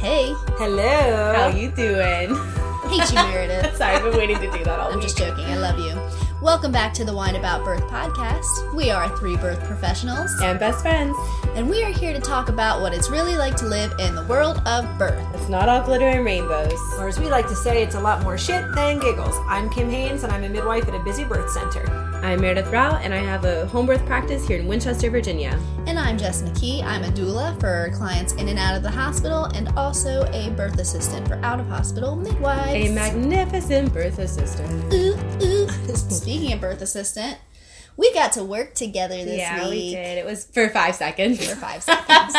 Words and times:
Hey, 0.00 0.32
Hello. 0.58 1.34
How 1.34 1.48
you 1.48 1.70
doing? 1.70 2.34
hate 2.88 3.08
you, 3.10 3.14
Meredith. 3.16 3.76
Sorry, 3.78 3.96
I've 3.96 4.02
been 4.02 4.16
waiting 4.16 4.38
to 4.38 4.50
do 4.50 4.64
that 4.64 4.78
all 4.80 4.88
I'm 4.88 4.94
week. 4.96 5.02
just 5.02 5.16
joking. 5.18 5.44
I 5.44 5.56
love 5.56 5.78
you. 5.78 5.94
Welcome 6.42 6.72
back 6.72 6.94
to 6.94 7.04
the 7.04 7.14
Wine 7.14 7.36
About 7.36 7.64
Birth 7.64 7.82
podcast. 7.82 8.74
We 8.74 8.90
are 8.90 9.14
three 9.18 9.36
birth 9.36 9.62
professionals, 9.64 10.32
and 10.42 10.58
best 10.58 10.80
friends. 10.80 11.14
and 11.54 11.68
we 11.68 11.82
are 11.84 11.90
here 11.92 12.12
to 12.14 12.20
talk 12.20 12.48
about 12.48 12.80
what 12.80 12.94
it's 12.94 13.10
really 13.10 13.36
like 13.36 13.56
to 13.56 13.66
live 13.66 13.92
in 13.98 14.14
the 14.14 14.24
world 14.24 14.62
of 14.66 14.86
birth. 14.98 15.22
It's 15.34 15.48
not 15.50 15.68
all 15.68 15.82
glitter 15.84 16.08
and 16.08 16.24
rainbows. 16.24 16.72
Or 16.98 17.08
as 17.08 17.18
we 17.20 17.26
like 17.28 17.46
to 17.48 17.54
say, 17.54 17.82
it's 17.82 17.94
a 17.94 18.00
lot 18.00 18.22
more 18.22 18.38
shit 18.38 18.64
than 18.74 18.98
giggles. 19.00 19.36
I'm 19.48 19.68
Kim 19.70 19.90
Haynes, 19.90 20.24
and 20.24 20.32
I'm 20.32 20.44
a 20.44 20.48
midwife 20.48 20.88
at 20.88 20.94
a 20.94 21.00
busy 21.00 21.24
birth 21.24 21.50
center. 21.50 21.99
I'm 22.22 22.42
Meredith 22.42 22.70
Rao, 22.70 22.96
and 22.96 23.14
I 23.14 23.18
have 23.18 23.46
a 23.46 23.66
home 23.66 23.86
birth 23.86 24.04
practice 24.04 24.46
here 24.46 24.60
in 24.60 24.66
Winchester, 24.66 25.08
Virginia. 25.08 25.58
And 25.86 25.98
I'm 25.98 26.18
Jess 26.18 26.42
McKee. 26.42 26.84
I'm 26.84 27.02
a 27.02 27.08
doula 27.08 27.58
for 27.58 27.90
clients 27.96 28.34
in 28.34 28.46
and 28.48 28.58
out 28.58 28.76
of 28.76 28.82
the 28.82 28.90
hospital, 28.90 29.46
and 29.54 29.68
also 29.70 30.30
a 30.32 30.50
birth 30.50 30.78
assistant 30.78 31.26
for 31.26 31.36
out 31.36 31.60
of 31.60 31.66
hospital 31.66 32.16
midwives. 32.16 32.74
A 32.74 32.94
magnificent 32.94 33.94
birth 33.94 34.18
assistant. 34.18 34.92
Ooh, 34.92 35.16
ooh. 35.42 35.68
Speaking 35.94 36.52
of 36.52 36.60
birth 36.60 36.82
assistant, 36.82 37.38
we 38.00 38.12
got 38.14 38.32
to 38.32 38.42
work 38.42 38.74
together 38.74 39.14
this 39.14 39.38
yeah, 39.38 39.62
week 39.64 39.70
we 39.70 39.94
did. 39.94 40.18
It 40.18 40.24
was 40.24 40.46
for 40.46 40.70
five 40.70 40.94
seconds. 40.94 41.46
for 41.46 41.54
five 41.54 41.82
seconds. 41.82 42.34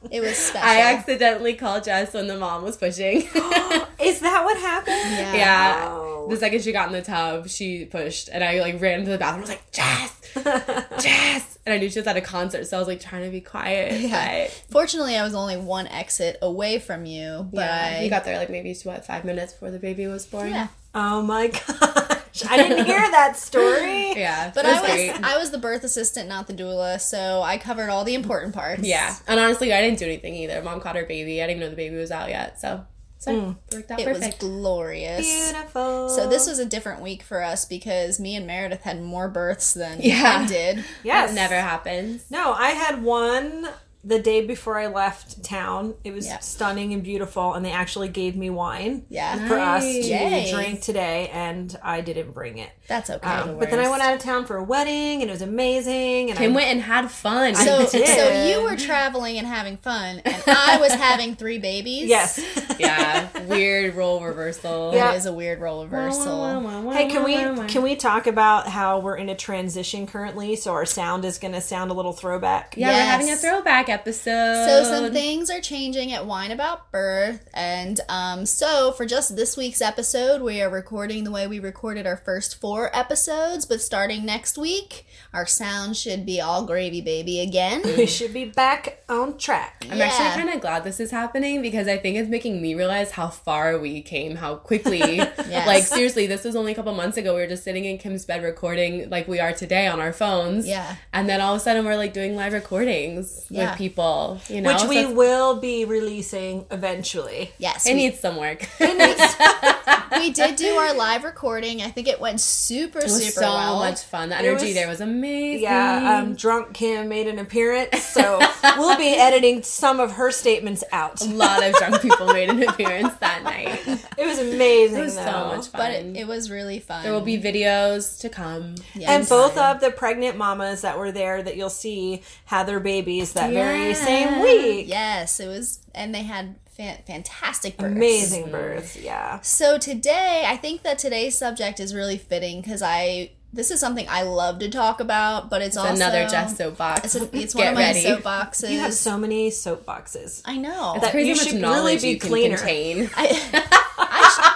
it 0.10 0.20
was 0.20 0.36
special. 0.36 0.68
I 0.68 0.92
accidentally 0.92 1.54
called 1.54 1.84
Jess 1.84 2.12
when 2.12 2.26
the 2.26 2.36
mom 2.36 2.62
was 2.62 2.76
pushing. 2.76 3.22
Is 3.98 4.20
that 4.20 4.42
what 4.44 4.58
happened? 4.58 5.10
Yeah. 5.12 5.34
yeah. 5.34 6.26
The 6.28 6.36
second 6.36 6.62
she 6.62 6.72
got 6.72 6.88
in 6.88 6.92
the 6.92 7.00
tub, 7.00 7.48
she 7.48 7.86
pushed, 7.86 8.28
and 8.30 8.44
I 8.44 8.60
like 8.60 8.78
ran 8.78 9.00
into 9.00 9.10
the 9.10 9.18
bathroom. 9.18 9.38
I 9.38 9.40
was 9.40 9.50
like, 9.50 9.72
Jess, 9.72 10.20
Jess, 11.02 11.58
and 11.64 11.74
I 11.74 11.78
knew 11.78 11.88
she 11.88 11.98
was 11.98 12.06
at 12.06 12.16
a 12.18 12.20
concert, 12.20 12.66
so 12.66 12.76
I 12.76 12.80
was 12.80 12.88
like 12.88 13.00
trying 13.00 13.24
to 13.24 13.30
be 13.30 13.40
quiet. 13.40 14.00
Yeah. 14.00 14.44
But 14.44 14.50
Fortunately, 14.70 15.16
I 15.16 15.24
was 15.24 15.34
only 15.34 15.56
one 15.56 15.86
exit 15.86 16.38
away 16.42 16.78
from 16.78 17.06
you, 17.06 17.48
but 17.50 17.60
yeah, 17.60 18.02
you 18.02 18.10
got 18.10 18.24
there 18.24 18.36
like 18.38 18.50
maybe 18.50 18.74
what 18.84 19.06
five 19.06 19.24
minutes 19.24 19.54
before 19.54 19.70
the 19.70 19.78
baby 19.78 20.06
was 20.06 20.26
born. 20.26 20.50
yeah. 20.50 20.68
Oh 20.94 21.22
my 21.22 21.48
gosh. 22.40 22.50
I 22.50 22.56
didn't 22.56 22.86
hear 22.86 22.98
that 23.10 23.36
story. 23.36 24.02
Yeah, 24.14 24.52
But 24.54 24.64
it 24.64 24.68
I 24.68 24.80
was 24.80 24.90
great. 24.90 25.24
I 25.24 25.38
was 25.38 25.50
the 25.50 25.58
birth 25.58 25.82
assistant, 25.82 26.28
not 26.28 26.46
the 26.46 26.54
doula, 26.54 27.00
so 27.00 27.42
I 27.42 27.58
covered 27.58 27.90
all 27.90 28.04
the 28.04 28.14
important 28.14 28.54
parts. 28.54 28.82
Yeah, 28.82 29.16
and 29.26 29.40
honestly, 29.40 29.72
I 29.72 29.80
didn't 29.80 29.98
do 29.98 30.04
anything 30.04 30.34
either. 30.36 30.62
Mom 30.62 30.80
caught 30.80 30.96
her 30.96 31.04
baby. 31.04 31.42
I 31.42 31.46
didn't 31.46 31.58
even 31.58 31.66
know 31.66 31.70
the 31.70 31.76
baby 31.76 31.96
was 31.96 32.10
out 32.10 32.28
yet, 32.28 32.60
so 32.60 32.86
so 33.24 33.40
hmm. 33.40 33.50
it 33.70 33.74
worked 33.74 33.90
out 33.90 34.00
it 34.00 34.08
was 34.08 34.34
glorious. 34.38 35.26
Beautiful. 35.26 36.10
So 36.10 36.28
this 36.28 36.46
was 36.46 36.58
a 36.58 36.66
different 36.66 37.00
week 37.00 37.22
for 37.22 37.42
us 37.42 37.64
because 37.64 38.20
me 38.20 38.36
and 38.36 38.46
Meredith 38.46 38.82
had 38.82 39.00
more 39.00 39.28
births 39.28 39.72
than 39.72 40.00
Yeah. 40.02 40.38
Kim 40.38 40.46
did. 40.46 40.84
yes. 41.02 41.30
That 41.30 41.34
never 41.34 41.54
happens. 41.54 42.30
No, 42.30 42.52
I 42.52 42.70
had 42.70 43.02
one 43.02 43.68
the 44.04 44.18
day 44.18 44.44
before 44.46 44.78
I 44.78 44.86
left 44.88 45.42
town. 45.42 45.94
It 46.04 46.12
was 46.12 46.26
Yeah. 46.26 46.38
stunning 46.40 46.92
and 46.92 47.02
beautiful, 47.02 47.54
and 47.54 47.64
they 47.64 47.70
actually 47.72 48.08
gave 48.08 48.36
me 48.36 48.50
wine 48.50 49.06
Yeah, 49.08 49.48
for 49.48 49.58
us 49.58 49.82
to 49.84 49.88
Yay. 50.02 50.50
drink 50.52 50.82
today, 50.82 51.30
and 51.32 51.74
I 51.82 52.00
didn't 52.02 52.32
bring 52.32 52.58
it. 52.58 52.70
that's 52.86 53.08
okay. 53.08 53.26
Um, 53.30 53.58
but 53.58 53.70
then 53.70 53.80
I 53.80 53.88
went 53.88 54.02
out 54.02 54.12
of 54.14 54.20
town 54.20 54.44
for 54.44 54.56
a 54.58 54.62
wedding, 54.62 55.22
and 55.22 55.30
it 55.30 55.32
was 55.32 55.40
amazing. 55.40 56.28
And 56.30 56.38
Kim 56.38 56.52
I, 56.52 56.54
went 56.56 56.68
and 56.68 56.82
had 56.82 57.10
fun. 57.10 57.54
So, 57.54 57.86
did. 57.90 58.06
so 58.08 58.46
you 58.46 58.62
were 58.62 58.76
traveling 58.76 59.38
and 59.38 59.46
having 59.46 59.78
fun, 59.78 60.20
and 60.24 60.42
I 60.46 60.76
was 60.78 60.92
having 60.92 61.34
three 61.34 61.58
babies. 61.58 62.04
yes. 62.08 62.38
yeah, 62.78 63.28
weird 63.44 63.94
role 63.94 64.20
reversal. 64.22 64.90
it 64.92 64.96
Yeah. 64.96 65.12
is 65.14 65.24
a 65.26 65.32
weird 65.32 65.60
role 65.60 65.84
reversal. 65.84 66.90
Hey, 66.92 67.08
can 67.08 67.24
we 67.24 67.66
can 67.68 67.82
we 67.82 67.96
talk 67.96 68.26
about 68.26 68.68
how 68.68 68.98
we're 68.98 69.16
in 69.16 69.28
a 69.30 69.34
transition 69.34 70.06
currently? 70.06 70.56
So 70.56 70.72
our 70.72 70.84
sound 70.86 71.24
is 71.24 71.38
going 71.38 71.54
to 71.54 71.60
sound 71.60 71.90
a 71.90 71.94
little 71.94 72.12
throwback. 72.12 72.74
Yeah, 72.76 72.88
we're 72.88 73.02
having 73.04 73.30
a 73.30 73.36
throwback 73.36 73.88
episode. 73.94 74.66
So 74.66 74.84
some 74.84 75.12
things 75.12 75.50
are 75.50 75.60
changing 75.60 76.12
at 76.12 76.26
Wine 76.26 76.50
About 76.50 76.90
Birth, 76.90 77.48
and 77.54 78.00
um, 78.08 78.44
so 78.44 78.90
for 78.92 79.06
just 79.06 79.36
this 79.36 79.56
week's 79.56 79.80
episode, 79.80 80.42
we 80.42 80.60
are 80.60 80.68
recording 80.68 81.22
the 81.22 81.30
way 81.30 81.46
we 81.46 81.60
recorded 81.60 82.04
our 82.06 82.16
first 82.16 82.60
four 82.60 82.90
episodes. 82.94 83.66
But 83.66 83.80
starting 83.80 84.24
next 84.26 84.58
week, 84.58 85.06
our 85.32 85.46
sound 85.46 85.96
should 85.96 86.26
be 86.26 86.40
all 86.40 86.64
gravy, 86.66 87.00
baby, 87.00 87.40
again. 87.40 87.82
We 87.96 88.06
should 88.06 88.32
be 88.34 88.44
back 88.46 89.04
on 89.08 89.38
track. 89.38 89.86
I'm 89.90 89.96
Yeah. 89.98 90.06
actually 90.06 90.42
kind 90.42 90.54
of 90.54 90.60
glad 90.60 90.82
this 90.82 90.98
is 90.98 91.12
happening 91.12 91.62
because 91.62 91.86
I 91.86 91.96
think 91.96 92.16
it's 92.16 92.28
making 92.28 92.60
me 92.60 92.74
realize 92.74 93.12
how 93.12 93.28
far 93.28 93.78
we 93.78 94.02
came, 94.02 94.34
how 94.36 94.56
quickly. 94.56 95.20
Like 95.64 95.84
seriously, 95.84 96.26
this 96.26 96.44
was 96.44 96.56
only 96.56 96.72
a 96.72 96.74
couple 96.74 96.92
months 96.94 97.16
ago. 97.16 97.34
We 97.34 97.40
were 97.42 97.46
just 97.46 97.62
sitting 97.64 97.84
in 97.84 97.96
Kim's 97.98 98.24
bed 98.26 98.42
recording 98.42 99.08
like 99.08 99.28
we 99.28 99.38
are 99.40 99.52
today 99.52 99.86
on 99.86 100.00
our 100.00 100.12
phones. 100.12 100.66
Yeah. 100.66 100.96
And 101.12 101.28
then 101.28 101.40
all 101.40 101.54
of 101.54 101.60
a 101.60 101.64
sudden 101.64 101.84
we're 101.86 101.96
like 101.96 102.12
doing 102.12 102.34
live 102.36 102.52
recordings 102.52 103.46
Yeah. 103.48 103.70
with 103.70 103.78
people. 103.78 103.83
You 103.88 104.60
know, 104.60 104.72
Which 104.72 104.84
we 104.84 104.98
it's- 104.98 105.14
will 105.14 105.60
be 105.60 105.84
releasing 105.84 106.66
eventually. 106.70 107.52
Yes, 107.58 107.86
it 107.86 107.94
we, 107.94 107.96
needs 107.96 108.20
some 108.20 108.36
work. 108.36 108.68
we 108.80 110.30
did 110.30 110.56
do 110.56 110.74
our 110.76 110.94
live 110.94 111.24
recording. 111.24 111.82
I 111.82 111.90
think 111.90 112.08
it 112.08 112.20
went 112.20 112.40
super, 112.40 112.98
It 112.98 113.04
was 113.04 113.18
super 113.24 113.40
so 113.40 113.52
well. 113.52 113.78
much 113.78 114.00
fun. 114.02 114.28
The 114.30 114.36
energy 114.36 114.66
was- 114.66 114.74
there 114.74 114.88
was 114.88 115.00
amazing. 115.00 115.62
Yeah, 115.64 116.18
um, 116.22 116.34
drunk 116.34 116.74
Kim 116.74 117.08
made 117.08 117.26
an 117.26 117.38
appearance, 117.38 118.02
so 118.02 118.38
we'll 118.78 118.96
be 118.96 119.14
editing 119.16 119.62
some 119.62 120.00
of 120.00 120.12
her 120.12 120.30
statements 120.30 120.84
out. 120.92 121.20
a 121.20 121.24
lot 121.26 121.62
of 121.62 121.74
drunk 121.74 122.00
people 122.02 122.32
made 122.32 122.48
an 122.50 122.62
appearance 122.62 123.14
that 123.14 123.42
night. 123.42 123.80
It 124.16 124.26
was 124.26 124.38
amazing, 124.38 124.98
It 124.98 125.02
was 125.02 125.16
though. 125.16 125.24
so 125.24 125.46
much 125.56 125.66
fun. 125.68 125.80
But 125.80 125.90
it, 125.92 126.16
it 126.16 126.26
was 126.26 126.50
really 126.50 126.78
fun. 126.78 127.02
there 127.02 127.12
will 127.12 127.20
be 127.20 127.38
videos 127.40 128.20
to 128.20 128.28
come. 128.28 128.74
Yes. 128.94 129.08
And 129.08 129.28
both 129.28 129.56
of 129.58 129.80
the 129.80 129.90
pregnant 129.90 130.36
mamas 130.36 130.82
that 130.82 130.98
were 130.98 131.12
there 131.12 131.42
that 131.42 131.56
you'll 131.56 131.70
see 131.70 132.22
had 132.46 132.64
their 132.66 132.80
babies 132.80 133.32
that 133.34 133.52
very 133.52 133.63
Yeah. 133.72 133.92
same 133.94 134.40
week. 134.40 134.88
Yes, 134.88 135.40
it 135.40 135.46
was, 135.48 135.80
and 135.94 136.14
they 136.14 136.22
had 136.22 136.56
fan- 136.76 136.98
fantastic 137.06 137.76
births. 137.76 137.94
Amazing 137.96 138.50
births, 138.50 138.96
yeah. 138.96 139.40
So 139.40 139.78
today, 139.78 140.44
I 140.46 140.56
think 140.56 140.82
that 140.82 140.98
today's 140.98 141.36
subject 141.36 141.80
is 141.80 141.94
really 141.94 142.18
fitting 142.18 142.60
because 142.60 142.82
I 142.82 143.30
this 143.52 143.70
is 143.70 143.78
something 143.78 144.04
I 144.08 144.22
love 144.22 144.58
to 144.58 144.68
talk 144.68 144.98
about, 144.98 145.48
but 145.48 145.62
it's, 145.62 145.76
also 145.76 145.94
Another 145.94 146.26
Jess 146.26 146.56
soapbox. 146.56 147.14
It's, 147.14 147.24
a, 147.24 147.38
it's 147.38 147.54
one 147.54 147.62
Get 147.64 147.72
of 147.72 147.78
my 147.78 147.82
ready. 147.84 148.02
soapboxes. 148.04 148.70
You 148.70 148.80
have 148.80 148.92
so 148.92 149.16
many 149.16 149.50
soapboxes. 149.50 150.42
I 150.44 150.56
know. 150.56 150.94
It's 150.96 151.08
crazy 151.10 151.28
you 151.28 151.36
much 151.36 151.46
should 151.46 151.60
knowledge 151.60 152.02
really 152.02 152.02
be 152.02 152.08
you 152.14 152.18
can 152.18 152.28
cleaner. 152.30 152.56
contain. 152.56 153.10
I, 153.14 153.30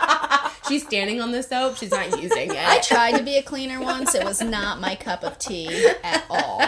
She's 0.69 0.85
standing 0.85 1.21
on 1.21 1.33
the 1.33 1.43
soap. 1.43 1.77
She's 1.77 1.91
not 1.91 2.21
using 2.23 2.51
it. 2.51 2.57
I 2.57 2.81
tried 2.81 3.17
to 3.19 3.23
be 3.25 3.37
a 3.37 3.43
cleaner 3.43 3.81
once. 3.81 4.15
It 4.15 4.25
was 4.25 4.41
not 4.43 4.81
my 4.81 4.95
cup 4.95 5.25
of 5.25 5.39
tea 5.39 5.87
at 6.05 6.25
all. 6.31 6.61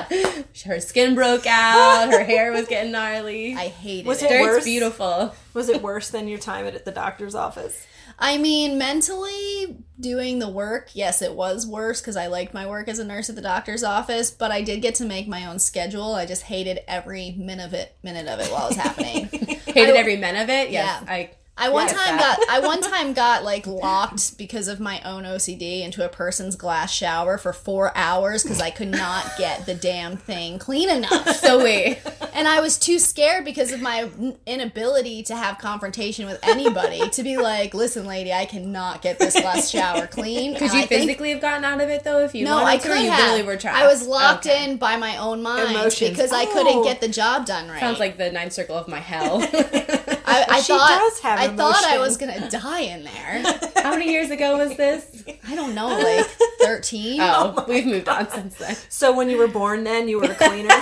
Her 0.64 0.80
skin 0.80 1.14
broke 1.14 1.46
out. 1.46 2.10
Her 2.10 2.24
hair 2.24 2.52
was 2.52 2.66
getting 2.66 2.92
gnarly. 2.92 3.54
I 3.54 3.68
hated 3.68 4.06
Was 4.06 4.22
it. 4.22 4.30
it 4.30 4.40
worse? 4.42 4.64
beautiful. 4.64 5.34
Was 5.54 5.68
it 5.68 5.82
worse 5.82 6.10
than 6.10 6.28
your 6.28 6.38
time 6.38 6.66
at 6.66 6.84
the 6.84 6.92
doctor's 6.92 7.34
office? 7.34 7.86
I 8.22 8.36
mean, 8.36 8.76
mentally 8.76 9.78
doing 9.98 10.40
the 10.40 10.48
work, 10.50 10.90
yes, 10.92 11.22
it 11.22 11.34
was 11.34 11.66
worse 11.66 12.02
because 12.02 12.16
I 12.16 12.26
liked 12.26 12.52
my 12.52 12.66
work 12.66 12.86
as 12.88 12.98
a 12.98 13.04
nurse 13.04 13.30
at 13.30 13.34
the 13.36 13.40
doctor's 13.40 13.82
office, 13.82 14.30
but 14.30 14.50
I 14.50 14.60
did 14.60 14.82
get 14.82 14.94
to 14.96 15.06
make 15.06 15.26
my 15.26 15.46
own 15.46 15.58
schedule. 15.58 16.14
I 16.14 16.26
just 16.26 16.42
hated 16.42 16.80
every 16.86 17.32
minute 17.38 17.64
of 17.64 17.72
it, 17.74 17.96
minute 18.02 18.26
of 18.28 18.38
it 18.40 18.52
while 18.52 18.66
it 18.66 18.76
was 18.76 18.76
happening. 18.76 19.26
Hated 19.70 19.94
every 19.96 20.16
minute 20.16 20.42
of 20.42 20.50
it. 20.50 20.70
Yes, 20.70 21.02
Yeah. 21.06 21.12
I. 21.12 21.30
I 21.60 21.68
one 21.68 21.86
Yes, 21.86 21.92
time 21.96 22.16
that. 22.16 22.38
got 22.38 22.48
I 22.48 22.58
one 22.66 22.80
time 22.80 23.12
got 23.12 23.44
like 23.44 23.66
locked 23.66 24.38
because 24.38 24.66
of 24.66 24.80
my 24.80 25.00
own 25.02 25.24
OCD 25.24 25.82
into 25.84 26.04
a 26.04 26.08
person's 26.08 26.56
glass 26.56 26.90
shower 26.92 27.36
for 27.38 27.52
four 27.52 27.96
hours 27.96 28.42
because 28.42 28.60
I 28.60 28.70
could 28.70 28.88
not 28.88 29.30
get 29.38 29.66
the 29.66 29.74
damn 29.74 30.16
thing 30.16 30.58
clean 30.58 30.88
enough. 30.90 31.36
So 31.36 31.62
we 31.62 31.98
And 32.32 32.48
I 32.48 32.60
was 32.60 32.78
too 32.78 32.98
scared 32.98 33.44
because 33.44 33.72
of 33.72 33.80
my 33.82 34.08
inability 34.46 35.22
to 35.24 35.36
have 35.36 35.58
confrontation 35.58 36.26
with 36.26 36.38
anybody 36.42 37.08
to 37.10 37.22
be 37.22 37.36
like, 37.36 37.74
listen, 37.74 38.06
lady, 38.06 38.32
I 38.32 38.46
cannot 38.46 39.02
get 39.02 39.18
this 39.18 39.34
glass 39.38 39.68
shower 39.70 40.06
clean. 40.06 40.54
could 40.54 40.62
And 40.62 40.72
you 40.72 40.78
I 40.80 40.86
think- 40.86 41.02
physically 41.02 41.30
have 41.30 41.40
gotten 41.40 41.64
out 41.64 41.80
of 41.80 41.88
it 41.90 42.04
though 42.04 42.20
if 42.24 42.34
you 42.34 42.44
no, 42.44 42.64
I 42.64 42.78
to, 42.78 42.88
could 42.88 43.02
you 43.02 43.10
have. 43.10 43.44
were 43.46 43.56
trapped? 43.56 43.76
I 43.76 43.86
was 43.86 44.06
locked 44.06 44.46
Okay. 44.46 44.70
in 44.70 44.76
by 44.78 44.96
my 44.96 45.16
own 45.18 45.42
mind 45.42 45.70
Emotions. 45.70 46.10
because 46.10 46.32
I 46.32 46.44
Oh. 46.44 46.52
couldn't 46.52 46.82
get 46.84 47.00
the 47.00 47.08
job 47.08 47.44
done 47.46 47.68
right. 47.68 47.80
Sounds 47.80 47.98
like 47.98 48.16
the 48.16 48.30
ninth 48.32 48.54
circle 48.54 48.76
of 48.76 48.88
my 48.88 49.00
hell. 49.00 49.40
I, 50.30 50.44
I 50.48 50.60
She 50.60 50.72
thought 50.72 50.88
does 50.98 51.20
have 51.20 51.38
I 51.38 51.48
thought 51.48 51.84
I 51.84 51.98
was 51.98 52.16
gonna 52.16 52.48
die 52.50 52.80
in 52.80 53.04
there. 53.04 53.42
How 53.82 53.90
many 53.90 54.10
years 54.10 54.30
ago 54.30 54.56
was 54.58 54.76
this? 54.76 55.24
I 55.48 55.54
don't 55.54 55.74
know, 55.74 55.88
like 55.88 56.26
thirteen. 56.60 57.20
Oh, 57.20 57.54
oh 57.56 57.64
we've 57.68 57.86
moved 57.86 58.08
on 58.08 58.28
since 58.30 58.56
then. 58.56 58.76
So 58.88 59.14
when 59.14 59.28
you 59.30 59.36
were 59.38 59.48
born, 59.48 59.84
then 59.84 60.08
you 60.08 60.18
were 60.20 60.30
a 60.30 60.34
cleaner. 60.34 60.68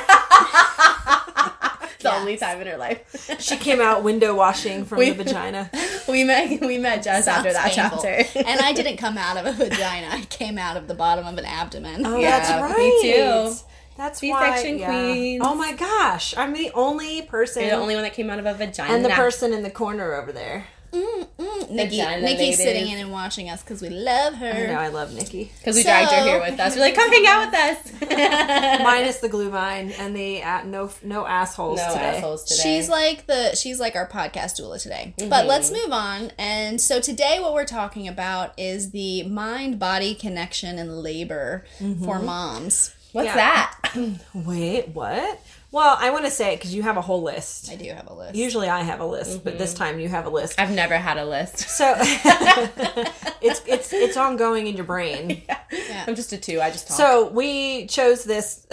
It's 2.00 2.04
the 2.04 2.14
only 2.14 2.36
time 2.36 2.60
in 2.60 2.68
her 2.68 2.76
life. 2.76 3.40
she 3.40 3.56
came 3.56 3.80
out 3.80 4.04
window 4.04 4.32
washing 4.32 4.84
from 4.84 4.98
We- 4.98 5.10
the 5.10 5.24
vagina. 5.24 5.68
We 6.08 6.22
met. 6.24 6.60
We 6.62 6.78
met 6.78 7.02
Jess 7.02 7.26
after 7.26 7.52
that 7.52 7.72
painful. 7.72 7.98
chapter. 8.00 8.38
and 8.38 8.60
I 8.60 8.72
didn't 8.72 8.96
come 8.98 9.18
out 9.18 9.36
of 9.36 9.44
a 9.46 9.52
vagina. 9.52 10.06
I 10.10 10.22
came 10.30 10.56
out 10.58 10.76
of 10.78 10.86
the 10.88 10.94
bottom 10.94 11.26
of 11.26 11.36
an 11.36 11.44
abdomen. 11.44 12.06
Oh, 12.06 12.16
Yeah, 12.18 12.38
that's 12.38 12.50
right. 12.62 12.78
me 12.78 13.02
too. 13.02 13.54
That's 13.98 14.20
C-section 14.20 14.78
why, 14.80 15.12
yeah. 15.12 15.38
Oh 15.42 15.54
my 15.54 15.72
gosh, 15.72 16.34
I'm 16.36 16.52
the 16.54 16.70
only 16.72 17.20
person 17.22 17.62
You're 17.62 17.72
the 17.72 17.76
only 17.76 17.94
one 17.96 18.04
that 18.04 18.14
came 18.14 18.30
out 18.30 18.38
of 18.38 18.46
a 18.46 18.54
vagina. 18.54 18.94
and 18.94 19.04
the 19.04 19.10
person 19.10 19.52
in 19.52 19.62
the 19.64 19.70
corner 19.70 20.14
over 20.14 20.32
there. 20.32 20.66
mm, 20.92 21.26
mm. 21.38 21.70
Nikki, 21.70 21.98
Nikki's 21.98 22.22
ladies. 22.22 22.56
sitting 22.56 22.88
in 22.88 22.98
and 22.98 23.12
watching 23.12 23.50
us 23.50 23.62
because 23.62 23.82
we 23.82 23.90
love 23.90 24.34
her. 24.36 24.46
I 24.50 24.66
know 24.72 24.78
I 24.78 24.88
love 24.88 25.12
Nikki. 25.12 25.50
Because 25.58 25.76
we 25.76 25.82
dragged 25.82 26.10
her 26.12 26.22
here 26.22 26.40
with 26.40 26.58
us. 26.58 26.74
We're 26.76 26.80
like, 26.82 26.94
come 26.94 27.10
hang 27.10 27.26
out 27.26 27.46
with 27.50 27.54
us. 27.60 28.80
Minus 28.82 29.18
the 29.18 29.28
glue 29.28 29.50
vine 29.50 29.90
and 29.98 30.16
the 30.16 30.42
uh, 30.42 30.62
no 30.64 30.90
no 31.02 31.26
assholes 31.26 31.78
no 31.78 31.92
today. 31.92 32.04
assholes 32.06 32.44
today. 32.44 32.62
She's 32.62 32.88
like 32.88 33.26
the 33.26 33.54
she's 33.54 33.78
like 33.80 33.96
our 33.96 34.08
podcast 34.08 34.58
doula 34.60 34.80
today. 34.80 35.12
Mm-hmm. 35.18 35.28
But 35.28 35.46
let's 35.46 35.70
move 35.70 35.92
on. 35.92 36.30
And 36.38 36.80
so 36.80 37.00
today 37.00 37.38
what 37.40 37.52
we're 37.52 37.66
talking 37.66 38.08
about 38.08 38.58
is 38.58 38.90
the 38.92 39.24
mind 39.24 39.78
body 39.78 40.14
connection 40.14 40.78
and 40.78 41.02
labor 41.02 41.64
Mm-hmm. 41.80 42.04
for 42.04 42.18
moms. 42.20 42.94
What's 43.18 43.34
Yeah. 43.34 43.34
that? 43.34 43.74
Wait, 44.32 44.90
what? 44.90 45.40
Well, 45.72 45.96
I 46.00 46.10
want 46.10 46.24
to 46.24 46.30
say 46.30 46.54
it 46.54 46.58
because 46.58 46.72
you 46.72 46.84
have 46.84 46.96
a 46.96 47.00
whole 47.02 47.22
list. 47.22 47.68
I 47.68 47.74
do 47.74 47.90
have 47.90 48.08
a 48.08 48.14
list. 48.14 48.36
Usually 48.36 48.68
I 48.68 48.82
have 48.82 49.00
a 49.00 49.04
list, 49.04 49.42
but 49.42 49.58
this 49.58 49.74
mm-hmm. 49.74 49.82
time 49.82 49.98
you 49.98 50.08
have 50.08 50.24
a 50.24 50.30
list. 50.30 50.58
I've 50.58 50.70
never 50.70 50.96
had 50.96 51.18
a 51.18 51.26
list. 51.26 51.58
So 51.58 51.94
it's 51.98 53.60
it's 53.66 53.92
it's 53.92 54.16
ongoing 54.16 54.68
in 54.68 54.76
your 54.76 54.84
brain. 54.84 55.42
I'm 56.06 56.14
just 56.14 56.32
a 56.32 56.38
two. 56.38 56.60
I 56.60 56.70
just 56.70 56.86
talk. 56.86 56.96
So 56.96 57.28
we 57.30 57.86
chose 57.88 58.22
this 58.22 58.66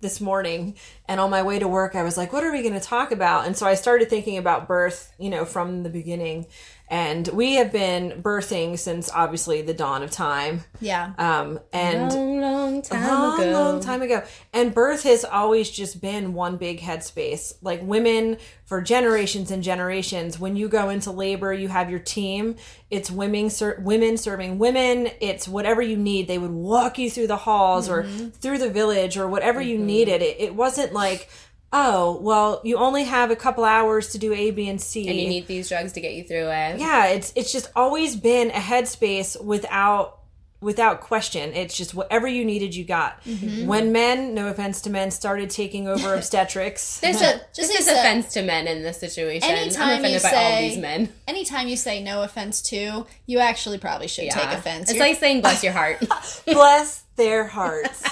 this 0.00 0.18
morning, 0.20 0.76
and 1.06 1.20
on 1.20 1.28
my 1.28 1.42
way 1.42 1.58
to 1.58 1.68
work, 1.68 1.94
I 1.94 2.02
was 2.02 2.16
like, 2.16 2.32
"What 2.32 2.42
are 2.42 2.50
we 2.50 2.62
going 2.62 2.74
to 2.74 2.80
talk 2.80 3.12
about?" 3.12 3.46
And 3.46 3.54
so 3.54 3.66
I 3.66 3.74
started 3.74 4.08
thinking 4.08 4.38
about 4.38 4.66
birth, 4.66 5.12
you 5.18 5.28
know, 5.28 5.44
from 5.44 5.82
the 5.82 5.90
beginning. 5.90 6.46
And 6.90 7.28
we 7.28 7.54
have 7.54 7.70
been 7.70 8.20
birthing 8.20 8.76
since 8.76 9.08
obviously 9.12 9.62
the 9.62 9.72
dawn 9.72 10.02
of 10.02 10.10
time. 10.10 10.64
yeah. 10.80 11.12
Um, 11.18 11.60
and 11.72 12.12
long, 12.12 12.40
long 12.40 12.82
time 12.82 13.06
long, 13.06 13.40
ago. 13.40 13.52
long 13.52 13.80
time 13.80 14.02
ago. 14.02 14.24
And 14.52 14.74
birth 14.74 15.04
has 15.04 15.24
always 15.24 15.70
just 15.70 16.00
been 16.00 16.34
one 16.34 16.56
big 16.56 16.80
headspace. 16.80 17.54
Like 17.62 17.80
women 17.80 18.38
for 18.64 18.82
generations 18.82 19.52
and 19.52 19.62
generations, 19.62 20.40
when 20.40 20.56
you 20.56 20.68
go 20.68 20.88
into 20.88 21.12
labor, 21.12 21.52
you 21.52 21.68
have 21.68 21.90
your 21.90 22.00
team. 22.00 22.56
It's 22.90 23.08
women, 23.08 23.50
ser- 23.50 23.80
women 23.84 24.16
serving 24.16 24.58
women. 24.58 25.10
It's 25.20 25.46
whatever 25.46 25.80
you 25.80 25.96
need. 25.96 26.26
They 26.26 26.38
would 26.38 26.50
walk 26.50 26.98
you 26.98 27.08
through 27.08 27.28
the 27.28 27.36
halls 27.36 27.88
or 27.88 28.02
through 28.02 28.58
the 28.58 28.70
village 28.70 29.16
or 29.16 29.28
whatever 29.28 29.62
you 29.62 29.78
needed. 29.78 30.22
It, 30.22 30.40
it 30.40 30.54
wasn't 30.56 30.92
like, 30.92 31.28
oh, 31.72 32.18
well, 32.20 32.60
you 32.64 32.76
only 32.76 33.04
have 33.04 33.30
a 33.30 33.36
couple 33.36 33.64
hours 33.64 34.10
to 34.10 34.18
do 34.18 34.32
A, 34.32 34.50
B, 34.50 34.68
and 34.68 34.80
C. 34.80 35.08
And 35.08 35.16
you 35.18 35.28
need 35.28 35.46
these 35.46 35.68
drugs 35.68 35.92
to 35.92 36.00
get 36.00 36.14
you 36.14 36.24
through 36.24 36.48
it. 36.48 36.80
yeah, 36.80 37.06
it's 37.06 37.32
it's 37.36 37.52
just 37.52 37.70
always 37.76 38.16
been 38.16 38.50
a 38.50 38.54
headspace 38.54 39.42
without 39.42 40.16
without 40.62 41.00
question. 41.00 41.54
It's 41.54 41.74
just 41.74 41.94
whatever 41.94 42.28
you 42.28 42.44
needed, 42.44 42.74
you 42.74 42.84
got. 42.84 43.24
Mm-hmm. 43.24 43.66
When 43.66 43.92
men, 43.92 44.34
no 44.34 44.48
offense 44.48 44.82
to 44.82 44.90
men, 44.90 45.10
started 45.10 45.48
taking 45.48 45.88
over 45.88 46.14
obstetrics. 46.18 47.00
There's 47.00 47.22
a 47.22 47.40
just 47.54 47.56
This 47.56 47.68
need 47.70 47.78
is 47.78 47.86
to- 47.86 47.92
offense 47.98 48.32
to 48.34 48.42
men 48.42 48.66
in 48.66 48.82
this 48.82 48.98
situation. 49.00 49.48
Anytime 49.50 49.88
I'm 49.88 49.98
offended 50.00 50.22
you 50.22 50.30
by 50.30 50.36
all 50.36 50.50
say- 50.50 50.68
these 50.68 50.78
men. 50.78 51.08
anytime 51.28 51.66
you 51.68 51.76
say 51.76 52.02
no 52.02 52.22
offense 52.24 52.60
to, 52.62 53.06
you 53.26 53.38
actually 53.38 53.78
probably 53.78 54.06
should 54.08 54.28
take 54.30 54.52
offense. 54.52 54.90
It's 54.90 54.94
You're- 54.98 55.08
like 55.08 55.18
saying 55.18 55.40
bless 55.40 55.62
your 55.64 55.72
heart. 55.80 56.04
bless 56.44 57.04
their 57.16 57.46
hearts. 57.46 58.02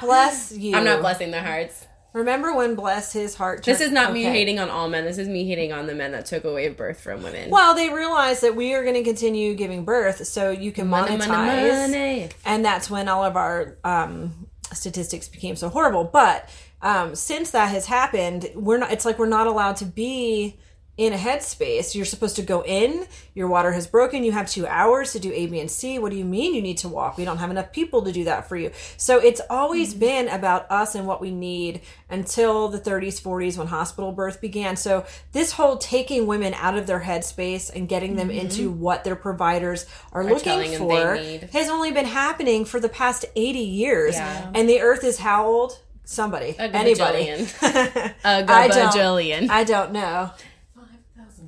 bless 0.00 0.52
you. 0.52 0.76
I'm 0.76 0.84
not 0.84 1.00
blessing 1.00 1.30
their 1.30 1.42
hearts. 1.44 1.84
Remember 2.16 2.54
when 2.54 2.76
bless 2.76 3.12
his 3.12 3.34
heart? 3.34 3.62
This 3.62 3.82
is 3.82 3.92
not 3.92 4.14
me 4.14 4.22
hating 4.22 4.58
on 4.58 4.70
all 4.70 4.88
men. 4.88 5.04
This 5.04 5.18
is 5.18 5.28
me 5.28 5.46
hating 5.46 5.70
on 5.70 5.86
the 5.86 5.94
men 5.94 6.12
that 6.12 6.24
took 6.24 6.44
away 6.44 6.66
birth 6.70 6.98
from 6.98 7.22
women. 7.22 7.50
Well, 7.50 7.74
they 7.74 7.90
realized 7.90 8.42
that 8.42 8.56
we 8.56 8.72
are 8.72 8.82
going 8.82 8.94
to 8.94 9.02
continue 9.04 9.54
giving 9.54 9.84
birth, 9.84 10.26
so 10.26 10.50
you 10.50 10.72
can 10.72 10.88
Money, 10.88 11.18
monetize. 11.18 11.28
money, 11.28 11.68
money. 11.68 12.28
and 12.46 12.64
that's 12.64 12.88
when 12.88 13.08
all 13.08 13.22
of 13.22 13.36
our 13.36 13.76
um, 13.84 14.48
statistics 14.72 15.28
became 15.28 15.56
so 15.56 15.68
horrible. 15.68 16.04
But 16.04 16.48
um, 16.80 17.14
since 17.14 17.50
that 17.50 17.66
has 17.66 17.84
happened, 17.84 18.48
we're 18.54 18.78
not. 18.78 18.92
It's 18.92 19.04
like 19.04 19.18
we're 19.18 19.26
not 19.26 19.46
allowed 19.46 19.76
to 19.76 19.84
be 19.84 20.56
in 20.96 21.12
a 21.12 21.16
headspace. 21.16 21.94
You're 21.94 22.06
supposed 22.06 22.36
to 22.36 22.42
go 22.42 22.62
in. 22.64 23.06
Your 23.34 23.48
water 23.48 23.72
has 23.72 23.86
broken. 23.86 24.24
You 24.24 24.32
have 24.32 24.48
two 24.48 24.66
hours 24.66 25.12
to 25.12 25.18
do 25.18 25.30
A, 25.32 25.46
B, 25.46 25.60
and 25.60 25.70
C. 25.70 25.98
What 25.98 26.10
do 26.10 26.16
you 26.16 26.24
mean 26.24 26.54
you 26.54 26.62
need 26.62 26.78
to 26.78 26.88
walk? 26.88 27.18
We 27.18 27.24
don't 27.24 27.36
have 27.38 27.50
enough 27.50 27.72
people 27.72 28.02
to 28.02 28.12
do 28.12 28.24
that 28.24 28.48
for 28.48 28.56
you. 28.56 28.70
So 28.96 29.18
it's 29.18 29.40
always 29.50 29.94
mm. 29.94 30.00
been 30.00 30.28
about 30.28 30.70
us 30.70 30.94
and 30.94 31.06
what 31.06 31.20
we 31.20 31.30
need 31.30 31.82
until 32.08 32.68
the 32.68 32.80
30s, 32.80 33.20
40s 33.20 33.58
when 33.58 33.66
hospital 33.66 34.12
birth 34.12 34.40
began. 34.40 34.76
So 34.76 35.04
this 35.32 35.52
whole 35.52 35.76
taking 35.76 36.26
women 36.26 36.54
out 36.54 36.78
of 36.78 36.86
their 36.86 37.00
headspace 37.00 37.74
and 37.74 37.88
getting 37.88 38.16
them 38.16 38.28
mm-hmm. 38.28 38.46
into 38.46 38.70
what 38.70 39.04
their 39.04 39.16
providers 39.16 39.86
are, 40.12 40.24
looking 40.24 40.58
them 40.58 40.70
they 40.70 40.78
for 40.78 41.16
has 41.52 41.68
only 41.68 41.92
been 41.92 42.06
happening 42.06 42.64
for 42.64 42.80
the 42.80 42.88
past 42.88 43.26
80 43.34 43.58
years. 43.58 44.14
Yeah. 44.14 44.50
And 44.54 44.68
the 44.68 44.80
earth 44.80 45.04
is 45.04 45.18
how 45.18 45.46
old? 45.46 45.78
Somebody. 46.08 46.54
A 46.56 46.62
Anybody. 46.62 47.30
A 47.30 48.44
gajillion. 48.44 49.50
I 49.50 49.64
don't 49.64 49.90
know. 49.90 50.30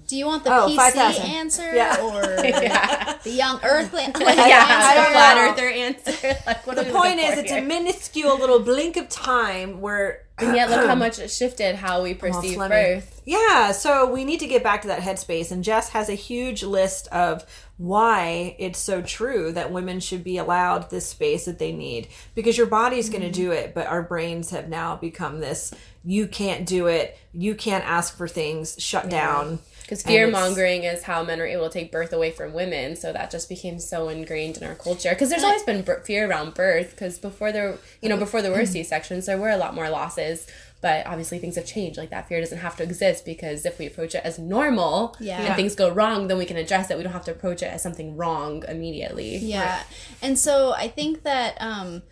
Do 0.08 0.16
you 0.16 0.24
want 0.24 0.42
the 0.42 0.50
Oh, 0.50 0.68
PC 0.68 0.76
5,000. 0.76 1.22
answer 1.22 1.74
Yeah. 1.74 2.00
or 2.00 2.22
Yeah. 2.44 3.18
the 3.22 3.30
young 3.30 3.60
earthling? 3.62 4.10
yeah, 4.18 4.64
I 4.66 4.94
don't 4.94 5.12
flat 5.12 5.36
know. 5.36 5.52
earther 5.52 5.68
answer. 5.68 6.36
Like, 6.46 6.64
The 6.64 6.84
point 6.90 7.20
is, 7.20 7.34
for 7.34 7.40
it's 7.40 7.52
a 7.52 7.60
minuscule 7.60 8.38
little 8.38 8.60
blink 8.60 8.96
of 8.96 9.08
time 9.08 9.80
where. 9.80 10.24
And 10.38 10.54
yet, 10.54 10.70
look 10.70 10.86
how 10.86 10.94
much 11.06 11.18
it 11.18 11.32
shifted 11.32 11.74
how 11.74 12.04
we 12.04 12.14
perceive 12.14 12.54
Fleming. 12.54 12.70
birth. 12.70 13.22
Yeah, 13.24 13.72
so 13.72 14.08
we 14.10 14.24
need 14.24 14.38
to 14.38 14.46
get 14.46 14.62
back 14.62 14.82
to 14.82 14.88
that 14.88 15.00
headspace. 15.00 15.50
And 15.50 15.64
Jess 15.64 15.88
has 15.88 16.08
a 16.08 16.14
huge 16.14 16.62
list 16.62 17.08
of 17.08 17.44
why 17.76 18.54
it's 18.58 18.78
so 18.78 19.02
true 19.02 19.50
that 19.52 19.72
women 19.72 19.98
should 19.98 20.22
be 20.22 20.38
allowed 20.38 20.90
this 20.90 21.08
space 21.08 21.44
that 21.46 21.58
they 21.58 21.72
need. 21.72 22.06
Because 22.36 22.56
your 22.56 22.68
body's 22.68 23.10
going 23.10 23.22
to 23.22 23.26
mm-hmm. 23.28 23.50
do 23.50 23.50
it, 23.50 23.74
but 23.74 23.88
our 23.88 24.00
brains 24.02 24.50
have 24.50 24.68
now 24.68 24.94
become 24.94 25.40
this 25.40 25.74
you 26.04 26.26
can't 26.26 26.64
do 26.64 26.86
it, 26.86 27.18
you 27.34 27.54
can't 27.54 27.84
ask 27.84 28.16
for 28.16 28.26
things, 28.26 28.76
shut 28.78 29.10
down. 29.10 29.58
Because 29.88 30.02
fear 30.02 30.30
mongering 30.30 30.84
is 30.84 31.04
how 31.04 31.22
men 31.24 31.40
are 31.40 31.46
able 31.46 31.66
to 31.66 31.72
take 31.72 31.90
birth 31.90 32.12
away 32.12 32.30
from 32.30 32.52
women. 32.52 32.94
So 32.94 33.10
that 33.10 33.30
just 33.30 33.48
became 33.48 33.78
so 33.78 34.10
ingrained 34.10 34.58
in 34.58 34.64
our 34.64 34.74
culture. 34.74 35.08
Because 35.08 35.30
there's 35.30 35.42
always 35.42 35.62
been 35.62 35.82
fear 36.04 36.28
around 36.28 36.52
birth. 36.52 36.90
Because 36.90 37.18
before 37.18 37.52
there, 37.52 37.78
you 38.02 38.10
know, 38.10 38.18
before 38.18 38.42
there 38.42 38.52
were 38.52 38.66
C 38.66 38.82
sections, 38.82 39.24
there 39.24 39.38
were 39.38 39.48
a 39.48 39.56
lot 39.56 39.74
more 39.74 39.88
losses. 39.88 40.46
But 40.82 41.06
obviously 41.06 41.38
things 41.38 41.56
have 41.56 41.64
changed. 41.64 41.96
Like 41.96 42.10
that 42.10 42.28
fear 42.28 42.38
doesn't 42.40 42.58
have 42.58 42.76
to 42.76 42.82
exist 42.82 43.24
because 43.24 43.64
if 43.64 43.78
we 43.78 43.86
approach 43.86 44.14
it 44.14 44.20
as 44.26 44.38
normal 44.38 45.16
Yeah. 45.20 45.40
and 45.40 45.56
things 45.56 45.74
go 45.74 45.88
wrong, 45.88 46.28
then 46.28 46.36
we 46.36 46.44
can 46.44 46.58
address 46.58 46.90
it. 46.90 46.98
We 46.98 47.02
don't 47.02 47.14
have 47.14 47.24
to 47.24 47.30
approach 47.32 47.62
it 47.62 47.72
as 47.72 47.82
something 47.82 48.14
wrong 48.14 48.64
immediately. 48.68 49.38
Yeah. 49.38 49.82
And 50.20 50.38
so 50.38 50.74
I 50.74 50.88
think 50.88 51.22
that 51.22 51.56
um 51.60 52.02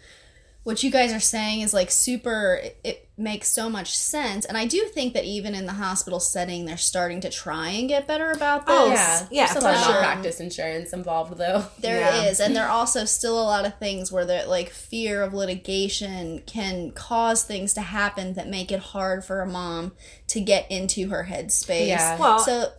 what 0.64 0.82
you 0.82 0.90
guys 0.90 1.12
are 1.12 1.20
saying 1.20 1.60
is 1.60 1.72
like 1.74 1.92
super 1.92 2.60
it 2.82 3.05
makes 3.18 3.48
so 3.48 3.70
much 3.70 3.96
sense 3.96 4.44
and 4.44 4.58
I 4.58 4.66
do 4.66 4.84
think 4.92 5.14
that 5.14 5.24
even 5.24 5.54
in 5.54 5.64
the 5.64 5.72
hospital 5.72 6.20
setting 6.20 6.66
they're 6.66 6.76
starting 6.76 7.20
to 7.22 7.30
try 7.30 7.70
and 7.70 7.88
get 7.88 8.06
better 8.06 8.30
about 8.30 8.64
oh, 8.66 8.90
this. 8.90 8.98
Oh, 9.00 9.28
Yeah, 9.30 9.46
Yeah, 9.46 9.52
There's 9.52 9.64
a 9.64 9.66
lot 9.66 9.74
of 9.74 9.80
sure. 9.82 9.92
malpractice 9.92 10.40
insurance 10.40 10.92
involved, 10.92 11.38
though. 11.38 11.64
There 11.78 12.26
is, 12.28 12.38
Yeah. 12.40 12.46
and 12.46 12.54
there 12.56 12.66
are 12.66 12.70
also 12.70 13.04
still 13.04 13.40
a 13.40 13.44
lot 13.44 13.64
of 13.64 13.78
things 13.78 14.12
where 14.12 14.24
the 14.24 14.44
like 14.46 14.70
fear 14.70 15.22
of 15.22 15.32
litigation 15.32 16.42
can 16.46 16.90
cause 16.90 17.42
things 17.44 17.72
to 17.74 17.80
happen 17.80 18.34
that 18.34 18.48
make 18.48 18.70
it 18.70 18.80
hard 18.80 19.24
for 19.24 19.40
a 19.40 19.46
mom 19.46 19.92
to 20.28 20.40
get 20.40 20.70
into 20.70 21.08
her 21.08 21.26
headspace. 21.30 21.86
Yeah. 21.88 22.18
Well, 22.18 22.38
so 22.38 22.72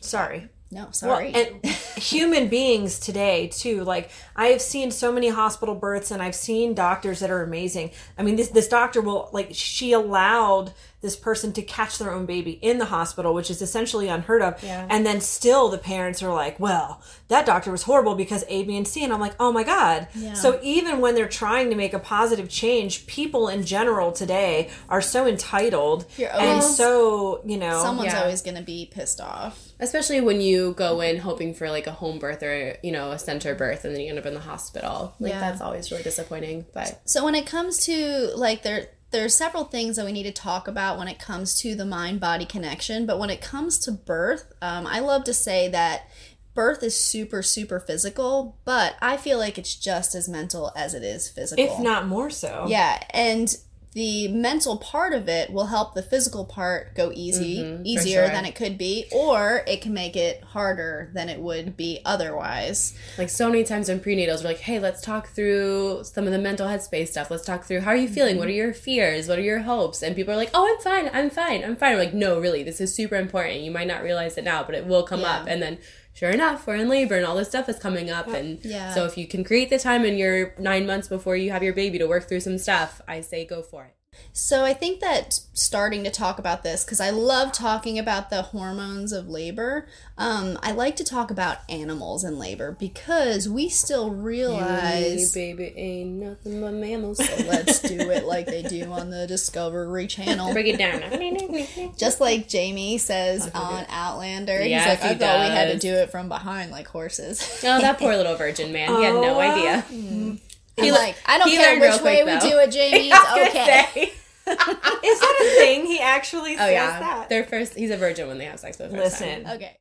Sorry. 0.00 0.48
No, 0.72 0.84
Well, 0.84 0.92
sorry. 0.92 1.32
and 1.34 1.64
human 1.96 2.48
beings 2.48 2.98
today 2.98 3.48
too. 3.48 3.84
Like 3.84 4.10
I 4.34 4.46
have 4.48 4.60
seen 4.62 4.90
so 4.90 5.12
many 5.12 5.28
hospital 5.28 5.74
births, 5.74 6.10
and 6.10 6.22
I've 6.22 6.34
seen 6.34 6.74
doctors 6.74 7.20
that 7.20 7.30
are 7.30 7.42
amazing. 7.42 7.90
I 8.18 8.22
mean, 8.22 8.36
this 8.36 8.48
this 8.48 8.68
doctor 8.68 9.00
will 9.00 9.28
like 9.32 9.50
she 9.52 9.92
allowed 9.92 10.72
this 11.02 11.16
person 11.16 11.52
to 11.52 11.62
catch 11.62 11.98
their 11.98 12.12
own 12.12 12.26
baby 12.26 12.52
in 12.62 12.78
the 12.78 12.84
hospital, 12.84 13.34
which 13.34 13.50
is 13.50 13.60
essentially 13.60 14.06
unheard 14.06 14.40
of. 14.40 14.62
Yeah. 14.62 14.86
And 14.88 15.04
then 15.04 15.20
still 15.20 15.68
the 15.68 15.76
parents 15.78 16.22
are 16.22 16.32
like, 16.32 16.58
"Well, 16.60 17.02
that 17.28 17.44
doctor 17.44 17.72
was 17.72 17.82
horrible 17.82 18.14
because 18.14 18.44
A, 18.48 18.62
B, 18.62 18.76
and 18.76 18.86
C." 18.86 19.02
And 19.04 19.12
I'm 19.12 19.18
like, 19.20 19.34
"Oh 19.40 19.50
my 19.52 19.64
god!" 19.64 20.06
Yeah. 20.14 20.34
So 20.34 20.60
even 20.62 21.00
when 21.00 21.14
they're 21.16 21.28
trying 21.28 21.70
to 21.70 21.76
make 21.76 21.92
a 21.92 21.98
positive 21.98 22.48
change, 22.48 23.06
people 23.06 23.48
in 23.48 23.64
general 23.64 24.12
today 24.12 24.70
are 24.88 25.02
so 25.02 25.26
entitled 25.26 26.06
You're 26.16 26.32
and 26.32 26.62
so 26.62 27.42
you 27.44 27.58
know. 27.58 27.82
Someone's 27.82 28.12
Yeah. 28.12 28.22
always 28.22 28.40
going 28.40 28.56
to 28.56 28.62
be 28.62 28.88
pissed 28.90 29.20
off. 29.20 29.71
Especially 29.82 30.20
when 30.20 30.40
you 30.40 30.72
go 30.74 31.00
in 31.00 31.18
hoping 31.18 31.52
for 31.54 31.68
like 31.68 31.86
a 31.86 31.92
home 31.92 32.18
birth 32.18 32.42
or 32.42 32.76
you 32.82 32.92
know 32.92 33.10
a 33.10 33.18
center 33.18 33.54
birth, 33.54 33.84
and 33.84 33.94
then 33.94 34.00
you 34.02 34.08
end 34.08 34.18
up 34.18 34.26
in 34.26 34.34
the 34.34 34.40
hospital. 34.40 35.14
Like 35.18 35.32
Yeah. 35.32 35.40
that's 35.40 35.60
always 35.60 35.90
really 35.90 36.02
disappointing. 36.04 36.64
But 36.72 37.00
So 37.04 37.24
when 37.24 37.34
it 37.34 37.46
comes 37.46 37.84
to 37.86 38.30
like 38.36 38.62
there 38.62 38.88
there 39.10 39.24
are 39.24 39.28
several 39.28 39.64
things 39.64 39.96
that 39.96 40.06
we 40.06 40.12
need 40.12 40.22
to 40.22 40.32
talk 40.32 40.66
about 40.68 40.98
when 40.98 41.06
it 41.08 41.18
comes 41.18 41.54
to 41.60 41.74
the 41.74 41.84
mind 41.84 42.18
body 42.20 42.46
connection, 42.46 43.04
but 43.04 43.18
when 43.18 43.28
it 43.28 43.42
comes 43.42 43.78
to 43.80 43.92
birth, 43.92 44.50
um, 44.62 44.86
I 44.86 45.00
love 45.00 45.24
to 45.24 45.34
say 45.34 45.68
that 45.68 46.08
birth 46.54 46.82
is 46.82 46.94
super 46.96 47.42
super 47.42 47.78
physical, 47.80 48.56
but 48.64 48.94
I 49.02 49.16
feel 49.16 49.38
like 49.38 49.58
it's 49.58 49.74
just 49.74 50.14
as 50.14 50.28
mental 50.28 50.70
as 50.76 50.94
it 50.94 51.02
is 51.02 51.28
physical. 51.28 51.62
if 51.64 51.78
not 51.78 52.06
more 52.06 52.30
so. 52.30 52.66
Yeah, 52.68 53.02
and 53.10 53.54
the 53.94 54.26
mental 54.28 54.78
part 54.78 55.12
of 55.12 55.28
it 55.28 55.50
will 55.52 55.66
help 55.66 55.94
the 55.94 56.02
physical 56.02 56.46
part 56.46 56.94
go 56.94 57.12
easy 57.14 57.58
Mhm, 57.58 57.82
easier 57.84 58.24
sure. 58.24 58.28
than 58.34 58.46
it 58.46 58.54
could 58.54 58.78
be 58.78 59.04
or 59.12 59.62
it 59.66 59.82
can 59.82 59.92
make 59.92 60.16
it 60.16 60.42
harder 60.44 61.10
than 61.12 61.28
it 61.28 61.38
would 61.40 61.76
be 61.76 62.00
otherwise 62.04 62.94
Like 63.18 63.28
so 63.28 63.50
many 63.50 63.64
times 63.64 63.88
in 63.90 64.00
prenatals, 64.00 64.38
we're 64.42 64.48
like, 64.50 64.60
hey, 64.60 64.78
let's 64.78 65.02
talk 65.02 65.28
through 65.28 66.04
some 66.04 66.24
of 66.26 66.32
the 66.32 66.38
mental 66.38 66.66
headspace 66.66 67.08
stuff. 67.08 67.30
Let's 67.30 67.44
talk 67.44 67.64
through 67.64 67.80
how 67.80 67.90
are 67.90 67.96
you 67.96 68.08
feeling? 68.08 68.38
What 68.38 68.48
are 68.48 68.52
your 68.52 68.72
fears? 68.72 69.28
What 69.28 69.38
are 69.38 69.42
your 69.42 69.60
hopes? 69.60 70.02
And 70.02 70.16
people 70.16 70.32
are 70.32 70.36
like, 70.38 70.50
oh, 70.54 70.66
I'm 70.66 70.80
fine. 70.82 71.10
I'm 71.12 71.28
fine. 71.30 71.62
I'm 71.64 71.76
fine. 71.76 71.92
We're 71.94 72.04
like, 72.04 72.14
no, 72.14 72.40
really, 72.40 72.62
this 72.62 72.80
is 72.80 72.94
super 72.94 73.16
important. 73.16 73.60
You 73.60 73.70
might 73.70 73.86
not 73.88 74.02
realize 74.02 74.38
it 74.38 74.44
now, 74.44 74.62
but 74.64 74.74
it 74.74 74.86
will 74.86 75.02
come 75.02 75.20
Yeah. 75.20 75.40
up. 75.40 75.46
And 75.48 75.60
then 75.62 75.78
sure 76.14 76.30
enough, 76.30 76.66
we're 76.66 76.76
in 76.76 76.88
labor 76.88 77.16
and 77.16 77.24
all 77.26 77.36
this 77.36 77.48
stuff 77.48 77.68
is 77.68 77.78
coming 77.78 78.10
up. 78.10 78.28
And 78.28 78.64
Yeah. 78.64 78.92
so 78.94 79.04
if 79.06 79.16
you 79.16 79.26
can 79.26 79.44
create 79.44 79.70
the 79.70 79.78
time 79.78 80.04
in 80.04 80.16
your 80.18 80.54
nine 80.58 80.86
months 80.86 81.08
before 81.08 81.36
you 81.36 81.50
have 81.50 81.62
your 81.62 81.72
baby 81.74 81.98
to 81.98 82.06
work 82.06 82.28
through 82.28 82.40
some 82.40 82.58
stuff, 82.58 83.00
I 83.08 83.20
say 83.20 83.44
go 83.44 83.62
for 83.62 83.84
it. 83.84 83.94
So 84.34 84.64
I 84.64 84.72
think 84.72 85.00
that 85.00 85.40
starting 85.52 86.04
to 86.04 86.10
talk 86.10 86.38
about 86.38 86.62
this 86.62 86.84
because 86.84 87.00
I 87.00 87.10
love 87.10 87.52
talking 87.52 87.98
about 87.98 88.30
the 88.30 88.42
hormones 88.42 89.12
of 89.12 89.28
labor. 89.28 89.86
Um, 90.16 90.58
I 90.62 90.72
like 90.72 90.96
to 90.96 91.04
talk 91.04 91.30
about 91.30 91.58
animals 91.68 92.24
in 92.24 92.38
labor 92.38 92.72
because 92.72 93.46
we 93.48 93.68
still 93.68 94.10
realize. 94.10 95.34
baby 95.34 95.72
ain't 95.76 96.10
nothing 96.10 96.60
but 96.62 96.72
mammals. 96.72 97.18
So 97.18 97.44
let's 97.46 97.80
do 97.80 97.98
it 98.10 98.24
like 98.24 98.46
they 98.46 98.62
do 98.62 98.90
on 98.90 99.10
the 99.10 99.26
Discovery 99.26 100.06
Channel. 100.06 100.52
Break 100.52 100.66
it 100.66 100.78
down. 100.78 101.92
Just 101.98 102.20
like 102.20 102.48
Jamie 102.48 102.98
says 102.98 103.50
on 103.54 103.84
Outlander, 103.90 104.62
Yes, 104.64 104.84
he's 104.84 105.00
like, 105.00 105.10
I 105.10 105.12
he 105.14 105.18
thought 105.18 105.40
we 105.40 105.54
had 105.54 105.72
to 105.72 105.78
do 105.78 105.92
it 105.94 106.10
from 106.10 106.28
behind 106.28 106.70
like 106.70 106.88
horses. 106.88 107.60
oh, 107.64 107.80
that 107.80 107.98
poor 107.98 108.12
little 108.16 108.36
virgin 108.36 108.72
man. 108.72 108.94
He 108.96 109.04
had 109.04 109.14
no 109.14 109.34
Oh, 109.34 109.40
uh, 109.40 110.36
idea. 110.78 110.92
He's 110.92 111.00
like, 111.00 111.16
I 111.26 111.38
don't 111.38 111.48
he 111.48 111.56
care 111.56 111.78
which 111.78 112.00
way 112.02 112.22
quick, 112.22 112.42
we 112.42 112.50
do 112.50 112.58
it, 112.58 112.70
Jamie. 112.70 113.10
It's 113.12 113.48
okay. 113.48 113.86
say. 113.94 114.12
Is 114.46 115.20
that 115.20 115.40
a 115.40 115.56
thing? 115.58 115.86
He 115.86 116.00
actually 116.00 116.56
Oh 116.58 116.68
yeah, 116.68 116.98
that. 116.98 117.28
their 117.28 117.44
first. 117.44 117.74
He's 117.74 117.90
a 117.90 117.96
virgin 117.96 118.26
when 118.26 118.38
they 118.38 118.44
have 118.46 118.58
sex 118.58 118.76
for 118.76 118.84
the 118.84 118.88
first 118.90 119.20
Listen. 119.20 119.44
time. 119.44 119.54
Okay. 119.54 119.76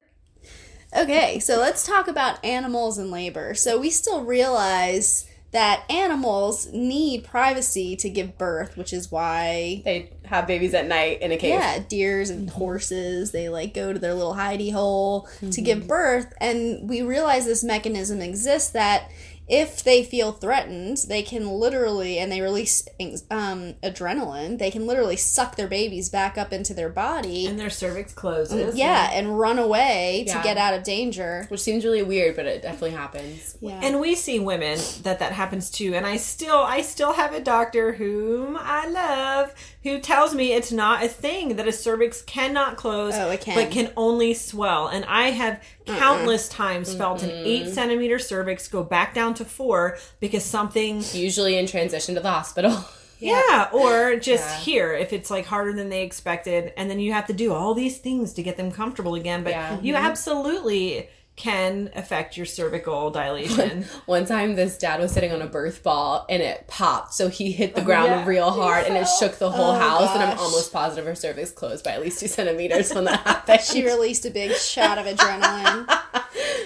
Okay, 0.95 1.39
so 1.39 1.57
let's 1.57 1.88
talk 1.88 2.07
about 2.07 2.43
animals 2.43 2.98
and 2.98 3.10
labor. 3.12 3.53
So 3.53 3.79
we 3.79 3.89
still 3.89 4.24
realize 4.25 5.25
that 5.51 5.83
animals 5.89 6.71
need 6.71 7.25
privacy 7.25 7.95
to 7.98 8.10
give 8.10 8.38
birth, 8.38 8.77
which 8.77 8.93
is 8.93 9.12
why 9.12 9.81
They 9.83 10.12
have 10.25 10.48
babies 10.48 10.74
at 10.74 10.88
night 10.88 11.21
in 11.21 11.31
a 11.31 11.38
cave. 11.38 11.51
yeah, 11.51 11.79
deers 11.79 12.29
and 12.29 12.50
horses, 12.50 13.31
they 13.31 13.50
like 13.50 13.74
go 13.74 13.91
to 13.91 14.00
their 14.00 14.13
little 14.13 14.33
hidey 14.33 14.71
hole 14.71 15.27
to 15.51 15.62
give 15.62 15.79
mm-hmm. 15.79 15.88
birth 15.88 16.33
and 16.39 16.89
we 16.89 17.01
realize 17.01 17.45
this 17.45 17.63
mechanism 17.63 18.21
exists 18.21 18.69
that 18.71 19.12
if 19.48 19.83
they 19.83 20.03
feel 20.03 20.31
threatened, 20.31 20.98
they 21.10 21.21
can 21.24 21.50
literally, 21.50 22.17
and 22.19 22.31
they 22.31 22.39
release 22.41 22.88
um, 23.29 23.74
adrenaline, 23.83 24.57
they 24.60 24.71
can 24.71 24.88
literally 24.88 25.17
suck 25.17 25.55
their 25.57 25.67
babies 25.67 26.10
back 26.10 26.38
up 26.38 26.53
into 26.53 26.74
their 26.74 26.88
body. 26.89 27.48
and 27.48 27.60
their 27.60 27.69
cervix 27.69 28.13
closes. 28.13 28.75
yeah, 28.75 29.10
and 29.13 29.38
run 29.38 29.60
away 29.60 30.24
Yeah. 30.25 30.38
to 30.38 30.43
get 30.43 30.57
out 30.57 30.74
of 30.74 30.83
danger. 30.83 31.45
Which 31.50 31.60
seems 31.62 31.83
really 31.83 32.03
weird, 32.03 32.36
but 32.36 32.45
it 32.45 32.62
definitely 32.62 32.91
happens. 32.91 33.57
Yeah. 33.60 33.79
And 33.83 34.00
we 34.00 34.15
see 34.15 34.39
women 34.39 34.79
that 35.03 35.19
that 35.19 35.33
happens 35.33 35.69
to, 35.71 35.93
and 35.95 36.05
I 36.05 36.17
still, 36.17 36.60
I 36.60 36.81
still 36.81 37.13
have 37.13 37.33
a 37.33 37.39
doctor 37.41 37.93
whom 37.93 38.57
I 38.60 38.88
love 38.88 39.53
who 39.83 40.00
tells 40.00 40.35
me 40.35 40.53
it's 40.53 40.71
not 40.71 41.03
a 41.03 41.07
thing 41.07 41.55
that 41.55 41.67
a 41.67 41.71
cervix 41.71 42.21
cannot 42.21 42.77
close, 42.77 43.13
Oh, 43.15 43.29
it 43.31 43.41
can. 43.41 43.55
but 43.55 43.71
can 43.71 43.91
only 43.97 44.33
swell. 44.33 44.88
And 44.88 45.05
I 45.05 45.31
have 45.31 45.61
countless 45.85 46.47
times 46.47 46.93
felt 46.93 47.23
an 47.23 47.31
eight 47.31 47.73
centimeter 47.73 48.19
cervix 48.19 48.67
go 48.67 48.83
back 48.83 49.13
down 49.13 49.33
to 49.35 49.45
four 49.45 49.97
because 50.19 50.43
something 50.43 51.03
Usually 51.13 51.57
in 51.57 51.65
transition 51.65 52.15
to 52.15 52.21
the 52.21 52.31
hospital. 52.31 52.85
Yeah, 53.23 53.69
or 53.71 54.15
just 54.15 54.43
Yeah. 54.50 54.57
here 54.61 54.93
if 54.93 55.13
it's 55.13 55.29
like 55.29 55.45
harder 55.45 55.73
than 55.73 55.89
they 55.89 56.01
expected, 56.01 56.73
and 56.75 56.89
then 56.89 57.00
you 57.00 57.13
have 57.13 57.27
to 57.27 57.33
do 57.33 57.53
all 57.53 57.75
these 57.75 58.00
things 58.00 58.33
to 58.33 58.41
get 58.41 58.57
them 58.57 58.71
comfortable 58.71 59.13
again. 59.13 59.43
But 59.43 59.51
Yeah. 59.51 59.77
you 59.79 59.93
mm-hmm. 59.93 60.03
absolutely 60.07 61.07
can 61.41 61.89
affect 61.95 62.38
your 62.38 62.45
cervical 62.45 63.10
dilation. 63.19 63.83
One 64.05 64.25
time, 64.25 64.55
this 64.55 64.77
dad 64.77 65.00
was 65.00 65.12
sitting 65.12 65.31
on 65.31 65.41
a 65.41 65.48
birth 65.48 65.81
ball 65.81 66.25
and 66.29 66.41
it 66.41 66.67
popped, 66.67 67.15
so 67.15 67.29
he 67.29 67.51
hit 67.51 67.74
the 67.74 67.81
oh, 67.81 67.86
ground 67.86 68.10
yeah. 68.12 68.25
real 68.25 68.51
hard 68.51 68.86
and 68.86 68.95
it 68.95 69.07
shook 69.19 69.38
the 69.39 69.50
whole 69.50 69.71
Oh, 69.71 69.79
house. 69.79 70.12
And 70.13 70.21
I'm 70.24 70.38
almost 70.38 70.71
positive 70.71 71.05
her 71.05 71.15
cervix 71.15 71.51
closed 71.51 71.83
by 71.83 71.91
at 71.91 72.01
least 72.01 72.19
two 72.19 72.27
centimeters 72.27 72.93
when 72.93 73.05
that 73.05 73.19
happened. 73.25 73.62
she 73.62 73.83
released 73.83 74.25
a 74.25 74.29
big 74.29 74.55
shot 74.55 74.98
of 74.98 75.05
adrenaline. 75.05 75.88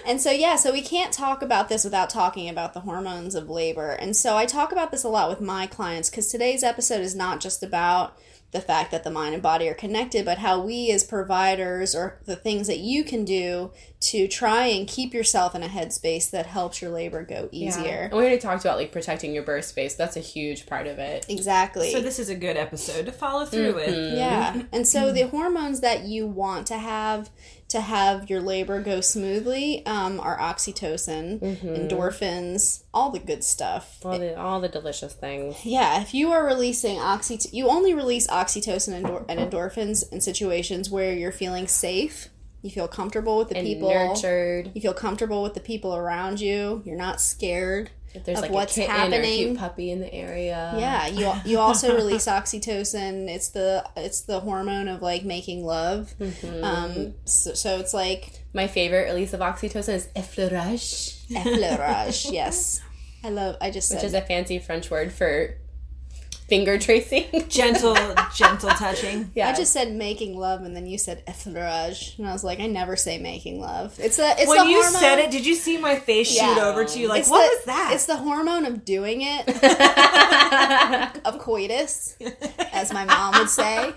And 0.07 0.21
so, 0.21 0.29
yeah, 0.29 0.55
so 0.55 0.71
we 0.71 0.83
can't 0.83 1.11
talk 1.11 1.41
about 1.41 1.67
this 1.67 1.83
without 1.83 2.11
talking 2.11 2.47
about 2.47 2.75
the 2.75 2.81
hormones 2.81 3.33
of 3.33 3.49
labor. 3.49 3.89
And 3.89 4.15
so 4.15 4.37
I 4.37 4.45
talk 4.45 4.71
about 4.71 4.91
this 4.91 5.03
a 5.03 5.09
lot 5.09 5.29
with 5.29 5.41
my 5.41 5.65
clients 5.65 6.11
because 6.11 6.27
today's 6.27 6.63
episode 6.63 7.01
is 7.01 7.15
not 7.15 7.39
just 7.39 7.63
about 7.63 8.15
the 8.51 8.61
fact 8.61 8.89
that 8.91 9.03
the 9.03 9.11
mind 9.11 9.33
and 9.33 9.43
body 9.43 9.67
are 9.67 9.73
connected, 9.73 10.23
but 10.23 10.37
how 10.37 10.59
we 10.61 10.89
as 10.91 11.03
providers 11.03 11.93
or 11.93 12.19
the 12.25 12.35
things 12.37 12.67
that 12.67 12.77
you 12.79 13.03
can 13.03 13.25
do 13.25 13.71
to 13.99 14.27
try 14.27 14.67
and 14.67 14.87
keep 14.87 15.13
yourself 15.13 15.55
in 15.55 15.61
a 15.63 15.67
headspace 15.67 16.29
that 16.31 16.45
helps 16.45 16.81
your 16.81 16.91
labor 16.91 17.23
go 17.23 17.49
Yeah. 17.51 17.67
easier. 17.67 18.01
And 18.03 18.13
we 18.13 18.19
already 18.19 18.37
talked 18.37 18.63
about 18.63 18.77
like 18.77 18.91
protecting 18.91 19.33
your 19.33 19.43
birth 19.43 19.65
space. 19.65 19.95
That's 19.95 20.15
a 20.15 20.21
huge 20.21 20.67
part 20.67 20.87
of 20.87 20.99
it. 20.99 21.25
Exactly. 21.27 21.91
so 21.91 21.99
this 21.99 22.17
is 22.19 22.29
a 22.29 22.35
good 22.35 22.55
episode 22.55 23.05
to 23.07 23.11
follow 23.11 23.45
through 23.45 23.73
with. 23.73 23.89
Mm-hmm. 23.89 24.15
Yeah. 24.17 24.61
And 24.71 24.87
so 24.87 25.11
the 25.11 25.27
hormones 25.27 25.81
that 25.81 26.03
you 26.03 26.25
want 26.27 26.67
to 26.67 26.77
have 26.77 27.29
to 27.69 27.81
have 27.81 28.29
your 28.29 28.41
labor 28.41 28.79
go 28.81 29.01
smoothly 29.01 29.85
um, 29.85 30.19
are 30.19 30.37
oxytocin, 30.39 31.39
endorphins, 31.95 32.83
all 32.93 33.09
the 33.11 33.19
good 33.19 33.43
stuff. 33.43 33.97
All 34.05 34.17
the 34.19 34.37
all 34.39 34.61
the 34.61 34.69
delicious 34.69 35.13
things. 35.13 35.65
Yeah, 35.65 36.01
if 36.01 36.13
you 36.13 36.31
are 36.31 36.45
releasing 36.45 36.97
oxyt, 36.97 37.51
you 37.53 37.67
only 37.69 37.93
release 37.93 38.27
oxytocin 38.27 38.93
and, 38.93 39.05
endor- 39.05 39.25
and 39.27 39.39
endorphins 39.39 40.11
in 40.11 40.21
situations 40.21 40.89
where 40.89 41.13
you're 41.13 41.31
feeling 41.31 41.67
safe, 41.67 42.29
you 42.61 42.69
feel 42.69 42.87
comfortable 42.87 43.37
with 43.37 43.49
the 43.49 43.57
And 43.57 43.65
people, 43.67 43.89
nurtured. 43.89 44.71
you 44.73 44.81
feel 44.81 44.93
comfortable 44.93 45.43
with 45.43 45.53
the 45.53 45.59
people 45.59 45.95
around 45.95 46.39
you, 46.39 46.81
you're 46.85 46.97
not 46.97 47.21
scared. 47.21 47.89
If 48.15 48.23
there's 48.23 48.41
like 48.41 48.51
what's 48.51 48.77
a 48.77 48.81
kitten 48.81 48.95
or 48.95 48.97
a 48.97 49.01
happening. 49.01 49.37
cute 49.37 49.57
puppy 49.57 49.91
in 49.91 49.99
the 49.99 50.13
area. 50.13 50.73
Yeah, 50.77 51.07
you 51.07 51.33
you 51.51 51.59
also 51.59 51.95
release 51.95 52.25
oxytocin. 52.25 53.27
It's 53.29 53.49
the 53.49 53.87
it's 53.95 54.21
the 54.21 54.39
hormone 54.39 54.87
of 54.87 55.01
like 55.01 55.23
making 55.23 55.65
love. 55.65 56.13
Mm-hmm. 56.19 56.63
Um, 56.63 57.13
so, 57.25 57.53
so 57.53 57.79
it's 57.79 57.93
like 57.93 58.43
My 58.53 58.67
favorite 58.67 59.05
release 59.05 59.33
of 59.33 59.39
oxytocin 59.39 59.95
is 59.95 60.07
effleurage, 60.15 61.25
effleurage. 61.29 62.31
yes, 62.31 62.81
I 63.23 63.29
love. 63.29 63.57
I 63.61 63.71
just 63.71 63.91
which 63.91 63.99
said 63.99 64.07
is 64.07 64.13
a 64.13 64.21
fancy 64.21 64.59
French 64.59 64.89
word 64.89 65.11
for 65.11 65.55
finger 66.47 66.77
tracing. 66.79 67.25
Gentle, 67.49 67.95
gentle 68.35 68.69
touching. 68.71 69.31
yeah. 69.35 69.49
I 69.49 69.53
just 69.53 69.73
said 69.73 69.91
making 69.93 70.37
love, 70.37 70.61
and 70.63 70.75
then 70.75 70.85
you 70.85 70.97
said 70.97 71.25
effleurage, 71.25 72.17
and 72.17 72.27
I 72.27 72.33
was 72.33 72.43
like, 72.43 72.59
I 72.59 72.67
never 72.67 72.95
say 72.95 73.17
making 73.17 73.59
love. 73.59 73.97
It's 73.99 74.17
the 74.17 74.33
it's 74.37 74.47
When 74.47 74.65
the 74.65 74.71
you 74.71 74.81
hormone. 74.81 74.99
said 75.01 75.19
it, 75.19 75.31
did 75.31 75.45
you 75.45 75.55
see 75.55 75.77
my 75.77 75.95
face 75.95 76.29
shoot 76.31 76.57
over 76.57 76.85
to 76.85 76.99
you? 76.99 77.07
Like, 77.07 77.21
it's 77.21 77.29
what 77.29 77.41
the, 77.49 77.55
was 77.57 77.65
that? 77.65 77.91
It's 77.93 78.05
the 78.05 78.17
hormone 78.17 78.65
of 78.65 78.85
doing 78.85 79.21
it, 79.23 79.47
of 81.25 81.39
coitus, 81.39 82.17
as 82.73 82.93
my 82.93 83.05
mom 83.05 83.39
would 83.39 83.49
say. 83.49 83.93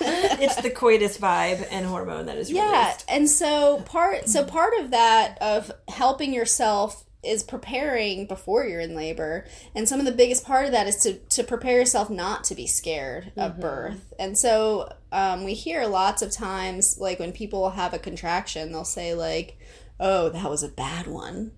it's 0.00 0.56
the 0.56 0.70
coitus 0.70 1.18
vibe 1.18 1.66
and 1.70 1.86
hormone 1.86 2.26
that 2.26 2.36
is 2.36 2.50
Yeah, 2.50 2.96
and 3.08 3.28
so 3.28 3.80
part 3.86 4.28
so 4.28 4.44
part 4.44 4.74
of 4.80 4.90
that 4.90 5.38
of 5.40 5.70
helping 5.88 6.34
yourself 6.34 7.04
is 7.24 7.42
preparing 7.42 8.26
before 8.26 8.64
you're 8.64 8.80
in 8.80 8.94
labor. 8.94 9.46
And 9.74 9.88
some 9.88 10.00
of 10.00 10.06
the 10.06 10.12
biggest 10.12 10.44
part 10.44 10.66
of 10.66 10.72
that 10.72 10.86
is 10.86 10.96
to 10.98 11.14
to 11.14 11.44
prepare 11.44 11.78
yourself 11.78 12.10
not 12.10 12.44
to 12.44 12.54
be 12.54 12.66
scared 12.66 13.32
of 13.36 13.60
birth. 13.60 14.12
And 14.18 14.36
so 14.38 14.92
um, 15.12 15.44
we 15.44 15.54
hear 15.54 15.86
lots 15.86 16.22
of 16.22 16.32
times 16.32 16.98
like 16.98 17.18
when 17.18 17.32
people 17.32 17.70
have 17.70 17.94
a 17.94 17.98
contraction 17.98 18.72
they'll 18.72 18.84
say 18.84 19.14
like 19.14 19.58
oh 20.00 20.28
that 20.28 20.50
was 20.50 20.62
a 20.62 20.68
bad 20.68 21.06
one 21.06 21.52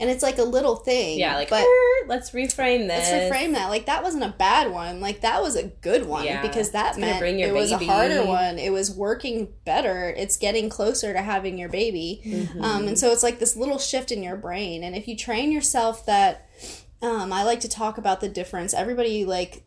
and 0.00 0.08
it's 0.08 0.22
like 0.22 0.38
a 0.38 0.44
little 0.44 0.76
thing 0.76 1.18
yeah, 1.18 1.34
like 1.34 1.50
but 1.50 1.62
"Er, 1.62 2.06
let's 2.06 2.30
reframe 2.30 2.86
this. 2.86 3.10
Let's 3.10 3.32
reframe 3.32 3.52
that. 3.54 3.68
Like 3.68 3.86
that 3.86 4.02
wasn't 4.02 4.24
a 4.24 4.28
bad 4.28 4.70
one. 4.70 5.00
Like 5.00 5.22
that 5.22 5.42
was 5.42 5.56
a 5.56 5.64
good 5.64 6.06
one 6.06 6.24
Yeah, 6.24 6.42
because 6.42 6.70
that 6.70 6.98
meant 6.98 7.22
it 7.22 7.52
was 7.52 7.72
a 7.72 7.78
harder 7.78 8.24
one. 8.24 8.58
It 8.58 8.72
was 8.72 8.90
working 8.90 9.52
better. 9.64 10.14
It's 10.16 10.36
getting 10.36 10.68
closer 10.68 11.12
to 11.12 11.20
having 11.20 11.58
your 11.58 11.68
baby. 11.68 12.22
Mm-hmm. 12.24 12.62
Um, 12.62 12.88
and 12.88 12.98
so 12.98 13.10
it's 13.10 13.22
like 13.22 13.38
this 13.38 13.56
little 13.56 13.78
shift 13.78 14.12
in 14.12 14.22
your 14.22 14.36
brain. 14.36 14.84
And 14.84 14.94
if 14.94 15.08
you 15.08 15.16
train 15.16 15.50
yourself 15.50 16.06
that, 16.06 16.48
um, 17.02 17.32
I 17.32 17.42
like 17.44 17.60
to 17.60 17.68
talk 17.68 17.98
about 17.98 18.20
the 18.20 18.28
difference. 18.28 18.74
Everybody 18.74 19.24
like 19.24 19.64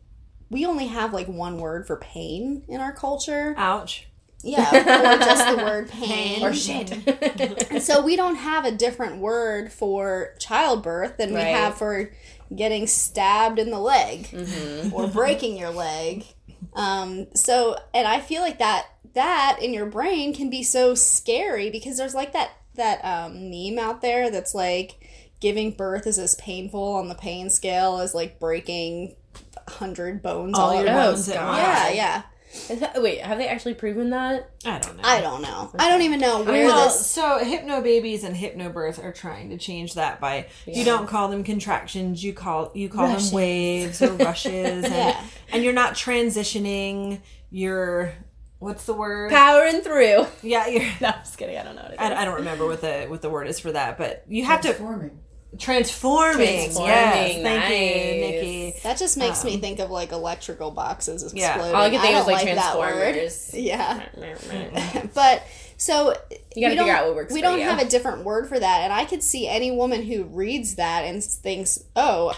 we 0.50 0.66
only 0.66 0.86
have 0.86 1.12
like 1.12 1.28
one 1.28 1.58
word 1.58 1.86
for 1.86 1.96
pain 1.96 2.64
in 2.68 2.80
our 2.80 2.92
culture. 2.92 3.54
Ouch. 3.56 4.08
Yeah, 4.42 5.14
or 5.14 5.18
just 5.18 5.56
the 5.56 5.62
word 5.62 5.88
pain. 5.90 6.42
or 6.44 6.52
shit. 6.52 6.90
And 7.70 7.82
so 7.82 8.02
we 8.02 8.16
don't 8.16 8.36
have 8.36 8.64
a 8.64 8.72
different 8.72 9.18
word 9.18 9.72
for 9.72 10.34
childbirth 10.38 11.16
than 11.16 11.32
we 11.32 11.40
have 11.40 11.76
for 11.76 12.12
getting 12.54 12.86
stabbed 12.86 13.58
in 13.58 13.70
the 13.70 13.78
leg 13.78 14.24
Mm-hmm. 14.26 14.92
or 14.92 15.06
breaking 15.08 15.56
your 15.56 15.70
leg. 15.70 16.24
Um, 16.74 17.26
so, 17.34 17.76
and 17.94 18.06
I 18.08 18.20
feel 18.20 18.42
like 18.42 18.58
that 18.58 18.86
that 19.14 19.58
in 19.60 19.74
your 19.74 19.86
brain 19.86 20.34
can 20.34 20.48
be 20.50 20.62
so 20.62 20.94
scary 20.94 21.70
because 21.70 21.96
there's 21.98 22.14
like 22.14 22.32
that 22.32 22.50
that 22.74 23.04
um, 23.04 23.50
meme 23.50 23.78
out 23.78 24.00
there 24.00 24.30
that's 24.30 24.54
like 24.54 25.06
giving 25.40 25.70
birth 25.72 26.06
is 26.06 26.18
as 26.18 26.34
painful 26.36 26.94
on 26.94 27.08
the 27.08 27.14
pain 27.14 27.50
scale 27.50 27.98
as 27.98 28.14
like 28.14 28.40
breaking 28.40 29.14
hundred 29.68 30.22
bones 30.22 30.58
All 30.58 30.70
all, 30.70 30.74
your 30.80 30.88
at 30.88 30.94
bones 31.06 31.28
at 31.28 31.34
Yeah, 31.34 31.88
yeah. 31.90 32.22
Is 32.68 32.80
that- 32.80 33.00
wait, 33.02 33.20
have 33.22 33.38
they 33.38 33.48
actually 33.48 33.74
proven 33.74 34.10
that? 34.10 34.50
I 34.64 34.78
don't 34.78 34.96
know. 34.98 35.02
I 35.04 35.20
don't 35.22 35.40
know. 35.42 35.70
I 35.78 35.88
don't 35.90 36.02
even 36.02 36.20
know 36.20 36.42
where 36.42 36.66
well, 36.66 36.84
this. 36.88 37.06
so 37.06 37.40
hypnobabies 37.42 38.24
and 38.24 38.36
hypnobirth 38.36 39.02
are 39.02 39.12
trying 39.12 39.50
to 39.50 39.56
change 39.56 39.94
that 39.94 40.20
by 40.20 40.46
you 40.66 40.84
don't 40.84 41.06
call 41.08 41.28
them 41.28 41.44
contractions, 41.44 42.22
you 42.22 42.32
call 42.34 42.70
you 42.74 42.88
call 42.90 43.06
Rushes. 43.08 43.30
them 43.30 43.36
waves 43.36 44.02
or 44.02 44.12
rushes, 44.12 44.84
and, 44.84 44.92
Yeah. 44.92 45.24
and 45.52 45.64
you're 45.64 45.72
not 45.72 45.94
transitioning. 45.94 47.20
You're 47.50 48.12
what's 48.58 48.84
the 48.84 48.94
word? 48.94 49.30
Powering 49.30 49.80
through. 49.80 50.26
yeah, 50.42 50.66
you're. 50.66 50.82
No, 51.00 51.08
I'm 51.08 51.20
just 51.20 51.38
kidding. 51.38 51.56
I 51.58 51.62
don't 51.64 51.74
know 51.74 51.82
what 51.82 51.90
it 51.92 51.94
is. 51.94 52.00
I, 52.00 52.22
I 52.22 52.24
don't 52.24 52.36
remember 52.36 52.66
what 52.66 52.80
the 52.80 53.06
what 53.08 53.22
the 53.22 53.30
word 53.30 53.46
is 53.48 53.58
for 53.60 53.72
that, 53.72 53.96
but 53.98 54.24
you 54.28 54.44
have 54.44 54.60
to 54.62 54.74
Forming. 54.74 55.18
Transforming. 55.58 56.46
Transforming, 56.46 56.88
Yes, 56.94 57.32
thank 57.34 57.44
nice. 57.44 57.70
you, 57.70 58.20
Nikki. 58.20 58.80
That 58.82 58.98
just 58.98 59.16
makes 59.16 59.44
me 59.44 59.58
think 59.58 59.78
of 59.78 59.90
like 59.90 60.12
electrical 60.12 60.70
boxes 60.70 61.22
Um, 61.24 61.30
Yeah. 61.34 61.50
exploding. 61.54 61.74
All 61.76 61.82
I 61.82 61.90
can 61.90 62.00
think 62.00 62.14
I 62.16 62.18
of 62.20 62.26
don't 62.26 62.34
is 62.38 62.44
like 62.44 62.54
that 62.56 62.78
word. 62.78 63.14
Transformers. 63.14 63.50
Yeah. 63.54 65.06
but 65.14 65.42
so 65.76 66.08
You 66.08 66.12
gotta 66.12 66.20
we 66.54 66.62
figure 66.68 66.76
don't- 66.76 66.88
out 66.90 67.06
what 67.06 67.14
works 67.16 67.32
We 67.34 67.40
for 67.40 67.46
don't 67.46 67.58
you. 67.58 67.64
have 67.64 67.80
a 67.80 67.84
different 67.84 68.24
word 68.24 68.48
for 68.48 68.58
that, 68.58 68.80
and 68.82 68.92
I 68.92 69.04
could 69.04 69.22
see 69.22 69.48
any 69.48 69.70
woman 69.70 70.02
who 70.02 70.24
reads 70.24 70.76
that 70.76 71.04
and 71.04 71.22
thinks, 71.22 71.82
"Oh, 71.96 72.32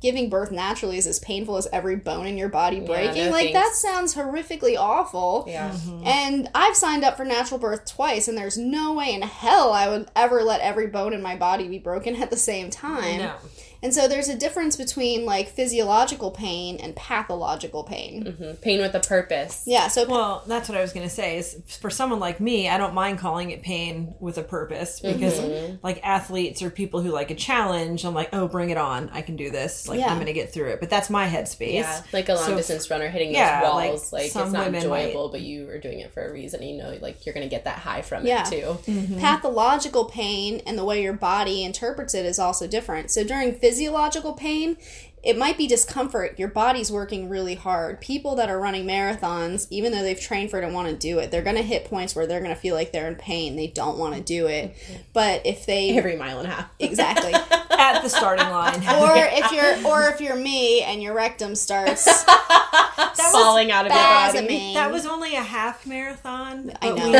giving 0.00 0.30
birth 0.30 0.50
naturally 0.50 0.98
is 0.98 1.06
as 1.06 1.18
painful 1.18 1.56
as 1.56 1.68
every 1.72 1.96
bone 1.96 2.26
in 2.26 2.36
your 2.36 2.48
body 2.48 2.80
breaking." 2.80 3.26
no 3.26 3.30
like 3.30 3.52
that 3.52 3.74
sounds 3.74 4.14
horrifically 4.14 4.76
awful. 4.78 5.44
Yeah. 5.46 5.70
Mm-hmm. 5.70 6.06
And 6.06 6.48
I've 6.54 6.76
signed 6.76 7.04
up 7.04 7.16
for 7.16 7.24
natural 7.24 7.58
birth 7.58 7.86
twice, 7.86 8.28
and 8.28 8.36
there's 8.36 8.58
no 8.58 8.94
way 8.94 9.14
in 9.14 9.22
hell 9.22 9.72
I 9.72 9.88
would 9.88 10.10
ever 10.16 10.42
let 10.42 10.60
every 10.60 10.86
bone 10.86 11.12
in 11.12 11.22
my 11.22 11.36
body 11.36 11.68
be 11.68 11.78
broken 11.78 12.20
at 12.22 12.30
the 12.30 12.36
same 12.36 12.70
time. 12.70 13.18
No. 13.18 13.34
And 13.82 13.94
so 13.94 14.06
there's 14.08 14.28
a 14.28 14.36
difference 14.36 14.76
between 14.76 15.24
like 15.24 15.48
physiological 15.48 16.30
pain 16.30 16.76
and 16.76 16.94
pathological 16.96 17.82
pain. 17.84 18.24
Mhm. 18.24 18.60
Pain 18.60 18.80
with 18.80 18.94
a 18.94 19.00
purpose. 19.00 19.62
Yeah, 19.66 19.88
so 19.88 20.06
Well, 20.06 20.42
that's 20.46 20.68
what 20.68 20.76
I 20.76 20.82
was 20.82 20.92
going 20.92 21.08
to 21.08 21.14
say. 21.14 21.38
Is 21.38 21.56
for 21.80 21.88
someone 21.90 22.20
like 22.20 22.40
me, 22.40 22.68
I 22.68 22.76
don't 22.78 22.94
mind 22.94 23.18
calling 23.18 23.50
it 23.50 23.62
pain 23.62 24.14
with 24.20 24.36
a 24.38 24.42
purpose 24.42 25.00
because, 25.00 25.40
like 25.82 26.00
athletes 26.04 26.62
or 26.62 26.70
people 26.70 27.00
who 27.00 27.10
like 27.10 27.30
a 27.30 27.34
challenge, 27.34 28.04
I'm 28.04 28.14
like, 28.14 28.28
oh, 28.32 28.48
bring 28.48 28.70
it 28.70 28.76
on! 28.78 29.08
I 29.12 29.22
can 29.22 29.36
do 29.36 29.50
this. 29.50 29.88
Like 29.88 29.98
Yeah. 30.00 30.08
I'm 30.08 30.16
going 30.16 30.26
to 30.26 30.32
get 30.32 30.52
through 30.52 30.68
it. 30.70 30.80
But 30.80 30.90
that's 30.90 31.08
my 31.10 31.26
headspace. 31.28 31.72
Yeah, 31.74 32.02
like 32.12 32.28
a 32.28 32.34
long 32.34 32.44
So- 32.46 32.56
distance 32.56 32.90
runner 32.90 33.08
hitting 33.08 33.32
yeah, 33.32 33.60
those 33.62 33.74
like, 33.74 33.88
walls. 33.90 34.12
Like, 34.12 34.30
some 34.30 34.42
it's 34.44 34.52
not 34.52 34.66
women 34.66 34.88
might- 34.90 35.00
enjoyable, 35.06 35.28
but 35.30 35.40
you 35.40 35.68
are 35.70 35.78
doing 35.78 36.00
it 36.00 36.12
for 36.12 36.26
a 36.26 36.32
reason. 36.32 36.62
You 36.62 36.76
know, 36.82 36.98
like 37.00 37.24
you're 37.24 37.34
gonna 37.34 37.48
get 37.48 37.64
that 37.64 37.78
high 37.78 38.02
from 38.02 38.26
Yeah. 38.26 38.46
it 38.46 38.50
too. 38.50 38.78
Mm-hmm. 38.90 39.20
pathological 39.20 40.04
pain 40.06 40.60
and 40.66 40.76
the 40.78 40.84
way 40.84 41.02
your 41.02 41.12
body 41.12 41.64
interprets 41.64 42.14
it 42.14 42.26
is 42.26 42.38
also 42.38 42.66
different. 42.66 43.10
So 43.10 43.24
during 43.24 43.54
physiological 43.70 44.32
pain, 44.32 44.76
it 45.22 45.36
might 45.36 45.58
be 45.58 45.66
discomfort. 45.66 46.38
Your 46.38 46.48
body's 46.48 46.90
working 46.90 47.28
really 47.28 47.54
hard. 47.54 48.00
People 48.00 48.34
that 48.36 48.48
are 48.48 48.58
running 48.58 48.86
marathons, 48.86 49.66
even 49.70 49.92
though 49.92 50.02
they've 50.02 50.20
trained 50.20 50.50
for 50.50 50.58
it 50.60 50.64
and 50.64 50.72
want 50.72 50.88
to 50.88 50.96
do 50.96 51.18
it, 51.18 51.30
they're 51.30 51.42
going 51.42 51.56
to 51.56 51.62
hit 51.62 51.84
points 51.84 52.14
where 52.16 52.26
they're 52.26 52.40
going 52.40 52.54
to 52.54 52.60
feel 52.60 52.74
like 52.74 52.92
they're 52.92 53.08
in 53.08 53.16
pain. 53.16 53.56
They 53.56 53.66
don't 53.66 53.98
want 53.98 54.14
to 54.14 54.20
do 54.22 54.46
it. 54.46 54.74
But 55.12 55.44
if 55.44 55.66
they 55.66 55.96
Every 55.96 56.16
mile 56.16 56.38
and 56.38 56.48
a 56.48 56.50
half. 56.52 56.70
exactly, 56.78 57.32
At 57.70 58.00
the 58.02 58.08
starting 58.08 58.48
line. 58.48 58.76
or 58.76 59.12
if 59.16 59.52
you're 59.52 59.86
or 59.90 60.08
if 60.08 60.20
you're 60.20 60.36
me 60.36 60.82
and 60.82 61.02
your 61.02 61.14
rectum 61.14 61.54
starts 61.54 62.06
falling 63.32 63.70
out 63.70 63.86
of 63.86 63.92
your 63.92 64.00
body. 64.42 64.74
That 64.74 64.90
was 64.92 65.06
only 65.06 65.34
a 65.34 65.42
half 65.42 65.86
marathon, 65.86 66.72
I 66.82 66.90
but 66.90 66.94
know. 66.96 67.10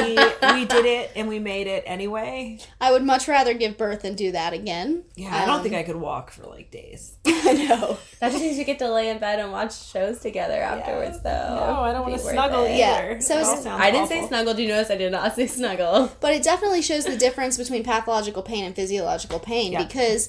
we 0.52 0.60
we 0.60 0.64
did 0.66 0.84
it 0.86 1.12
and 1.16 1.28
we 1.28 1.38
made 1.38 1.66
it 1.66 1.84
anyway. 1.86 2.58
I 2.80 2.92
would 2.92 3.02
much 3.04 3.28
rather 3.28 3.54
give 3.54 3.76
birth 3.76 4.02
than 4.02 4.14
do 4.14 4.32
that 4.32 4.52
again. 4.52 5.04
Yeah, 5.16 5.34
I 5.34 5.46
don't 5.46 5.56
Um, 5.56 5.62
think 5.62 5.74
I 5.74 5.82
could 5.82 5.96
walk 5.96 6.30
for 6.30 6.44
like 6.46 6.70
days. 6.70 7.16
I 7.26 7.52
know. 7.68 7.89
That 8.20 8.32
just 8.32 8.42
means 8.42 8.58
you 8.58 8.64
get 8.64 8.78
to 8.80 8.90
lay 8.92 9.08
in 9.08 9.18
bed 9.18 9.38
and 9.40 9.50
watch 9.52 9.74
shows 9.90 10.20
together 10.20 10.54
afterwards, 10.60 11.20
though. 11.22 11.30
No, 11.30 11.80
I 11.80 11.92
don't 11.92 12.02
want 12.02 12.14
to 12.14 12.20
snuggle 12.20 12.64
it. 12.64 12.70
either. 12.72 12.78
Yeah, 12.78 13.18
so 13.20 13.34
That 13.36 13.58
it's- 13.58 13.66
I 13.66 13.90
didn't 13.90 14.08
say 14.08 14.16
awful. 14.18 14.28
snuggle. 14.28 14.54
Do 14.54 14.62
you 14.62 14.68
notice 14.68 14.90
I 14.90 14.96
did 14.96 15.12
not 15.12 15.34
say 15.34 15.46
snuggle? 15.46 16.12
But 16.20 16.34
it 16.34 16.42
definitely 16.42 16.82
shows 16.82 17.04
the 17.04 17.16
difference 17.16 17.56
between 17.56 17.82
pathological 17.84 18.42
pain 18.42 18.64
and 18.64 18.74
physiological 18.76 19.38
pain 19.40 19.72
Yeah. 19.72 19.82
because 19.84 20.28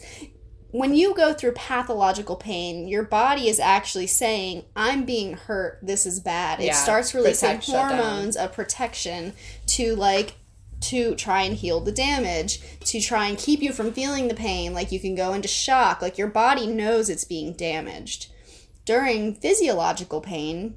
when 0.73 0.95
you 0.95 1.13
go 1.13 1.33
through 1.33 1.51
pathological 1.51 2.37
pain, 2.37 2.87
your 2.87 3.03
body 3.03 3.49
is 3.49 3.59
actually 3.59 4.07
saying, 4.07 4.63
I'm 4.73 5.03
being 5.03 5.33
hurt, 5.33 5.79
this 5.81 6.05
is 6.05 6.21
bad. 6.21 6.61
It 6.61 6.67
Yeah, 6.67 6.73
starts 6.75 7.13
releasing 7.13 7.57
protect, 7.57 7.65
hormones 7.65 8.37
of 8.37 8.53
protection 8.53 9.33
to 9.67 9.95
like 9.97 10.35
to 10.81 11.15
try 11.15 11.43
and 11.43 11.55
heal 11.55 11.79
the 11.79 11.91
damage, 11.91 12.59
to 12.81 12.99
try 12.99 13.27
and 13.27 13.37
keep 13.37 13.61
you 13.61 13.71
from 13.71 13.93
feeling 13.93 14.27
the 14.27 14.33
pain, 14.33 14.73
like 14.73 14.91
you 14.91 14.99
can 14.99 15.15
go 15.15 15.33
into 15.33 15.47
shock, 15.47 16.01
like 16.01 16.17
your 16.17 16.27
body 16.27 16.67
knows 16.67 17.09
it's 17.09 17.25
being 17.25 17.53
damaged. 17.53 18.27
During 18.85 19.35
physiological 19.35 20.21
pain, 20.21 20.75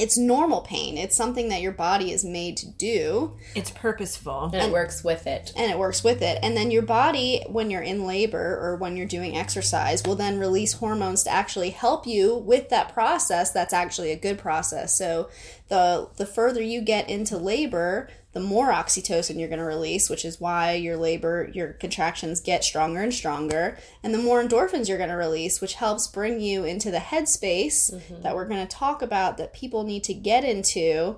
it's 0.00 0.18
normal 0.18 0.62
pain. 0.62 0.98
It's 0.98 1.16
something 1.16 1.48
that 1.48 1.60
your 1.62 1.72
body 1.72 2.10
is 2.10 2.24
made 2.24 2.56
to 2.58 2.68
do 2.68 3.36
It's 3.54 3.70
purposeful. 3.70 4.50
And 4.52 4.66
it 4.66 4.72
works 4.72 5.04
with 5.04 5.26
it. 5.26 5.52
and 5.56 5.70
it 5.70 5.78
works 5.78 6.02
with 6.02 6.22
it. 6.22 6.38
And 6.42 6.56
then 6.56 6.70
your 6.70 6.82
body, 6.82 7.44
when 7.48 7.70
you're 7.70 7.82
in 7.82 8.04
labor 8.04 8.58
or 8.60 8.76
when 8.76 8.96
you're 8.96 9.06
doing 9.06 9.36
exercise, 9.36 10.02
will 10.02 10.16
then 10.16 10.38
release 10.38 10.74
hormones 10.74 11.22
to 11.24 11.30
actually 11.30 11.70
help 11.70 12.06
you 12.06 12.36
with 12.36 12.68
that 12.70 12.92
process. 12.92 13.52
That's 13.52 13.72
actually 13.72 14.10
a 14.12 14.18
good 14.18 14.38
process. 14.38 14.96
So 14.98 15.30
the 15.68 16.08
the 16.16 16.26
further 16.26 16.62
you 16.62 16.80
get 16.80 17.08
into 17.08 17.38
labor, 17.38 18.08
the 18.36 18.40
more 18.42 18.70
oxytocin 18.70 19.38
you're 19.38 19.48
going 19.48 19.60
to 19.60 19.64
release, 19.64 20.10
which 20.10 20.22
is 20.22 20.38
why 20.38 20.74
your 20.74 20.94
labor, 20.94 21.50
your 21.54 21.72
contractions 21.72 22.38
get 22.38 22.62
stronger 22.62 23.00
and 23.00 23.14
stronger, 23.14 23.78
and 24.02 24.12
the 24.12 24.18
more 24.18 24.44
endorphins 24.44 24.90
you're 24.90 24.98
going 24.98 25.08
to 25.08 25.16
release, 25.16 25.62
which 25.62 25.72
helps 25.72 26.06
bring 26.06 26.38
you 26.38 26.62
into 26.62 26.90
the 26.90 26.98
headspace 26.98 27.98
that 28.22 28.34
we're 28.34 28.44
going 28.44 28.60
to 28.60 28.76
talk 28.76 29.00
about 29.00 29.38
that 29.38 29.54
people 29.54 29.84
need 29.84 30.04
to 30.04 30.12
get 30.12 30.44
into 30.44 31.16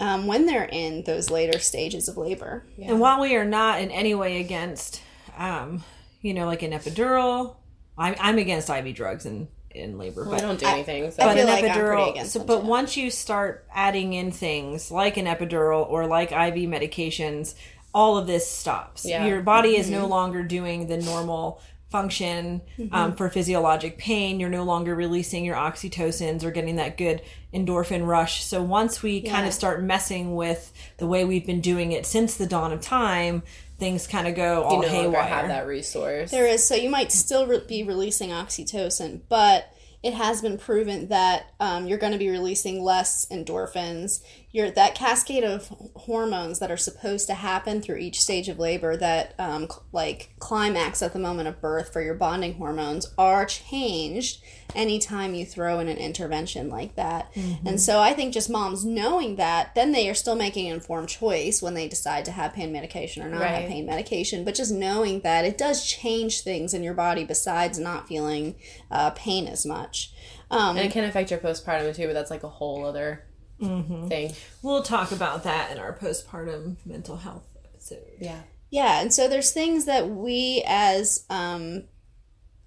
um, 0.00 0.26
when 0.26 0.46
they're 0.46 0.70
in 0.72 1.04
those 1.04 1.28
later 1.28 1.58
stages 1.58 2.08
of 2.08 2.16
labor. 2.16 2.64
And 2.92 2.98
while 2.98 3.20
we 3.20 3.36
are 3.36 3.44
not 3.44 3.82
in 3.82 3.90
any 3.90 4.14
way 4.14 4.40
against, 4.40 5.02
um, 5.36 5.84
you 6.22 6.32
know, 6.32 6.46
like 6.46 6.62
an 6.62 6.72
epidural, 6.72 7.56
I'm, 7.98 8.14
I'm 8.18 8.38
against 8.38 8.70
IV 8.70 8.94
drugs 8.94 9.26
in, 9.26 9.48
in 9.78 9.96
labor. 9.98 10.24
We 10.24 10.30
but 10.30 10.42
I 10.42 10.46
don't 10.46 10.58
do 10.60 10.66
I- 10.66 10.72
anything. 10.72 11.10
So. 11.10 11.22
I 11.22 11.26
but 11.26 11.34
feel 11.36 11.48
an 11.48 11.52
like 11.54 11.64
I'm 11.64 11.70
epidural. 11.70 12.26
So, 12.26 12.44
but 12.44 12.60
too. 12.60 12.66
once 12.66 12.96
you 12.96 13.10
start 13.10 13.64
adding 13.72 14.12
in 14.12 14.30
things 14.32 14.90
like 14.90 15.16
an 15.16 15.26
epidural 15.26 15.88
or 15.88 16.06
like 16.06 16.32
IV 16.32 16.68
medications, 16.68 17.54
all 17.94 18.16
of 18.18 18.26
this 18.26 18.46
stops. 18.48 19.04
Yeah. 19.04 19.26
Your 19.26 19.42
body 19.42 19.76
is 19.76 19.86
Mm-hmm. 19.86 19.94
no 20.02 20.06
longer 20.06 20.42
doing 20.42 20.86
the 20.88 20.98
normal 20.98 21.60
function 21.90 22.60
um, 22.92 23.14
for 23.16 23.30
physiologic 23.30 23.96
pain. 23.96 24.38
You're 24.38 24.50
no 24.50 24.62
longer 24.64 24.94
releasing 24.94 25.42
your 25.42 25.56
oxytocins 25.56 26.44
or 26.44 26.50
getting 26.50 26.76
that 26.76 26.98
good 26.98 27.22
endorphin 27.54 28.06
rush. 28.06 28.44
So 28.44 28.62
once 28.62 29.02
we 29.02 29.22
kind 29.22 29.46
of 29.46 29.54
start 29.54 29.82
messing 29.82 30.34
with 30.36 30.70
the 30.98 31.06
way 31.06 31.24
we've 31.24 31.46
been 31.46 31.62
doing 31.62 31.92
it 31.92 32.04
since 32.04 32.36
the 32.36 32.44
dawn 32.46 32.74
of 32.74 32.82
time, 32.82 33.42
things 33.78 34.06
kind 34.06 34.26
of 34.26 34.34
go 34.34 34.62
all 34.62 34.76
you 34.76 34.82
no 34.82 34.88
haywire. 34.88 35.22
have 35.22 35.48
that 35.48 35.66
resource. 35.66 36.30
There 36.30 36.46
is 36.46 36.66
so 36.66 36.74
you 36.74 36.90
might 36.90 37.12
still 37.12 37.46
re- 37.46 37.62
be 37.66 37.82
releasing 37.82 38.30
oxytocin, 38.30 39.20
but 39.28 39.72
it 40.02 40.14
has 40.14 40.40
been 40.40 40.58
proven 40.58 41.08
that 41.08 41.46
um, 41.58 41.86
you're 41.86 41.98
going 41.98 42.12
to 42.12 42.18
be 42.18 42.30
releasing 42.30 42.82
less 42.82 43.26
endorphins. 43.30 44.20
Your 44.58 44.70
that 44.72 44.94
cascade 44.94 45.44
of 45.44 45.68
hormones 45.94 46.58
that 46.58 46.70
are 46.70 46.76
supposed 46.76 47.26
to 47.28 47.34
happen 47.34 47.80
through 47.80 47.98
each 47.98 48.20
stage 48.20 48.48
of 48.48 48.58
labor, 48.58 48.96
that 48.96 49.34
um, 49.38 49.62
cl- 49.68 49.84
like 49.92 50.30
climax 50.38 51.00
at 51.02 51.12
the 51.12 51.18
moment 51.18 51.48
of 51.48 51.60
birth 51.60 51.92
for 51.92 52.02
your 52.02 52.14
bonding 52.14 52.54
hormones, 52.54 53.06
are 53.16 53.46
changed 53.46 54.42
anytime 54.74 55.34
you 55.34 55.46
throw 55.46 55.78
in 55.78 55.88
an 55.88 55.96
intervention 55.96 56.68
like 56.68 56.96
that. 56.96 57.30
And 57.64 57.80
so 57.80 58.00
I 58.00 58.12
think 58.12 58.34
just 58.34 58.50
moms 58.50 58.84
knowing 58.84 59.36
that, 59.36 59.74
then 59.74 59.92
they 59.92 60.08
are 60.10 60.14
still 60.14 60.34
making 60.34 60.66
an 60.66 60.74
informed 60.74 61.08
choice 61.08 61.62
when 61.62 61.74
they 61.74 61.88
decide 61.88 62.24
to 62.26 62.32
have 62.32 62.52
pain 62.52 62.72
medication 62.72 63.22
or 63.22 63.28
not 63.28 63.42
have 63.60 63.68
pain 63.68 63.86
medication. 63.86 64.44
But 64.44 64.54
just 64.54 64.72
knowing 64.72 65.20
that 65.20 65.44
it 65.44 65.56
does 65.56 65.86
change 65.86 66.40
things 66.42 66.74
in 66.74 66.82
your 66.82 66.94
body 66.94 67.24
besides 67.24 67.78
not 67.78 68.08
feeling 68.08 68.56
uh, 68.90 69.10
pain 69.10 69.46
as 69.46 69.64
much. 69.64 70.12
Um, 70.50 70.76
and 70.76 70.86
it 70.86 70.92
can 70.92 71.04
affect 71.04 71.30
your 71.30 71.40
postpartum 71.40 71.94
too, 71.94 72.06
but 72.06 72.12
that's 72.12 72.30
like 72.30 72.42
a 72.42 72.48
whole 72.48 72.84
other 72.84 73.24
Mm-hmm. 73.60 74.08
thing. 74.08 74.32
We'll 74.62 74.82
talk 74.82 75.10
about 75.10 75.42
that 75.44 75.72
in 75.72 75.78
our 75.78 75.92
postpartum 75.92 76.76
mental 76.86 77.16
health 77.16 77.44
episode. 77.64 78.04
Yeah. 78.20 78.42
Yeah, 78.70 79.00
and 79.00 79.12
so 79.12 79.28
there's 79.28 79.50
things 79.50 79.86
that 79.86 80.10
we 80.10 80.62
as 80.66 81.24
um, 81.30 81.84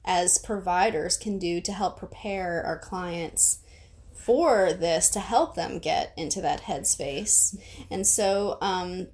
as 0.04 0.38
providers 0.40 1.16
can 1.16 1.38
do 1.38 1.62
to 1.62 1.72
help 1.72 2.00
prepare 2.00 2.64
our 2.66 2.80
clients 2.80 3.60
for 4.14 4.74
this 4.74 5.10
to 5.10 5.20
help 5.20 5.56
them 5.56 5.80
get 5.80 6.14
into 6.18 6.42
that 6.42 6.64
headspace. 6.64 7.58
And 7.90 8.06
so 8.06 8.58
um, 8.62 9.08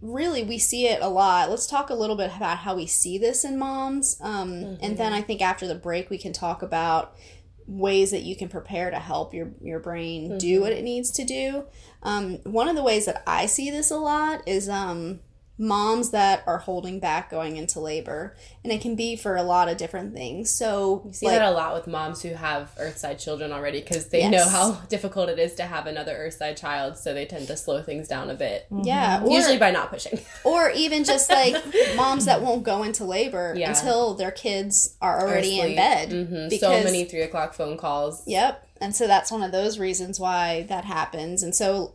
really 0.00 0.42
we 0.42 0.58
see 0.58 0.86
it 0.86 1.02
a 1.02 1.08
lot. 1.08 1.50
Let's 1.50 1.66
talk 1.66 1.90
a 1.90 1.94
little 1.94 2.16
bit 2.16 2.32
about 2.36 2.58
how 2.58 2.76
we 2.76 2.86
see 2.86 3.18
this 3.18 3.44
in 3.44 3.58
moms. 3.58 4.18
Um, 4.20 4.78
and 4.80 4.96
then 4.96 5.12
I 5.12 5.22
think 5.22 5.42
after 5.42 5.66
the 5.66 5.74
break 5.74 6.10
we 6.10 6.18
can 6.18 6.32
talk 6.32 6.62
about 6.62 7.16
ways 7.66 8.10
that 8.12 8.22
you 8.22 8.36
can 8.36 8.48
prepare 8.48 8.90
to 8.90 8.98
help 8.98 9.34
your 9.34 9.50
your 9.60 9.80
brain 9.80 10.38
do 10.38 10.60
what 10.60 10.72
it 10.72 10.84
needs 10.84 11.10
to 11.12 11.24
do. 11.24 11.64
Um, 12.02 12.36
one 12.44 12.68
of 12.68 12.76
the 12.76 12.82
ways 12.82 13.06
that 13.06 13.22
I 13.26 13.46
see 13.46 13.70
this 13.70 13.90
a 13.90 13.96
lot 13.96 14.42
is 14.46 14.68
um, 14.68 15.20
moms 15.58 16.10
that 16.10 16.42
are 16.46 16.58
holding 16.58 17.00
back 17.00 17.30
going 17.30 17.56
into 17.56 17.80
labor, 17.80 18.36
and 18.62 18.72
it 18.72 18.80
can 18.82 18.94
be 18.94 19.16
for 19.16 19.36
a 19.36 19.42
lot 19.42 19.68
of 19.68 19.76
different 19.78 20.12
things. 20.14 20.50
So, 20.50 21.02
You 21.06 21.12
see 21.14 21.26
that 21.28 21.40
a 21.42 21.50
lot 21.50 21.74
with 21.74 21.86
moms 21.86 22.20
who 22.22 22.34
have 22.34 22.74
Earthside 22.78 23.18
children 23.18 23.52
already 23.52 23.80
because 23.80 24.08
they 24.08 24.28
know 24.28 24.46
how 24.46 24.72
difficult 24.88 25.28
it 25.30 25.38
is 25.38 25.54
to 25.54 25.62
have 25.62 25.86
another 25.86 26.14
Earthside 26.14 26.56
child, 26.58 26.98
so 26.98 27.14
they 27.14 27.24
tend 27.24 27.46
to 27.46 27.56
slow 27.56 27.82
things 27.82 28.06
down 28.06 28.28
a 28.28 28.34
bit. 28.34 28.66
yeah, 28.82 29.22
or, 29.22 29.30
Usually 29.30 29.56
by 29.58 29.70
not 29.70 29.90
pushing. 29.90 30.20
or 30.44 30.70
even 30.70 31.04
just 31.04 31.30
like 31.30 31.56
moms 31.96 32.26
that 32.26 32.42
won't 32.42 32.62
go 32.62 32.82
into 32.82 33.04
labor 33.04 33.54
Yeah. 33.56 33.70
until 33.70 34.14
their 34.14 34.30
kids 34.30 34.96
are 35.00 35.20
already 35.22 35.58
in 35.58 35.64
Asleep. 35.66 35.76
bed. 35.76 36.08
Mhm. 36.10 36.58
So 36.60 36.70
many 36.84 37.04
three 37.04 37.22
o'clock 37.22 37.54
phone 37.54 37.76
calls. 37.78 38.22
Yep. 38.26 38.62
And 38.78 38.94
so 38.94 39.06
that's 39.06 39.30
one 39.30 39.42
of 39.42 39.52
those 39.52 39.78
reasons 39.78 40.20
why 40.20 40.66
that 40.68 40.84
happens. 40.84 41.42
And 41.42 41.54
so 41.54 41.94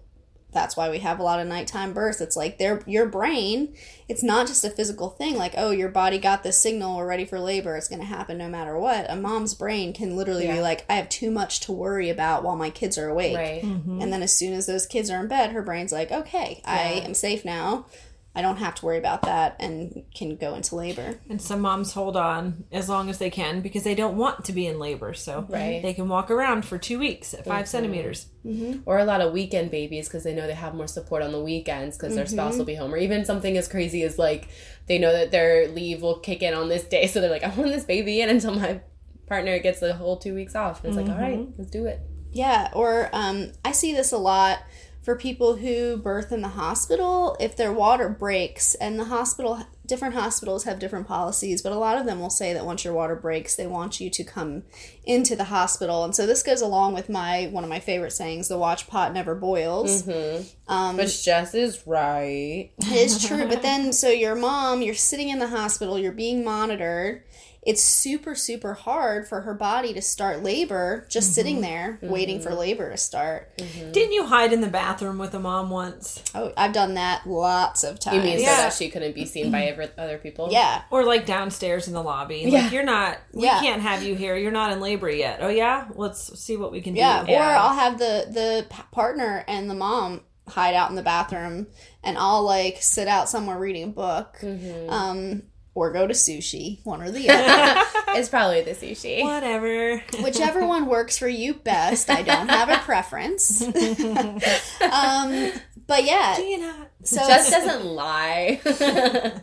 that's 0.52 0.76
why 0.76 0.90
we 0.90 1.00
have 1.00 1.20
a 1.20 1.24
lot 1.24 1.40
of 1.40 1.48
nighttime 1.48 1.94
births. 1.94 2.22
It's 2.22 2.36
like 2.36 2.58
their 2.58 2.82
your 2.86 3.06
brain, 3.06 3.74
it's 4.08 4.24
not 4.24 4.48
just 4.48 4.66
a 4.66 4.70
physical 4.70 5.10
thing 5.10 5.38
like, 5.38 5.54
oh, 5.58 5.72
your 5.72 5.90
body 5.90 6.18
got 6.18 6.44
the 6.44 6.52
signal, 6.52 6.98
we're 6.98 7.08
ready 7.08 7.26
for 7.26 7.40
labor, 7.40 7.76
it's 7.76 7.88
going 7.88 8.02
to 8.02 8.06
happen 8.06 8.38
no 8.38 8.50
matter 8.50 8.78
what. 8.78 9.10
A 9.10 9.16
mom's 9.16 9.54
brain 9.54 9.94
can 9.94 10.16
literally 10.16 10.48
be 10.48 10.62
like, 10.62 10.86
I 10.90 10.96
have 10.96 11.10
too 11.10 11.32
much 11.32 11.62
to 11.62 11.72
worry 11.72 12.10
about 12.10 12.44
while 12.44 12.56
my 12.56 12.70
kids 12.70 12.98
are 12.98 13.10
awake. 13.10 13.38
Right. 13.38 13.62
Mm-hmm. 13.62 14.02
And 14.02 14.12
then 14.12 14.22
as 14.24 14.36
soon 14.36 14.54
as 14.54 14.66
those 14.66 14.86
kids 14.86 15.10
are 15.10 15.22
in 15.22 15.28
bed, 15.28 15.52
her 15.52 15.62
brain's 15.62 15.92
like, 15.92 16.12
okay, 16.12 16.62
I 16.66 17.02
am 17.06 17.14
safe 17.14 17.46
now. 17.46 17.86
I 18.34 18.42
don't 18.42 18.58
have 18.58 18.76
to 18.76 18.86
worry 18.86 18.98
about 18.98 19.24
that 19.24 19.58
and 19.60 20.04
can 20.16 20.38
go 20.38 20.56
into 20.56 20.76
labor. 20.76 21.20
And 21.30 21.42
some 21.42 21.60
moms 21.60 21.92
hold 21.92 22.16
on 22.16 22.64
as 22.72 22.88
long 22.88 23.10
as 23.10 23.18
they 23.18 23.30
can 23.30 23.60
because 23.60 23.84
they 23.84 23.94
don't 23.94 24.16
want 24.16 24.46
to 24.46 24.54
be 24.54 24.66
in 24.68 24.80
labor. 24.80 25.14
So 25.14 25.46
Right. 25.50 25.82
they 25.82 25.94
can 25.94 26.08
walk 26.08 26.32
around 26.32 26.64
for 26.64 26.78
two 26.78 26.98
weeks 26.98 27.34
at 27.34 27.44
5 27.44 27.54
mm-hmm. 27.54 27.66
centimeters. 27.66 28.28
Mm-hmm. 28.46 28.80
Or 28.86 29.00
a 29.00 29.06
lot 29.06 29.20
of 29.20 29.34
weekend 29.34 29.70
babies 29.70 30.08
because 30.08 30.24
they 30.24 30.34
know 30.34 30.48
they 30.48 30.54
have 30.54 30.74
more 30.74 30.88
support 30.88 31.24
on 31.24 31.34
the 31.34 31.42
weekends 31.42 31.98
because 31.98 32.16
their 32.16 32.26
spouse 32.26 32.54
will 32.54 32.60
mm-hmm. 32.60 32.68
be 32.68 32.76
home. 32.76 32.94
Or 32.94 32.98
even 32.98 33.26
something 33.26 33.58
as 33.58 33.68
crazy 33.68 34.04
as 34.04 34.18
like 34.18 34.48
they 34.88 34.98
know 34.98 35.12
that 35.12 35.32
their 35.32 35.68
leave 35.68 36.02
will 36.02 36.20
kick 36.20 36.42
in 36.42 36.54
on 36.54 36.70
this 36.70 36.86
day. 36.86 37.08
So 37.08 37.20
they're 37.20 37.30
like, 37.30 37.44
I 37.44 37.50
want 37.50 37.72
this 37.72 37.84
baby 37.84 38.22
in 38.22 38.30
until 38.30 38.56
my 38.56 38.80
partner 39.28 39.60
gets 39.60 39.82
the 39.82 39.94
whole 39.94 40.18
two 40.18 40.34
weeks 40.34 40.56
off. 40.56 40.86
And 40.86 40.90
it's 40.90 40.98
like, 40.98 41.14
all 41.14 41.22
right, 41.22 41.46
let's 41.58 41.70
do 41.70 41.86
it. 41.86 42.00
Yeah, 42.32 42.70
or 42.74 43.10
um, 43.12 43.52
I 43.66 43.74
see 43.74 43.94
this 43.94 44.14
a 44.14 44.18
lot 44.18 44.60
for 45.02 45.16
people 45.16 45.58
who 45.58 45.98
birth 45.98 46.32
in 46.32 46.42
the 46.42 46.50
hospital. 46.50 47.36
If 47.40 47.56
their 47.56 47.74
water 47.74 48.10
breaks, 48.10 48.76
and 48.76 49.00
the 49.00 49.06
hospital, 49.06 49.66
different 49.86 50.14
hospitals 50.14 50.64
have 50.66 50.80
different 50.80 51.08
policies, 51.08 51.62
but 51.62 51.72
a 51.72 51.78
lot 51.78 51.98
of 51.98 52.06
them 52.06 52.20
will 52.20 52.30
say 52.30 52.54
that 52.54 52.66
once 52.66 52.86
your 52.86 52.94
water 52.94 53.16
breaks, 53.16 53.56
they 53.56 53.68
want 53.68 54.00
you 54.00 54.10
to 54.10 54.24
come 54.24 54.64
into 55.04 55.36
the 55.36 55.46
hospital. 55.46 56.04
And 56.04 56.16
so 56.16 56.26
this 56.26 56.44
goes 56.44 56.62
along 56.62 56.94
with 56.94 57.10
my 57.10 57.48
one 57.48 57.64
of 57.64 57.70
my 57.70 57.80
favorite 57.80 58.12
sayings: 58.12 58.48
"The 58.48 58.58
watch 58.58 58.88
pot 58.88 59.14
never 59.14 59.36
boils." 59.36 60.04
Mm-hmm. 60.04 60.44
Um, 60.72 60.98
Which 60.98 61.24
Jess 61.24 61.54
is 61.54 61.86
right. 61.86 62.72
it 62.78 62.92
is 62.92 63.26
true. 63.26 63.48
But 63.48 63.62
then, 63.62 63.94
so 63.94 64.10
your 64.10 64.36
mom, 64.36 64.82
you're 64.82 64.94
sitting 64.94 65.30
in 65.30 65.40
the 65.40 65.48
hospital, 65.48 65.98
you're 65.98 66.12
being 66.12 66.44
monitored. 66.44 67.24
It's 67.64 67.84
super, 67.84 68.34
super 68.34 68.74
hard 68.74 69.28
for 69.28 69.42
her 69.42 69.54
body 69.54 69.94
to 69.94 70.02
start 70.02 70.42
labor 70.42 71.06
just 71.10 71.28
mm-hmm. 71.28 71.34
sitting 71.34 71.62
there 71.62 72.00
waiting 72.02 72.42
for 72.42 72.50
mm-hmm. 72.50 72.58
labor 72.58 72.90
to 72.90 72.98
start. 72.98 73.56
Didn't 73.58 74.14
you 74.14 74.26
hide 74.26 74.52
in 74.52 74.62
the 74.62 74.68
bathroom 74.68 75.20
with 75.20 75.36
a 75.36 75.40
mom 75.40 75.70
once? 75.70 76.24
Oh, 76.34 76.52
I've 76.58 76.74
done 76.74 76.96
that 76.96 77.28
lots 77.28 77.84
of 77.84 78.00
times. 78.00 78.18
You 78.18 78.24
mean 78.24 78.40
Yeah. 78.40 78.56
so 78.56 78.62
that 78.64 78.74
she 78.74 78.90
couldn't 78.90 79.14
be 79.14 79.26
seen 79.26 79.52
by 79.52 79.78
other 79.98 80.18
people? 80.18 80.50
yeah. 80.52 80.82
Or 80.90 81.04
like 81.06 81.28
downstairs 81.28 81.88
in 81.88 81.94
the 81.94 82.02
lobby. 82.02 82.46
Yeah. 82.48 82.64
Like 82.64 82.72
you're 82.72 82.84
not 82.84 83.20
we 83.32 83.44
Yeah. 83.44 83.60
can't 83.60 83.82
have 83.84 84.02
you 84.02 84.16
here. 84.16 84.36
You're 84.36 84.52
not 84.52 84.72
in 84.72 84.80
labor 84.80 85.01
yet. 85.10 85.40
Oh 85.42 85.50
yeah? 85.50 85.88
Let's 85.96 86.40
see 86.40 86.58
what 86.58 86.72
we 86.72 86.82
can 86.82 86.96
Yeah, 86.96 87.24
do. 87.26 87.34
or 87.34 87.42
I'll 87.42 87.74
have 87.76 87.98
the 87.98 88.26
the 88.30 88.66
partner 88.92 89.44
and 89.48 89.70
the 89.70 89.76
mom 89.76 90.22
hide 90.48 90.74
out 90.76 90.90
in 90.90 90.96
the 90.96 91.02
bathroom, 91.04 91.68
and 92.04 92.18
I'll 92.18 92.44
like 92.44 92.82
sit 92.82 93.08
out 93.08 93.30
somewhere 93.30 93.58
reading 93.58 93.84
a 93.84 93.88
book, 93.88 94.38
Mm-hmm. 94.42 94.90
um, 94.90 95.44
or 95.74 95.92
go 95.94 96.06
to 96.06 96.14
sushi, 96.14 96.84
one 96.86 97.02
or 97.02 97.10
the 97.12 97.30
other, 97.30 97.82
It's 98.20 98.28
probably 98.28 98.62
the 98.62 98.72
sushi. 98.72 99.24
Whatever. 99.24 100.04
whichever 100.22 100.66
one 100.68 100.88
works 100.88 101.18
for 101.18 101.30
you 101.30 101.54
best. 101.54 102.10
I 102.10 102.22
don't 102.24 102.50
have 102.50 102.70
a 102.70 102.78
preference. 102.80 103.62
um, 104.82 105.52
but 105.88 106.04
yeah, 106.04 106.36
Do 106.36 106.44
you 106.44 106.60
not? 106.60 106.90
so 107.04 107.16
just 107.28 107.52
doesn't 107.52 107.86
lie. 107.86 108.60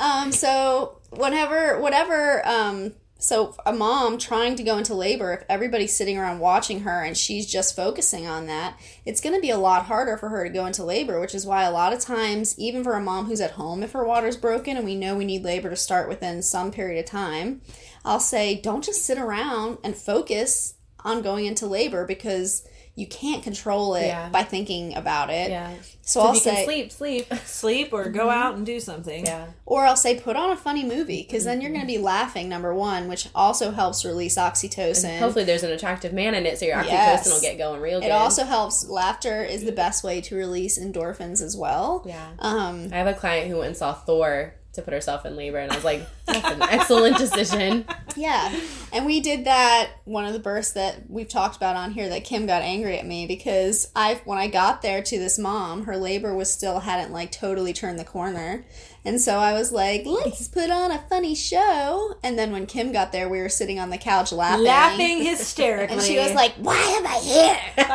Um, 0.00 0.32
so 0.32 0.98
whenever, 1.10 1.80
whatever, 1.80 2.46
um, 2.46 2.92
so 3.24 3.54
a 3.64 3.72
mom 3.72 4.18
trying 4.18 4.54
to 4.56 4.62
go 4.62 4.76
into 4.76 4.94
labor, 4.94 5.32
if 5.32 5.44
everybody's 5.48 5.96
sitting 5.96 6.18
around 6.18 6.40
watching 6.40 6.80
her 6.80 7.02
and 7.02 7.16
she's 7.16 7.46
just 7.46 7.74
focusing 7.74 8.26
on 8.26 8.46
that, 8.48 8.78
it's 9.06 9.22
going 9.22 9.34
to 9.34 9.40
be 9.40 9.48
a 9.48 9.56
lot 9.56 9.86
harder 9.86 10.18
for 10.18 10.28
her 10.28 10.44
to 10.44 10.52
go 10.52 10.66
into 10.66 10.84
labor, 10.84 11.18
which 11.18 11.34
is 11.34 11.46
why 11.46 11.62
a 11.64 11.70
lot 11.70 11.94
of 11.94 12.00
times, 12.00 12.54
even 12.58 12.84
for 12.84 12.92
a 12.92 13.00
mom 13.00 13.24
who's 13.24 13.40
at 13.40 13.52
home, 13.52 13.82
if 13.82 13.92
her 13.92 14.04
water's 14.04 14.36
broken 14.36 14.76
and 14.76 14.84
we 14.84 14.94
know 14.94 15.16
we 15.16 15.24
need 15.24 15.42
labor 15.42 15.70
to 15.70 15.76
start 15.76 16.06
within 16.06 16.42
some 16.42 16.70
period 16.70 17.02
of 17.02 17.10
time, 17.10 17.62
I'll 18.04 18.20
say, 18.20 18.60
don't 18.60 18.84
just 18.84 19.06
sit 19.06 19.16
around 19.16 19.78
and 19.82 19.96
focus 19.96 20.74
on 21.02 21.22
going 21.22 21.46
into 21.46 21.66
labor 21.66 22.06
because 22.06 22.68
you 22.96 23.06
can't 23.08 23.42
control 23.42 23.96
it 23.96 24.06
Yeah. 24.06 24.28
by 24.28 24.44
thinking 24.44 24.94
about 24.94 25.28
it. 25.28 25.50
yeah. 25.50 25.72
So, 26.02 26.20
So 26.20 26.20
I'll 26.20 26.34
you 26.34 26.40
say, 26.40 26.54
can 26.54 26.64
sleep, 26.64 26.92
sleep. 26.92 27.34
Sleep 27.46 27.92
or 27.92 28.08
go 28.10 28.30
out 28.30 28.54
and 28.56 28.64
do 28.64 28.78
something. 28.78 29.24
Yeah. 29.26 29.46
Or 29.66 29.84
I'll 29.84 29.96
say 29.96 30.20
put 30.20 30.36
on 30.36 30.50
a 30.50 30.56
funny 30.56 30.84
movie 30.84 31.22
because 31.22 31.44
then 31.44 31.60
you're 31.60 31.70
going 31.70 31.80
to 31.80 31.86
be 31.86 31.98
laughing, 31.98 32.48
number 32.48 32.72
one, 32.74 33.08
which 33.08 33.28
also 33.34 33.70
helps 33.72 34.04
release 34.04 34.36
oxytocin. 34.36 35.18
Hopefully 35.18 35.44
there's 35.44 35.62
an 35.64 35.72
attractive 35.72 36.12
man 36.12 36.34
in 36.34 36.46
it 36.46 36.58
so 36.58 36.66
your 36.66 36.76
oxytocin 36.76 36.86
Yes. 36.88 37.26
will 37.32 37.40
get 37.40 37.58
going 37.58 37.80
real 37.80 38.00
good. 38.00 38.06
it 38.06 38.12
also 38.12 38.44
helps. 38.44 38.88
Laughter 38.88 39.42
is 39.42 39.64
the 39.64 39.72
best 39.72 40.04
way 40.04 40.20
to 40.20 40.36
release 40.36 40.78
endorphins 40.78 41.42
as 41.42 41.56
well. 41.56 42.04
Yeah. 42.06 42.28
Um, 42.38 42.90
I 42.92 42.96
have 42.96 43.06
a 43.08 43.14
client 43.14 43.48
who 43.50 43.56
went 43.56 43.68
and 43.68 43.76
saw 43.76 43.94
Thor 43.94 44.54
to 44.74 44.82
put 44.82 44.92
herself 44.92 45.24
in 45.24 45.36
labor 45.36 45.58
and 45.58 45.72
I 45.72 45.74
was 45.74 45.84
like, 45.84 46.06
that's 46.26 46.46
an 46.48 46.62
excellent 46.62 47.16
decision. 47.18 47.84
yeah. 48.16 48.54
And 48.92 49.06
we 49.06 49.20
did 49.20 49.44
that 49.46 49.90
one 50.04 50.24
of 50.24 50.32
the 50.32 50.38
births 50.38 50.72
that 50.72 51.08
we've 51.08 51.28
talked 51.28 51.56
about 51.56 51.76
on 51.76 51.92
here 51.92 52.08
that 52.08 52.24
Kim 52.24 52.46
got 52.46 52.62
angry 52.62 52.98
at 52.98 53.06
me 53.06 53.26
because 53.26 53.90
I 53.96 54.20
when 54.24 54.38
I 54.38 54.48
got 54.48 54.82
there 54.82 55.02
to 55.02 55.18
this 55.18 55.38
mom, 55.38 55.84
her 55.84 55.96
labor 55.96 56.34
was 56.34 56.52
still 56.52 56.80
hadn't 56.80 57.12
like 57.12 57.32
totally 57.32 57.72
turned 57.72 57.98
the 57.98 58.04
corner. 58.04 58.64
And 59.06 59.20
so 59.20 59.36
I 59.36 59.52
was 59.52 59.70
like, 59.70 60.04
let's 60.06 60.48
put 60.48 60.70
on 60.70 60.90
a 60.90 60.98
funny 61.10 61.34
show. 61.34 62.16
And 62.22 62.38
then 62.38 62.52
when 62.52 62.64
Kim 62.64 62.90
got 62.90 63.12
there, 63.12 63.28
we 63.28 63.38
were 63.38 63.50
sitting 63.50 63.78
on 63.78 63.90
the 63.90 63.98
couch 63.98 64.32
laughing. 64.32 64.64
Laughing 64.64 65.22
hysterically. 65.24 65.96
And 65.96 66.02
she 66.02 66.18
was 66.18 66.32
like, 66.32 66.54
why 66.54 66.78
am 66.78 67.06
I 67.06 67.18
here? 67.18 67.86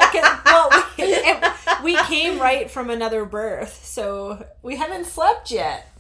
Well, 0.45 0.69
we, 1.83 1.93
we 1.95 2.03
came 2.03 2.39
right 2.39 2.69
from 2.69 2.89
another 2.89 3.25
birth, 3.25 3.83
so 3.83 4.45
we 4.61 4.75
haven't 4.75 5.05
slept 5.05 5.49
yet. 5.49 5.91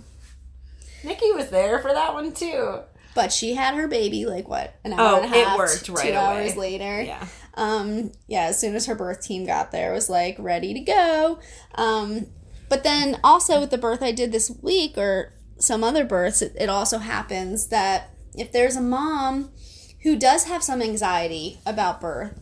Nikki 1.03 1.31
was 1.31 1.49
there 1.49 1.79
for 1.79 1.93
that 1.93 2.13
one 2.13 2.33
too. 2.33 2.79
But 3.15 3.31
she 3.33 3.55
had 3.55 3.75
her 3.75 3.87
baby 3.87 4.25
like 4.25 4.47
what 4.47 4.75
an 4.83 4.93
hour 4.93 4.99
Oh, 5.01 5.15
and 5.17 5.25
a 5.25 5.27
half, 5.29 5.55
it 5.55 5.57
worked 5.57 5.85
two 5.85 5.93
right 5.93 6.13
hours 6.13 6.53
away. 6.55 6.77
later. 6.79 7.01
Yeah. 7.01 7.25
Um, 7.55 8.11
yeah, 8.27 8.43
as 8.45 8.59
soon 8.59 8.75
as 8.75 8.85
her 8.85 8.95
birth 8.95 9.21
team 9.21 9.45
got 9.45 9.71
there, 9.71 9.91
it 9.91 9.95
was 9.95 10.09
like 10.09 10.35
ready 10.39 10.73
to 10.73 10.79
go. 10.79 11.39
Um, 11.75 12.27
but 12.69 12.83
then 12.83 13.19
also 13.23 13.59
with 13.59 13.71
the 13.71 13.77
birth 13.77 14.01
I 14.03 14.11
did 14.11 14.31
this 14.31 14.51
week 14.61 14.97
or 14.97 15.33
some 15.57 15.83
other 15.83 16.05
births, 16.05 16.41
it, 16.41 16.55
it 16.57 16.69
also 16.69 16.99
happens 16.99 17.67
that 17.67 18.11
if 18.35 18.51
there's 18.51 18.75
a 18.77 18.81
mom 18.81 19.51
who 20.03 20.15
does 20.15 20.45
have 20.45 20.63
some 20.63 20.81
anxiety 20.81 21.59
about 21.65 21.99
birth, 21.99 22.39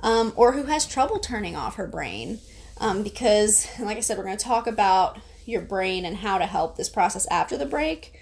um, 0.00 0.32
or 0.36 0.52
who 0.52 0.62
has 0.62 0.86
trouble 0.86 1.18
turning 1.18 1.56
off 1.56 1.74
her 1.74 1.86
brain, 1.88 2.38
um, 2.78 3.02
because 3.02 3.66
like 3.80 3.96
I 3.96 4.00
said, 4.00 4.16
we're 4.16 4.24
going 4.24 4.38
to 4.38 4.44
talk 4.44 4.66
about 4.66 5.18
your 5.48 5.62
brain 5.62 6.04
and 6.04 6.18
how 6.18 6.38
to 6.38 6.46
help 6.46 6.76
this 6.76 6.88
process 6.88 7.26
after 7.30 7.56
the 7.56 7.66
break. 7.66 8.12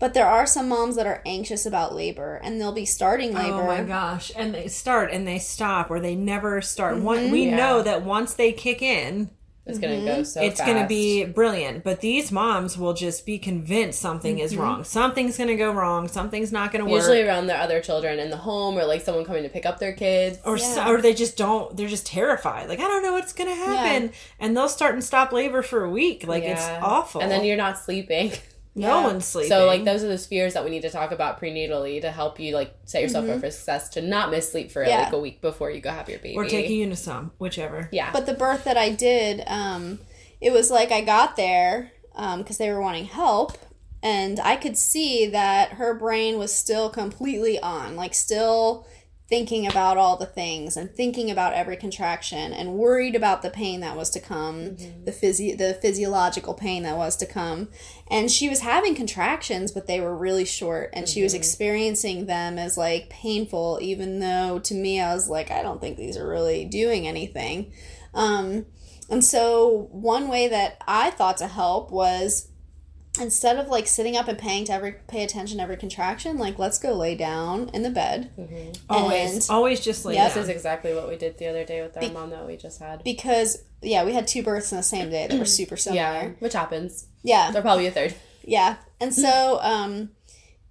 But 0.00 0.12
there 0.12 0.26
are 0.26 0.44
some 0.44 0.68
moms 0.68 0.96
that 0.96 1.06
are 1.06 1.22
anxious 1.24 1.64
about 1.64 1.94
labor 1.94 2.40
and 2.42 2.60
they'll 2.60 2.72
be 2.72 2.84
starting 2.84 3.32
labor. 3.32 3.62
Oh 3.62 3.66
my 3.66 3.82
gosh! 3.82 4.32
And 4.36 4.52
they 4.52 4.68
start 4.68 5.12
and 5.12 5.26
they 5.26 5.38
stop, 5.38 5.90
or 5.90 6.00
they 6.00 6.16
never 6.16 6.60
start. 6.60 6.98
One, 6.98 7.30
we 7.30 7.44
mm-hmm. 7.44 7.50
Yeah. 7.50 7.56
know 7.56 7.82
that 7.82 8.02
once 8.02 8.34
they 8.34 8.52
kick 8.52 8.82
in, 8.82 9.30
It's 9.66 9.78
gonna 9.78 9.94
Mm-hmm. 9.94 10.06
go 10.06 10.22
so 10.24 10.42
it's 10.42 10.60
fast. 10.60 10.70
going 10.70 10.82
to 10.82 10.86
be 10.86 11.24
brilliant. 11.24 11.84
But 11.84 12.00
these 12.00 12.30
moms 12.30 12.76
will 12.76 12.92
just 12.92 13.24
be 13.24 13.38
convinced 13.38 13.98
something 13.98 14.38
is 14.38 14.56
wrong. 14.58 14.84
Something's 14.84 15.38
going 15.38 15.48
to 15.48 15.56
go 15.56 15.72
wrong. 15.72 16.06
Something's 16.06 16.52
not 16.52 16.70
going 16.70 16.84
to 16.84 16.90
work. 16.90 17.00
usually 17.00 17.22
around 17.22 17.46
their 17.46 17.58
other 17.58 17.80
children 17.80 18.18
in 18.18 18.28
the 18.28 18.36
home 18.36 18.76
or 18.76 18.84
like 18.84 19.00
someone 19.00 19.24
coming 19.24 19.42
to 19.42 19.48
pick 19.48 19.64
up 19.64 19.78
their 19.78 19.94
kids. 19.94 20.38
or 20.44 20.58
Yeah. 20.58 20.64
so, 20.74 20.86
or 20.92 21.00
they 21.00 21.14
just 21.14 21.38
don't. 21.38 21.74
They're 21.76 21.88
just 21.88 22.04
terrified. 22.06 22.68
Like 22.68 22.78
I 22.80 22.82
don't 22.82 23.02
know 23.02 23.12
what's 23.14 23.32
going 23.32 23.48
to 23.48 23.56
happen, 23.56 24.12
and 24.38 24.54
they'll 24.54 24.68
start 24.68 24.92
and 24.94 25.02
stop 25.02 25.32
labor 25.32 25.62
for 25.62 25.82
a 25.84 25.90
week. 25.90 26.26
Like 26.26 26.42
it's 26.44 26.64
awful. 26.82 27.22
And 27.22 27.30
then 27.30 27.44
you're 27.44 27.56
not 27.56 27.78
sleeping. 27.78 28.32
no 28.74 28.88
Yeah. 29.00 29.06
one's 29.06 29.24
sleeping. 29.24 29.48
So 29.50 29.66
like 29.66 29.84
those 29.84 30.02
are 30.02 30.08
those 30.08 30.26
fears 30.26 30.54
that 30.54 30.64
we 30.64 30.70
need 30.70 30.82
to 30.82 30.90
talk 30.90 31.12
about 31.12 31.40
prenatally 31.40 32.00
to 32.00 32.10
help 32.10 32.40
you 32.40 32.54
like 32.54 32.74
set 32.84 33.02
yourself 33.02 33.28
up 33.28 33.40
for 33.40 33.50
success 33.50 33.88
to 33.90 34.02
not 34.02 34.30
miss 34.30 34.50
sleep 34.50 34.70
for 34.70 34.80
Mm-hmm. 34.82 34.90
Yeah. 34.90 35.04
like 35.04 35.12
a 35.12 35.18
week 35.20 35.40
before 35.40 35.70
you 35.70 35.80
go 35.80 35.90
have 35.90 36.08
your 36.08 36.18
baby. 36.18 36.36
or 36.36 36.44
take 36.44 36.66
a 36.66 36.70
Unisom, 36.70 37.30
whichever. 37.38 37.88
Yeah. 37.92 38.10
But 38.12 38.26
the 38.26 38.34
birth 38.34 38.64
that 38.64 38.76
I 38.76 38.90
did, 38.90 39.42
um, 39.46 40.00
it 40.40 40.52
was 40.52 40.70
like 40.70 40.90
I 40.92 41.00
got 41.02 41.36
there 41.36 41.92
because 42.14 42.58
they 42.58 42.70
were 42.70 42.80
wanting 42.80 43.06
help, 43.06 43.56
and 44.02 44.38
I 44.40 44.56
could 44.56 44.76
see 44.76 45.26
that 45.26 45.74
her 45.74 45.94
brain 45.94 46.38
was 46.38 46.54
still 46.54 46.90
completely 46.90 47.58
on, 47.58 47.96
like 47.96 48.14
still 48.14 48.86
thinking 49.34 49.66
about 49.66 49.96
all 49.96 50.16
the 50.16 50.24
things 50.24 50.76
and 50.76 50.94
thinking 50.94 51.28
about 51.28 51.54
every 51.54 51.76
contraction 51.76 52.52
and 52.52 52.74
worried 52.74 53.16
about 53.16 53.42
the 53.42 53.50
pain 53.50 53.80
that 53.80 53.96
was 53.96 54.08
to 54.08 54.20
come, 54.20 54.76
the 55.04 55.10
physio- 55.10 55.56
the 55.56 55.74
physiological 55.74 56.54
pain 56.54 56.84
that 56.84 56.96
was 56.96 57.16
to 57.16 57.26
come. 57.26 57.68
And 58.08 58.30
she 58.30 58.48
was 58.48 58.60
having 58.60 58.94
contractions, 58.94 59.72
but 59.72 59.88
they 59.88 60.00
were 60.00 60.16
really 60.16 60.44
short 60.44 60.90
and 60.92 61.08
she 61.08 61.24
was 61.24 61.34
experiencing 61.34 62.26
them 62.26 62.60
as 62.60 62.78
like 62.78 63.10
painful 63.10 63.80
even 63.82 64.20
though 64.20 64.60
to 64.60 64.72
me 64.72 65.00
I 65.00 65.12
was 65.12 65.28
like 65.28 65.50
I 65.50 65.62
don't 65.62 65.80
think 65.80 65.96
these 65.96 66.16
are 66.16 66.28
really 66.28 66.64
doing 66.64 67.08
anything. 67.08 67.72
Um 68.14 68.66
and 69.10 69.24
so 69.24 69.88
one 69.90 70.28
way 70.28 70.46
that 70.46 70.80
I 70.86 71.10
thought 71.10 71.38
to 71.38 71.48
help 71.48 71.90
was 71.90 72.50
instead 73.20 73.58
of 73.58 73.68
like 73.68 73.86
sitting 73.86 74.16
up 74.16 74.26
and 74.28 74.36
paying 74.38 74.64
to 74.64 74.72
every 74.72 74.96
pay 75.06 75.22
attention 75.22 75.58
to 75.58 75.62
every 75.62 75.76
contraction, 75.76 76.36
like 76.38 76.58
let's 76.58 76.78
go 76.78 76.92
lay 76.94 77.14
down 77.14 77.68
in 77.72 77.82
the 77.82 77.90
bed. 77.90 78.30
Always, 78.90 79.32
And- 79.48 79.54
always 79.56 79.80
just 79.80 80.04
like 80.04 80.14
Yep. 80.16 80.28
that. 80.28 80.34
This 80.34 80.44
is 80.44 80.48
exactly 80.48 80.94
what 80.94 81.08
we 81.08 81.16
did 81.16 81.38
the 81.38 81.46
other 81.48 81.64
day 81.64 81.82
with 81.82 81.96
our 81.96 82.10
mom 82.12 82.30
that 82.30 82.46
we 82.46 82.56
just 82.56 82.80
had. 82.80 83.04
because 83.04 83.58
yeah, 83.82 84.04
we 84.04 84.14
had 84.14 84.26
two 84.26 84.42
births 84.42 84.72
in 84.72 84.76
the 84.78 84.82
same 84.82 85.10
day 85.10 85.26
that 85.26 85.38
were 85.38 85.44
super 85.60 85.76
similar. 85.76 86.00
Yeah, 86.02 86.28
which 86.40 86.54
happens. 86.54 87.06
Yeah. 87.22 87.50
They're 87.52 87.62
probably 87.62 87.86
a 87.86 87.90
third. 87.92 88.14
Yeah. 88.42 88.76
And 89.00 89.14
so 89.14 89.58
um 89.62 90.10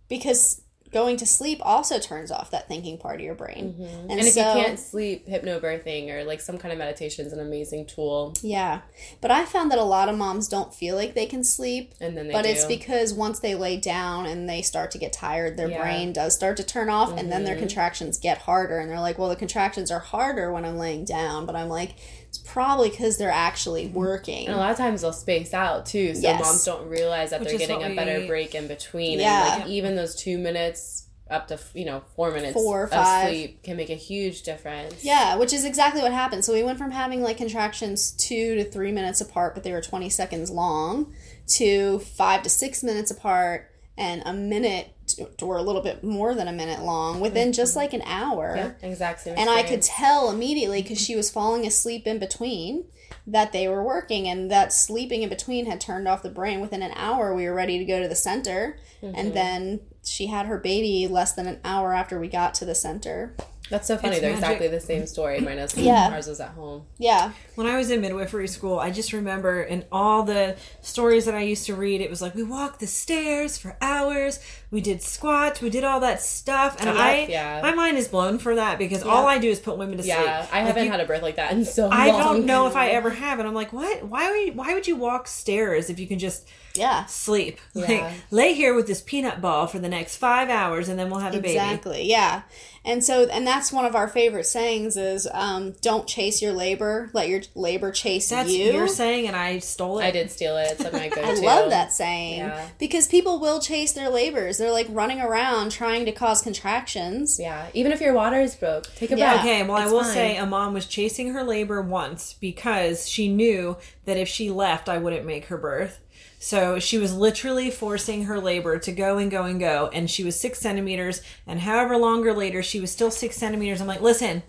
because 0.10 0.62
going 0.94 1.18
to 1.18 1.26
sleep 1.26 1.60
also 1.64 2.00
turns 2.00 2.32
off 2.32 2.52
that 2.52 2.68
thinking 2.68 2.98
part 2.98 3.16
of 3.16 3.22
your 3.22 3.36
brain. 3.36 3.76
And, 3.80 4.12
And 4.12 4.20
if 4.20 4.34
so 4.34 4.40
you 4.56 4.64
can't 4.66 4.80
sleep, 4.80 5.28
hypnobirthing 5.28 6.10
or 6.12 6.24
like 6.24 6.40
some 6.42 6.58
kind 6.58 6.72
of 6.72 6.78
meditation 6.78 7.26
is 7.26 7.34
an 7.34 7.40
amazing 7.40 7.86
tool. 7.88 8.34
yeah. 8.42 8.82
But 9.20 9.32
I 9.32 9.46
found 9.46 9.72
that 9.72 9.80
a 9.80 9.84
lot 9.84 10.10
of 10.10 10.18
moms 10.18 10.48
don't 10.48 10.74
feel 10.74 10.96
like 10.96 11.14
they 11.16 11.26
can 11.26 11.44
sleep. 11.44 11.94
And 12.00 12.16
then 12.16 12.28
they 12.28 12.34
but 12.34 12.44
do. 12.44 12.50
it's 12.50 12.66
because 12.66 13.14
once 13.14 13.40
they 13.40 13.56
lay 13.56 13.78
down 13.78 14.26
and 14.26 14.48
they 14.50 14.62
start 14.62 14.92
to 14.92 14.98
get 14.98 15.12
tired, 15.14 15.58
their 15.58 15.68
Yeah. 15.68 15.74
Mm-hmm. 15.78 15.84
brain 15.84 16.14
does 16.14 16.34
start 16.36 16.58
to 16.58 16.64
turn 16.64 16.90
off, 16.90 17.18
and 17.18 17.32
then 17.32 17.44
their 17.46 17.58
contractions 17.58 18.18
get 18.18 18.40
harder. 18.40 18.80
And 18.80 18.90
they're 18.90 19.00
like, 19.00 19.18
"Well, 19.18 19.30
the 19.30 19.36
contractions 19.36 19.90
are 19.92 20.00
harder 20.00 20.52
when 20.54 20.66
I'm 20.66 20.78
laying 20.78 21.04
down," 21.06 21.46
but 21.46 21.56
I'm 21.56 21.70
like, 21.70 21.96
"It's 22.34 22.40
probably 22.52 22.90
because 22.90 23.18
they're 23.18 23.30
actually 23.30 23.86
working." 23.88 24.48
And 24.48 24.56
a 24.56 24.60
lot 24.60 24.72
of 24.72 24.78
times 24.78 25.02
they'll 25.02 25.14
space 25.14 25.54
out 25.54 25.86
too, 25.86 26.16
so 26.16 26.22
Yes. 26.22 26.44
moms 26.44 26.66
don't 26.66 26.88
realize 26.90 27.30
that 27.30 27.42
Which 27.42 27.50
they're 27.50 27.60
getting 27.60 27.78
what 27.82 27.92
a 27.92 27.96
better 27.96 28.26
break 28.26 28.56
in 28.56 28.68
between. 28.68 29.20
Yeah. 29.20 29.54
And 29.54 29.62
like 29.64 29.70
even 29.70 29.96
those 29.96 30.16
two 30.16 30.38
minutes 30.38 31.02
up 31.30 31.48
to 31.48 31.60
you 31.74 31.86
know 31.86 32.02
four 32.16 32.32
minutes 32.32 32.54
Four 32.54 32.82
or 32.82 32.84
of 32.86 32.90
five. 32.92 33.28
sleep 33.30 33.64
can 33.64 33.78
make 33.78 33.90
a 33.90 33.96
huge 33.96 34.42
difference. 34.44 35.04
Yeah, 35.04 35.36
which 35.36 35.54
is 35.54 35.64
exactly 35.64 36.02
what 36.02 36.12
happened. 36.12 36.44
So 36.44 36.54
we 36.54 36.64
went 36.64 36.78
from 36.78 36.92
having 36.92 37.22
like 37.22 37.38
contractions 37.38 38.12
two 38.12 38.56
to 38.56 38.64
three 38.64 38.92
minutes 38.92 39.22
apart, 39.22 39.54
but 39.54 39.64
they 39.64 39.72
were 39.72 39.82
20 39.82 40.10
seconds 40.10 40.50
long, 40.50 41.14
to 41.50 42.00
five 42.00 42.42
to 42.44 42.50
six 42.50 42.82
minutes 42.84 43.12
apart 43.12 43.70
and 43.98 44.24
a 44.26 44.34
minute 44.34 44.88
to, 45.03 45.03
or 45.42 45.58
a 45.58 45.62
little 45.62 45.82
bit 45.82 46.04
more 46.04 46.36
than 46.36 46.48
a 46.48 46.52
minute 46.52 46.82
long 46.82 47.20
within 47.20 47.54
just 47.54 47.76
like 47.76 47.94
an 47.94 48.02
hour. 48.04 48.54
Yeah, 48.56 48.72
exact 48.88 49.22
same. 49.22 49.36
And 49.38 49.50
I 49.50 49.64
could 49.64 49.82
tell 49.82 50.30
immediately 50.30 50.82
because 50.82 51.00
she 51.00 51.16
was 51.16 51.30
falling 51.30 51.66
asleep 51.66 52.08
in 52.08 52.20
between 52.20 52.86
that 53.26 53.52
they 53.52 53.68
were 53.68 53.84
working 53.84 54.28
and 54.28 54.52
that 54.52 54.74
sleeping 54.74 55.24
in 55.24 55.30
between 55.30 55.66
had 55.66 55.80
turned 55.80 56.08
off 56.08 56.24
the 56.24 56.30
brain. 56.30 56.60
Within 56.60 56.82
an 56.82 56.92
hour, 56.96 57.34
we 57.34 57.46
were 57.46 57.54
ready 57.54 57.78
to 57.78 57.86
go 57.86 58.02
to 58.02 58.08
the 58.08 58.16
center. 58.16 58.78
Mm-hmm. 59.02 59.16
And 59.16 59.34
then 59.34 59.80
she 60.04 60.28
had 60.28 60.46
her 60.48 60.58
baby 60.58 61.08
less 61.08 61.34
than 61.34 61.48
an 61.48 61.60
hour 61.64 61.94
after 61.94 62.20
we 62.20 62.28
got 62.28 62.54
to 62.56 62.66
the 62.66 62.76
center. 62.76 63.36
That's 63.70 63.88
so 63.88 63.98
funny. 63.98 64.16
It's 64.18 64.22
They're 64.22 64.32
magic. 64.34 64.44
exactly 64.44 64.68
the 64.68 64.80
same 64.82 65.08
story. 65.08 65.40
Mine 65.42 65.58
is 65.58 65.76
Yeah. 65.78 66.10
ours 66.12 66.28
was 66.28 66.40
at 66.40 66.50
home. 66.50 66.84
Yeah. 66.98 67.32
When 67.56 67.66
I 67.66 67.78
was 67.78 67.90
in 67.90 68.02
midwifery 68.02 68.48
school, 68.48 68.78
I 68.78 68.92
just 68.92 69.14
remember 69.14 69.64
in 69.64 69.86
all 69.92 70.24
the 70.24 70.58
stories 70.82 71.26
that 71.26 71.34
I 71.34 71.42
used 71.42 71.66
to 71.68 71.76
read, 71.76 72.02
it 72.02 72.10
was 72.10 72.22
like 72.22 72.36
we 72.36 72.44
walked 72.44 72.82
the 72.82 72.88
stairs 72.88 73.58
for 73.58 73.78
hours, 73.82 74.40
we 74.70 74.82
did 74.82 75.02
squats, 75.02 75.62
we 75.62 75.70
did 75.70 75.84
all 75.84 76.02
that 76.02 76.22
stuff, 76.22 76.76
and 76.80 76.88
Yep, 76.88 76.96
I, 76.98 77.26
yeah. 77.30 77.60
my 77.64 77.74
mind 77.74 77.98
is 77.98 78.08
blown 78.10 78.38
for 78.38 78.54
that 78.56 78.78
because 78.78 79.02
all 79.02 79.26
I 79.28 79.38
do 79.40 79.50
is 79.50 79.60
put 79.60 79.78
women 79.78 79.98
to 79.98 80.04
sleep. 80.04 80.16
Yeah, 80.18 80.46
I 80.52 80.58
Like, 80.60 80.68
haven't 80.68 80.84
you- 80.86 80.92
had 80.92 81.00
a 81.00 81.06
birth 81.06 81.22
like 81.24 81.38
that 81.38 81.52
in 81.54 81.64
so 81.66 81.84
long. 81.84 81.94
I 81.94 82.08
don't 82.08 82.46
know 82.46 82.68
if 82.68 82.76
I 82.76 82.90
ever 82.90 83.12
have, 83.12 83.40
and 83.40 83.48
I'm 83.48 83.56
like, 83.56 83.72
what? 83.72 84.04
Why 84.04 84.30
would 84.30 84.46
you, 84.48 84.54
why 84.54 84.74
would 84.74 84.88
you 84.88 84.98
walk 84.98 85.28
stairs 85.28 85.90
if 85.90 86.00
you 86.00 86.08
can 86.08 86.20
just 86.20 86.48
Yeah. 86.76 87.06
sleep? 87.06 87.60
Yeah. 87.74 87.86
Like 87.88 88.14
lay 88.32 88.54
here 88.54 88.74
with 88.74 88.88
this 88.88 89.02
peanut 89.02 89.42
ball 89.42 89.68
for 89.68 89.80
the 89.80 89.90
next 89.90 90.18
five 90.18 90.50
hours, 90.50 90.90
and 90.90 90.98
then 90.98 91.10
we'll 91.10 91.20
have 91.20 91.34
a 91.36 91.38
baby. 91.40 91.54
Exactly. 91.54 92.04
Yeah. 92.10 92.42
And 92.86 93.02
so, 93.02 93.24
and 93.30 93.48
that's 93.48 93.72
one 93.72 93.86
of 93.86 93.96
our 93.96 94.10
favorite 94.10 94.46
sayings 94.46 94.98
is, 94.98 95.26
um, 95.32 95.74
"Don't 95.82 96.06
chase 96.06 96.42
your 96.42 96.52
labor; 96.52 97.10
let 97.14 97.30
your 97.30 97.42
labor 97.56 97.92
chase 97.92 98.30
you. 98.30 98.38
That's 98.38 98.52
you." 98.52 98.74
your 98.74 98.88
saying, 98.90 99.28
and 99.28 99.38
I 99.38 99.60
stole 99.60 100.00
it. 100.00 100.06
I 100.06 100.12
did 100.12 100.30
steal 100.32 100.58
it. 100.58 100.72
It's 100.72 100.92
my 100.92 101.08
go-to. 101.16 101.26
I 101.26 101.34
love 101.36 101.70
that 101.70 101.94
saying 101.94 102.40
Yeah. 102.40 102.68
because 102.80 103.08
people 103.08 103.40
will 103.40 103.62
chase 103.62 103.94
their 103.94 104.10
labors. 104.10 104.58
They're 104.58 104.72
like 104.72 104.88
running 104.90 105.22
around 105.22 105.72
trying 105.72 106.06
to 106.08 106.12
cause 106.12 106.42
contractions. 106.42 107.40
Yeah, 107.40 107.68
even 107.74 107.92
if 107.94 108.02
your 108.02 108.14
water 108.14 108.42
is 108.42 108.56
broke, 108.56 108.94
take 108.96 109.12
a 109.12 109.18
Yeah. 109.18 109.34
breath. 109.34 109.46
Okay, 109.46 109.64
well, 109.64 109.78
I 109.78 109.86
will 109.88 110.04
fine. 110.04 110.14
say 110.14 110.38
a 110.38 110.46
mom 110.46 110.74
was 110.74 110.86
chasing 110.86 111.30
her 111.34 111.44
labor 111.44 111.82
once 111.82 112.34
because 112.34 113.08
she 113.08 113.30
knew 113.30 113.78
that 114.06 114.18
if 114.18 114.28
she 114.28 114.50
left, 114.50 114.90
I 114.90 114.98
wouldn't 114.98 115.26
make 115.26 115.46
her 115.46 115.58
birth. 115.58 116.00
So 116.44 116.78
she 116.78 116.98
was 116.98 117.16
literally 117.16 117.72
forcing 117.72 118.26
her 118.26 118.38
labor 118.38 118.78
to 118.78 118.92
go 118.92 119.18
and 119.18 119.32
go 119.32 119.44
and 119.44 119.62
go, 119.62 119.90
and 119.94 120.12
she 120.12 120.26
was 120.26 120.38
six 120.38 120.60
centimeters. 120.60 121.22
And 121.48 121.62
however 121.62 121.96
longer 121.96 122.34
later, 122.34 122.62
she 122.62 122.82
was 122.82 122.92
still 122.92 123.12
six 123.12 123.38
centimeters. 123.38 123.80
I'm 123.80 123.88
like, 123.88 124.02
listen, 124.02 124.44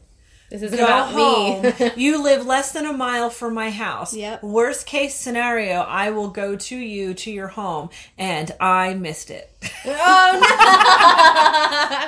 this 0.50 0.60
isn't 0.62 0.76
go 0.76 0.84
about 0.84 1.12
home. 1.12 1.62
me. 1.62 1.72
you 1.96 2.20
live 2.20 2.46
less 2.46 2.72
than 2.72 2.84
a 2.84 2.92
mile 2.92 3.30
from 3.30 3.54
my 3.54 3.70
house. 3.70 4.12
Yep. 4.12 4.42
Worst 4.42 4.86
case 4.86 5.14
scenario, 5.14 5.82
I 5.82 6.10
will 6.10 6.30
go 6.30 6.56
to 6.56 6.76
you 6.76 7.14
to 7.14 7.30
your 7.30 7.46
home, 7.46 7.90
and 8.18 8.50
I 8.58 8.94
missed 8.94 9.30
it. 9.30 9.48
oh 9.86 10.40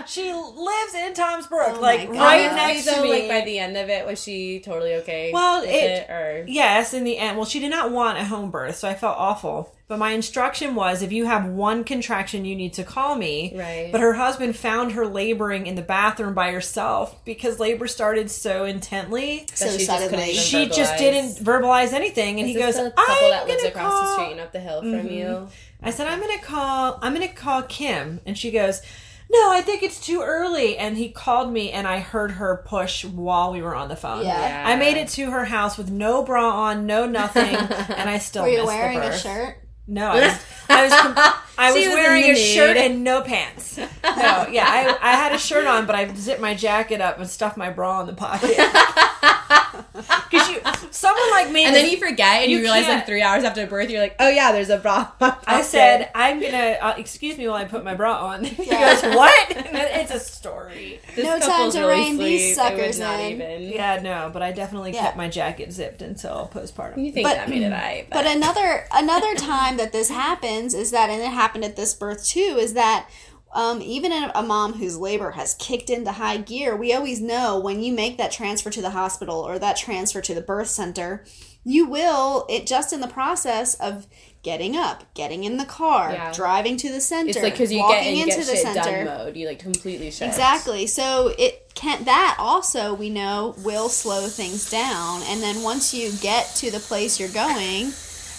no! 0.00 0.02
she 0.08 0.32
lives 0.32 0.94
in 0.94 1.14
Toms 1.14 1.46
Brook, 1.46 1.74
Oh 1.76 1.80
like 1.80 2.08
right 2.10 2.52
next 2.52 2.86
to 2.86 3.02
me. 3.02 3.08
like 3.10 3.28
by 3.28 3.42
the 3.44 3.60
end 3.60 3.76
of 3.76 3.88
it, 3.88 4.04
was 4.04 4.20
she 4.20 4.58
totally 4.58 4.94
okay? 4.96 5.30
Well, 5.32 5.62
it- 5.62 5.68
it, 5.70 6.10
or 6.10 6.44
Yes, 6.48 6.92
in 6.92 7.04
the 7.04 7.18
end. 7.18 7.36
Well, 7.36 7.46
she 7.46 7.60
did 7.60 7.70
not 7.70 7.92
want 7.92 8.18
a 8.18 8.24
home 8.24 8.50
birth, 8.50 8.74
so 8.76 8.88
I 8.88 8.94
felt 8.94 9.16
awful. 9.16 9.72
But 9.88 10.00
my 10.00 10.10
instruction 10.10 10.74
was 10.74 11.00
if 11.00 11.12
you 11.12 11.26
have 11.26 11.46
one 11.46 11.84
contraction, 11.84 12.44
you 12.44 12.56
need 12.56 12.72
to 12.72 12.82
call 12.82 13.14
me. 13.14 13.52
Right. 13.54 13.90
But 13.92 14.00
her 14.00 14.14
husband 14.14 14.56
found 14.56 14.92
her 14.92 15.06
laboring 15.06 15.66
in 15.68 15.76
the 15.76 15.82
bathroom 15.82 16.34
by 16.34 16.50
herself 16.50 17.24
because 17.24 17.60
labor 17.60 17.86
started 17.86 18.28
so 18.28 18.64
intently. 18.64 19.46
So 19.54 19.66
she 19.66 19.86
just 19.86 19.86
couldn't 19.86 20.00
suddenly- 20.00 20.30
even 20.30 20.42
She 20.42 20.66
just 20.68 20.98
didn't 20.98 21.44
verbalize 21.44 21.92
anything. 21.92 22.40
And 22.40 22.48
Is 22.48 22.56
he 22.56 22.60
this 22.60 22.76
goes, 22.76 22.84
the 22.84 22.90
couple 22.90 23.14
I'm 23.14 23.30
that 23.30 23.46
lives 23.46 23.62
gonna 23.62 23.74
across 23.74 23.92
call. 23.92 24.02
the 24.02 24.14
street 24.14 24.32
and 24.32 24.40
up 24.40 24.52
the 24.52 24.60
hill 24.60 24.80
from 24.80 24.90
mm-hmm. 24.90 25.08
you. 25.08 25.48
I 25.82 25.90
said, 25.90 26.08
I'm 26.08 26.20
going 26.20 26.36
to 26.36 26.44
call, 26.44 26.98
I'm 27.00 27.14
going 27.14 27.28
to 27.28 27.34
call 27.34 27.62
Kim. 27.62 28.20
And 28.26 28.36
she 28.36 28.50
goes, 28.50 28.82
no, 29.30 29.52
I 29.52 29.60
think 29.60 29.82
it's 29.84 30.04
too 30.04 30.20
early. 30.22 30.76
And 30.78 30.96
he 30.96 31.10
called 31.10 31.52
me 31.52 31.70
and 31.70 31.86
I 31.86 32.00
heard 32.00 32.32
her 32.32 32.62
push 32.66 33.04
while 33.04 33.52
we 33.52 33.62
were 33.62 33.74
on 33.74 33.88
the 33.88 33.96
phone. 33.96 34.24
Yeah. 34.24 34.48
Yeah. 34.48 34.68
I 34.68 34.76
made 34.76 34.96
it 34.96 35.08
to 35.10 35.30
her 35.30 35.44
house 35.44 35.76
with 35.78 35.90
no 35.90 36.24
bra 36.24 36.48
on, 36.50 36.86
no 36.86 37.06
nothing, 37.06 37.54
and 37.54 38.10
I 38.10 38.18
still 38.18 38.44
Were 38.44 38.48
you 38.48 38.58
missed 38.58 38.68
wearing 38.68 38.98
the 38.98 39.10
a 39.10 39.18
shirt? 39.18 39.58
No, 39.88 40.08
I 40.08 40.20
was 40.20 40.44
I 40.68 40.82
was, 40.84 40.92
com- 40.92 41.14
I 41.58 41.72
was 41.72 41.86
was 41.86 41.94
wearing 41.94 42.24
a 42.24 42.34
the 42.34 42.40
shirt 42.40 42.76
and 42.76 43.04
no 43.04 43.22
pants. 43.22 43.78
No, 43.78 43.84
yeah, 44.02 44.66
I, 44.66 44.98
I 45.00 45.12
had 45.12 45.32
a 45.32 45.38
shirt 45.38 45.66
on, 45.66 45.86
but 45.86 45.94
I 45.94 46.12
zipped 46.14 46.40
my 46.40 46.54
jacket 46.54 47.00
up 47.00 47.18
and 47.18 47.28
stuffed 47.28 47.56
my 47.56 47.70
bra 47.70 48.00
in 48.00 48.06
the 48.06 48.12
pocket. 48.12 48.56
Because 50.28 50.48
you, 50.50 50.60
someone 50.90 51.30
like 51.30 51.50
me, 51.52 51.64
And 51.64 51.74
then 51.74 51.88
you 51.88 51.98
forget, 51.98 52.42
and 52.42 52.50
you, 52.50 52.58
You 52.58 52.64
realize 52.64 52.88
like 52.88 53.06
three 53.06 53.22
hours 53.22 53.44
after 53.44 53.64
birth, 53.66 53.90
you're 53.90 54.00
like, 54.00 54.16
oh 54.18 54.28
yeah, 54.28 54.50
there's 54.50 54.70
a 54.70 54.78
bra. 54.78 55.12
I 55.46 55.62
said, 55.62 56.10
I'm 56.16 56.40
gonna 56.40 56.78
uh, 56.80 56.94
excuse 56.98 57.38
me 57.38 57.46
while 57.46 57.56
I 57.56 57.64
put 57.64 57.84
my 57.84 57.94
bra 57.94 58.26
on. 58.26 58.44
He 58.66 58.66
goes, 58.66 59.02
what? 59.02 59.46
It's 59.50 60.10
a 60.10 60.18
story. 60.18 61.00
this 61.14 61.24
No 61.24 61.38
time 61.38 61.48
couple's 61.48 61.74
to 61.74 61.80
really 61.82 61.92
rein 61.92 62.18
these 62.18 62.56
sweet. 62.56 62.64
They 62.68 62.74
would 62.74 62.94
suckers 62.94 62.98
not 63.00 63.20
in. 63.20 63.32
even. 63.32 63.62
Yeah, 63.62 64.00
no, 64.02 64.30
but 64.32 64.42
I 64.42 64.50
definitely 64.52 64.92
Yeah. 64.92 65.02
kept 65.02 65.16
my 65.16 65.28
jacket 65.28 65.72
zipped 65.72 66.02
until 66.02 66.50
postpartum. 66.52 67.04
You 67.04 67.12
think 67.12 67.26
But- 67.28 67.36
that 67.36 67.48
made 67.48 67.62
it 67.62 67.72
I? 67.72 68.06
But 68.10 68.26
another 68.26 68.86
another 68.92 69.34
time 69.36 69.76
that 69.76 69.92
this 69.92 70.08
happens 70.10 70.74
is 70.74 70.90
that, 70.90 71.08
and 71.10 71.22
it 71.22 71.26
happened 71.28 71.64
at 71.64 71.76
this 71.76 71.94
birth 71.94 72.26
too, 72.26 72.56
is 72.58 72.74
that 72.74 73.08
um, 73.52 73.80
even 73.80 74.12
in 74.12 74.30
a 74.34 74.42
mom 74.42 74.74
whose 74.74 74.96
labor 74.98 75.30
has 75.32 75.54
kicked 75.54 75.88
into 75.90 76.12
high 76.12 76.36
gear, 76.38 76.76
we 76.76 76.92
always 76.92 77.20
know 77.20 77.58
when 77.58 77.82
you 77.82 77.92
make 77.92 78.18
that 78.18 78.30
transfer 78.32 78.70
to 78.70 78.82
the 78.82 78.90
hospital 78.90 79.36
or 79.40 79.58
that 79.58 79.76
transfer 79.76 80.20
to 80.20 80.34
the 80.34 80.40
birth 80.42 80.68
center, 80.68 81.24
you 81.64 81.86
will 81.86 82.44
it 82.48 82.66
just 82.66 82.92
in 82.92 83.00
the 83.00 83.08
process 83.08 83.74
of 83.76 84.06
getting 84.42 84.76
up, 84.76 85.02
getting 85.14 85.42
in 85.42 85.56
the 85.56 85.64
car, 85.64 86.12
Yeah. 86.12 86.32
driving 86.32 86.76
to 86.76 86.92
the 86.92 87.00
center, 87.00 87.30
it's 87.30 87.42
like 87.42 87.54
because 87.54 87.72
you 87.72 87.80
walking 87.80 87.96
get 87.98 88.06
and 88.06 88.18
into 88.30 88.36
get 88.36 88.46
the 88.46 88.52
shit 88.52 88.62
center. 88.62 89.04
done 89.04 89.18
mode. 89.24 89.36
You 89.36 89.46
like 89.48 89.58
completely 89.58 90.10
shift. 90.10 90.22
Exactly. 90.30 90.86
So 90.86 91.32
it 91.38 91.72
can 91.74 92.04
that 92.04 92.36
also 92.38 92.94
we 92.94 93.10
know 93.10 93.54
will 93.64 93.88
slow 93.88 94.26
things 94.28 94.70
down, 94.70 95.22
and 95.24 95.42
then 95.42 95.62
once 95.62 95.92
you 95.94 96.12
get 96.20 96.46
to 96.56 96.70
the 96.70 96.78
place 96.78 97.18
you're 97.18 97.28
going, 97.30 97.92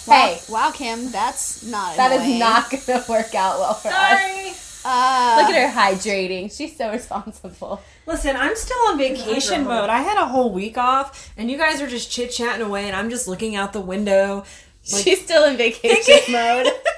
Hey. 0.06 0.40
wow, 0.48 0.66
wow 0.66 0.70
Kim, 0.70 1.10
that's 1.10 1.62
not 1.64 1.96
That 1.96 2.12
is 2.12 2.22
annoying. 2.22 2.38
not 2.38 2.70
going 2.70 2.82
to 2.86 3.04
work 3.08 3.34
out 3.34 3.58
well 3.58 3.74
for 3.74 3.88
us. 3.88 4.67
Sorry. 4.82 4.94
Uh, 4.94 5.42
Look 5.42 5.54
at 5.54 5.70
her 5.70 5.80
hydrating. 5.80 6.54
She's 6.56 6.76
so 6.76 6.90
responsible. 6.90 7.82
Listen, 8.06 8.36
I'm 8.36 8.56
still 8.56 8.78
on 8.88 8.98
vacation 8.98 9.64
mode. 9.64 9.90
I 9.90 10.00
had 10.00 10.16
a 10.16 10.26
whole 10.26 10.52
week 10.52 10.78
off, 10.78 11.30
and 11.36 11.50
you 11.50 11.58
guys 11.58 11.80
are 11.80 11.88
just 11.88 12.10
chit 12.10 12.30
chatting 12.30 12.64
away, 12.66 12.86
and 12.86 12.96
I'm 12.96 13.10
just 13.10 13.28
looking 13.28 13.56
out 13.56 13.72
the 13.72 13.80
window. 13.80 14.44
Like, 14.92 15.04
She's 15.04 15.22
still 15.22 15.44
in 15.44 15.56
vacation 15.56 16.32
mode. 16.32 16.68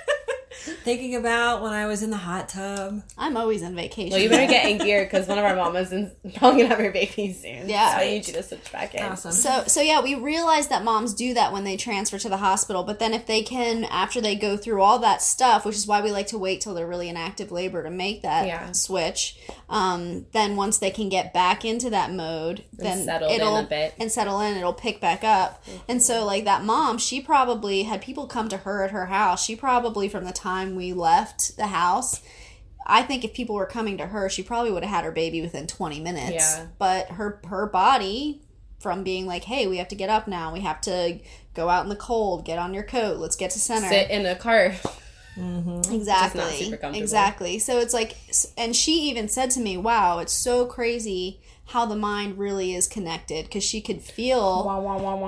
Thinking 0.85 1.17
about 1.17 1.63
when 1.63 1.73
I 1.73 1.87
was 1.87 2.03
in 2.03 2.11
the 2.11 2.17
hot 2.17 2.49
tub. 2.49 3.03
I'm 3.17 3.37
always 3.37 3.63
on 3.63 3.75
vacation. 3.75 4.11
Well, 4.11 4.21
you 4.21 4.29
better 4.29 4.51
get 4.51 4.69
in 4.71 4.79
gear 4.87 5.05
because 5.05 5.27
one 5.27 5.39
of 5.39 5.45
our 5.45 5.57
mamas 5.57 5.93
is 5.93 6.13
probably 6.37 6.63
gonna 6.63 6.75
have 6.75 6.79
her 6.85 6.91
baby 6.91 7.33
soon. 7.33 7.69
Yeah. 7.69 7.93
so 7.93 7.99
I 7.99 8.05
need 8.07 8.27
you 8.27 8.35
to 8.35 8.43
switch 8.43 8.71
back 8.71 8.95
in. 8.95 9.03
Awesome. 9.03 9.33
So, 9.33 9.65
so 9.67 9.81
yeah, 9.81 10.03
we 10.03 10.15
realize 10.15 10.69
that 10.69 10.85
moms 10.85 11.15
do 11.15 11.35
that 11.35 11.53
when 11.53 11.65
they 11.65 11.77
transfer 11.77 12.19
to 12.19 12.29
the 12.29 12.37
hospital. 12.37 12.83
But 12.83 12.99
then, 12.99 13.15
if 13.15 13.27
they 13.27 13.43
can, 13.43 13.85
after 13.85 14.21
they 14.21 14.35
go 14.37 14.57
through 14.57 14.83
all 14.83 14.99
that 14.99 15.23
stuff, 15.23 15.65
which 15.65 15.77
is 15.77 15.87
why 15.87 16.03
we 16.03 16.11
like 16.13 16.27
to 16.29 16.39
wait 16.39 16.61
till 16.61 16.75
they're 16.75 16.87
really 16.87 17.09
in 17.09 17.17
active 17.17 17.51
labor 17.51 17.83
to 17.83 17.91
make 17.91 18.23
that 18.23 18.47
Yeah. 18.47 18.73
switch. 18.73 19.39
Um, 19.69 20.27
then 20.33 20.57
once 20.57 20.79
they 20.79 20.91
can 20.91 21.09
get 21.09 21.33
back 21.33 21.65
into 21.65 21.89
that 21.91 22.13
mode, 22.13 22.65
then 22.73 23.09
it'll 23.09 23.57
a 23.57 23.63
bit. 23.63 23.95
and 23.99 24.11
settle 24.13 24.41
in, 24.41 24.57
it'll 24.57 24.73
pick 24.73 25.01
back 25.01 25.25
up. 25.25 25.65
And 25.89 26.03
so, 26.03 26.25
like 26.25 26.45
that 26.45 26.65
mom, 26.65 26.99
she 26.99 27.21
probably 27.21 27.85
had 27.85 28.03
people 28.03 28.27
come 28.27 28.49
to 28.51 28.59
her 28.59 28.83
at 28.85 28.91
her 28.91 29.07
house. 29.07 29.45
She 29.45 29.57
probably, 29.57 30.09
from 30.09 30.25
the 30.25 30.33
time 30.33 30.50
we 30.77 30.93
left 30.93 31.57
the 31.57 31.69
house. 31.69 32.21
I 32.87 33.03
think 33.03 33.25
if 33.25 33.35
people 33.35 33.55
were 33.55 33.67
coming 33.67 33.99
to 33.99 34.07
her, 34.07 34.29
she 34.29 34.43
probably 34.43 34.73
would 34.73 34.83
have 34.83 34.95
had 34.95 35.05
her 35.05 35.13
baby 35.13 35.41
within 35.41 35.67
20 35.67 36.01
minutes. 36.01 36.57
Yeah. 36.57 36.67
But 36.79 37.09
her 37.13 37.41
her 37.47 37.67
body 37.67 38.43
from 38.81 39.05
being 39.05 39.27
like, 39.27 39.45
"Hey, 39.45 39.67
we 39.67 39.77
have 39.77 39.89
to 39.89 39.95
get 39.95 40.09
up 40.09 40.27
now. 40.27 40.53
We 40.53 40.61
have 40.61 40.81
to 40.83 41.19
go 41.55 41.69
out 41.69 41.85
in 41.85 41.89
the 41.89 41.97
cold. 41.97 42.45
Get 42.45 42.59
on 42.59 42.75
your 42.75 42.83
coat. 42.83 43.19
Let's 43.19 43.37
get 43.37 43.51
to 43.53 43.59
center." 43.59 43.89
Sit 43.89 44.11
in 44.11 44.27
a 44.27 44.35
car. 44.35 44.75
Mm-hmm. 45.37 45.95
exactly. 45.95 46.43
super 46.65 46.77
comfortable. 46.77 47.03
Exactly. 47.03 47.59
So 47.61 47.79
it's 47.79 47.95
like 47.95 48.17
and 48.59 48.75
she 48.75 49.09
even 49.11 49.29
said 49.29 49.51
to 49.53 49.61
me, 49.61 49.77
"Wow, 49.77 50.19
it's 50.19 50.33
so 50.33 50.67
crazy 50.67 51.41
how 51.71 51.87
the 51.87 51.97
mind 51.97 52.37
really 52.37 52.75
is 52.75 52.87
connected 52.89 53.45
because 53.45 53.63
she 53.63 53.81
could 53.81 54.03
feel 54.03 54.65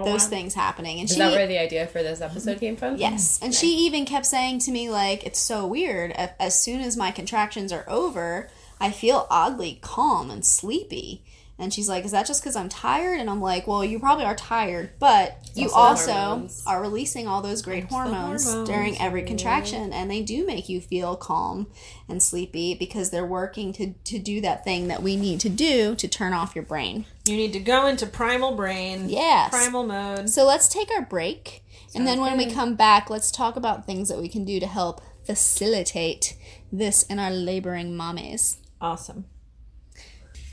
those 0.04 0.26
things 0.26 0.54
happening." 0.54 0.98
And 1.00 1.08
Is 1.08 1.14
she 1.14 1.18
that 1.20 1.32
where 1.32 1.46
the 1.46 1.58
idea 1.58 1.86
for 1.86 2.02
this 2.02 2.20
episode 2.20 2.58
came 2.58 2.76
from? 2.76 2.96
Yes. 2.96 3.38
And 3.40 3.54
she 3.54 3.68
even 3.86 4.04
kept 4.04 4.26
saying 4.26 4.58
to 4.60 4.70
me, 4.70 4.90
like, 4.90 5.24
it's 5.24 5.38
so 5.38 5.66
weird. 5.66 6.12
As 6.12 6.60
soon 6.60 6.80
as 6.80 6.96
my 6.96 7.10
contractions 7.10 7.72
are 7.72 7.84
over, 7.88 8.50
I 8.80 8.90
feel 8.90 9.26
oddly 9.30 9.78
calm 9.80 10.30
and 10.30 10.44
sleepy. 10.44 11.22
And 11.62 11.72
she's 11.72 11.88
like, 11.88 12.04
is 12.04 12.10
that 12.10 12.26
just 12.26 12.42
because 12.42 12.56
I'm 12.56 12.68
tired? 12.68 13.20
And 13.20 13.30
I'm 13.30 13.40
like, 13.40 13.68
well, 13.68 13.84
you 13.84 14.00
probably 14.00 14.24
are 14.24 14.34
tired, 14.34 14.90
but 14.98 15.38
you 15.54 15.70
also 15.70 16.10
also 16.10 16.48
are 16.66 16.82
releasing 16.82 17.28
all 17.28 17.40
those 17.40 17.62
great 17.62 17.84
hormones, 17.84 18.44
hormones. 18.44 18.68
during 18.68 19.00
every 19.00 19.22
contraction. 19.22 19.92
And 19.92 20.10
they 20.10 20.22
do 20.22 20.44
make 20.44 20.68
you 20.68 20.80
feel 20.80 21.14
calm 21.14 21.68
and 22.08 22.20
sleepy 22.20 22.74
because 22.74 23.10
they're 23.10 23.24
working 23.24 23.72
to, 23.74 23.92
to 23.92 24.18
do 24.18 24.40
that 24.40 24.64
thing 24.64 24.88
that 24.88 25.04
we 25.04 25.14
need 25.14 25.38
to 25.40 25.48
do 25.48 25.94
to 25.94 26.08
turn 26.08 26.32
off 26.32 26.56
your 26.56 26.64
brain. 26.64 27.04
You 27.26 27.36
need 27.36 27.52
to 27.52 27.60
go 27.60 27.86
into 27.86 28.06
primal 28.06 28.56
brain. 28.56 29.08
Yes. 29.08 29.50
Primal 29.50 29.84
mode. 29.86 30.30
So 30.30 30.44
let's 30.44 30.66
take 30.68 30.90
our 30.90 31.02
break. 31.02 31.62
and 31.94 32.08
then 32.08 32.20
when 32.20 32.36
we 32.36 32.50
come 32.50 32.74
back, 32.74 33.08
let's 33.08 33.30
talk 33.30 33.54
about 33.54 33.86
things 33.86 34.08
that 34.08 34.18
we 34.18 34.28
can 34.28 34.44
do 34.44 34.58
to 34.58 34.66
help 34.66 35.00
facilitate 35.24 36.36
this 36.72 37.04
in 37.04 37.20
our 37.20 37.30
laboring 37.30 37.92
mommies. 37.92 38.56
Awesome. 38.80 39.26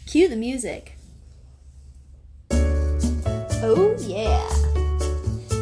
Cue 0.06 0.28
the 0.28 0.36
music. 0.36 0.99
Oh, 3.62 3.94
yeah. 4.00 4.48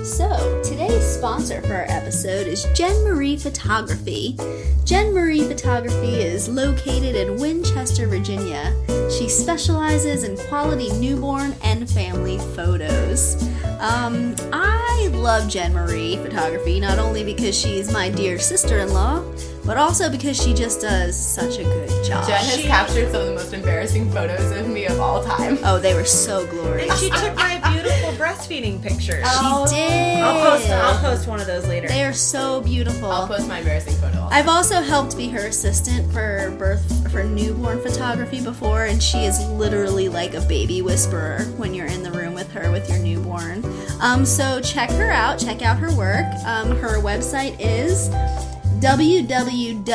So, 0.04 0.62
today's 0.64 1.04
sponsor 1.04 1.64
for 1.64 1.74
our 1.74 1.86
episode 1.90 2.46
is 2.46 2.68
Jen 2.76 3.04
Marie 3.04 3.38
Photography. 3.38 4.38
Jen 4.86 5.16
Marie 5.16 5.44
Photography 5.44 6.14
is 6.14 6.48
located 6.48 7.16
in 7.16 7.38
Winchester, 7.40 8.06
Virginia. 8.06 8.76
She 9.10 9.28
specializes 9.28 10.24
in 10.24 10.38
quality 10.48 10.92
newborn 11.00 11.56
and 11.64 11.90
family 11.90 12.38
photos. 12.56 13.44
Um, 13.80 14.36
I 14.54 15.10
love 15.14 15.50
Jen 15.50 15.74
Marie 15.74 16.18
Photography 16.18 16.80
not 16.80 17.00
only 17.00 17.24
because 17.24 17.58
she's 17.58 17.92
my 17.92 18.12
dear 18.12 18.38
sister 18.38 18.78
in 18.78 18.94
law, 18.94 19.24
but 19.68 19.76
also 19.76 20.10
because 20.10 20.42
she 20.42 20.54
just 20.54 20.80
does 20.80 21.14
such 21.16 21.60
a 21.60 21.64
good 21.64 21.90
job. 22.06 22.26
Jen 22.26 22.38
has 22.38 22.64
captured 22.64 23.12
some 23.12 23.20
of 23.20 23.28
the 23.28 23.34
most 23.34 23.54
embarrassing 23.54 24.10
photos 24.12 24.50
of 24.58 24.70
me 24.70 24.86
of 24.86 24.98
all 24.98 25.22
time. 25.22 25.58
Oh, 25.64 25.78
they 25.78 25.94
were 25.94 26.06
so 26.06 26.48
glorious. 26.48 26.98
She 27.02 27.10
took 27.10 27.36
my 27.36 27.60
beautiful 27.74 28.14
breastfeeding 28.14 28.82
pictures. 28.82 29.28
She 29.30 29.76
did. 29.76 30.22
I'll 30.22 30.58
post. 30.58 30.70
I'll 30.70 31.00
post 31.02 31.28
one 31.28 31.42
of 31.42 31.48
those 31.48 31.68
later. 31.68 31.90
They 31.90 32.06
are 32.06 32.14
so 32.14 32.62
beautiful. 32.62 33.12
I'll 33.12 33.28
post 33.28 33.50
my 33.50 33.60
embarrassing 33.60 33.96
photo. 33.96 34.22
also. 34.22 34.34
I've 34.34 34.48
also 34.48 34.82
helped 34.82 35.18
be 35.18 35.28
her 35.30 35.48
assistant 35.48 36.14
for 36.14 36.56
birth 36.58 37.12
for 37.12 37.26
newborn 37.26 37.82
photography 37.82 38.42
before, 38.42 38.86
and 38.86 39.04
she 39.04 39.26
is 39.26 39.46
literally 39.50 40.08
like 40.08 40.34
a 40.34 40.42
baby 40.42 40.82
whisperer 40.82 41.40
when 41.58 41.74
you're 41.74 41.88
in 41.88 42.04
the 42.04 42.12
room 42.12 42.34
with 42.34 42.50
her 42.54 42.72
with 42.72 42.90
your 42.90 43.00
newborn. 43.00 43.66
Um, 44.00 44.26
so 44.26 44.62
check 44.62 44.90
her 44.92 45.12
out. 45.12 45.38
Check 45.40 45.62
out 45.62 45.78
her 45.78 45.94
work. 45.98 46.26
Um, 46.46 46.78
her 46.78 47.00
website 47.02 47.58
is 47.60 48.10
www.jen 48.80 49.86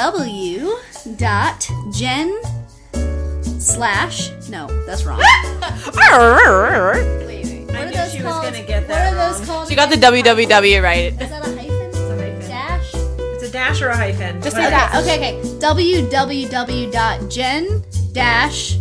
slash 3.61 4.31
no 4.49 4.67
that's 4.87 5.05
wrong. 5.05 5.21
I 5.23 6.03
What 6.13 7.77
are 7.77 7.85
knew 7.87 7.93
those 7.93 8.13
she 8.13 8.23
was 8.23 8.33
called? 8.33 8.45
gonna 8.45 8.63
get 8.67 8.83
what 8.83 8.89
that 8.89 9.13
are 9.13 9.17
those 9.17 9.39
wrong. 9.41 9.47
called? 9.47 9.69
She 9.69 9.75
got 9.77 9.89
the 9.91 9.97
again? 9.97 10.25
www 10.25 10.83
right. 10.83 11.13
Is 11.13 11.19
that 11.31 11.47
a 11.47 11.51
hyphen? 11.51 11.89
It's 11.89 11.97
a 11.97 12.17
hyphen. 12.17 12.41
Dash? 12.49 12.91
It's 12.95 13.43
a 13.45 13.51
dash 13.51 13.83
or 13.83 13.89
a 13.89 13.97
hyphen. 13.97 14.43
Just 14.43 14.57
What 14.57 14.63
say 14.63 14.67
is 14.67 14.71
that. 14.71 14.95
Okay, 15.03 15.17
okay. 15.17 15.41
www.jen 16.03 17.83
dash 18.13 18.77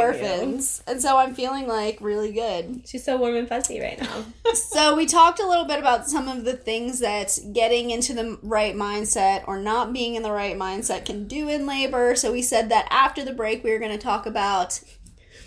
endorphins. 0.58 0.82
And 0.88 1.01
so 1.01 1.17
I'm 1.17 1.34
feeling 1.34 1.67
like 1.67 1.99
really 2.01 2.32
good. 2.34 2.82
She's 2.86 3.03
so 3.03 3.17
warm 3.17 3.36
and 3.36 3.47
fuzzy 3.47 3.80
right 3.80 3.99
now. 4.01 4.25
So 4.53 4.95
we 4.95 5.06
talked 5.06 5.39
a 5.41 5.47
little 5.47 5.65
bit 5.65 5.77
about 5.80 6.08
some 6.10 6.27
of 6.30 6.45
the 6.45 6.53
things 6.53 6.99
that 6.99 7.38
getting 7.53 7.91
into 7.91 8.13
the 8.13 8.39
right 8.41 8.75
mindset 8.75 9.43
or 9.47 9.60
not 9.60 9.91
being 9.91 10.15
in 10.15 10.23
the 10.23 10.32
right 10.32 10.58
mindset 10.58 11.06
can 11.06 11.27
do 11.27 11.49
in 11.49 11.65
labor. 11.67 12.15
So 12.15 12.32
we 12.32 12.41
said 12.41 12.69
that 12.69 12.88
after 12.89 13.25
the 13.25 13.34
break 13.34 13.63
we 13.63 13.71
were 13.71 13.80
going 13.80 13.91
to 13.91 13.97
talk 13.97 14.25
about 14.25 14.80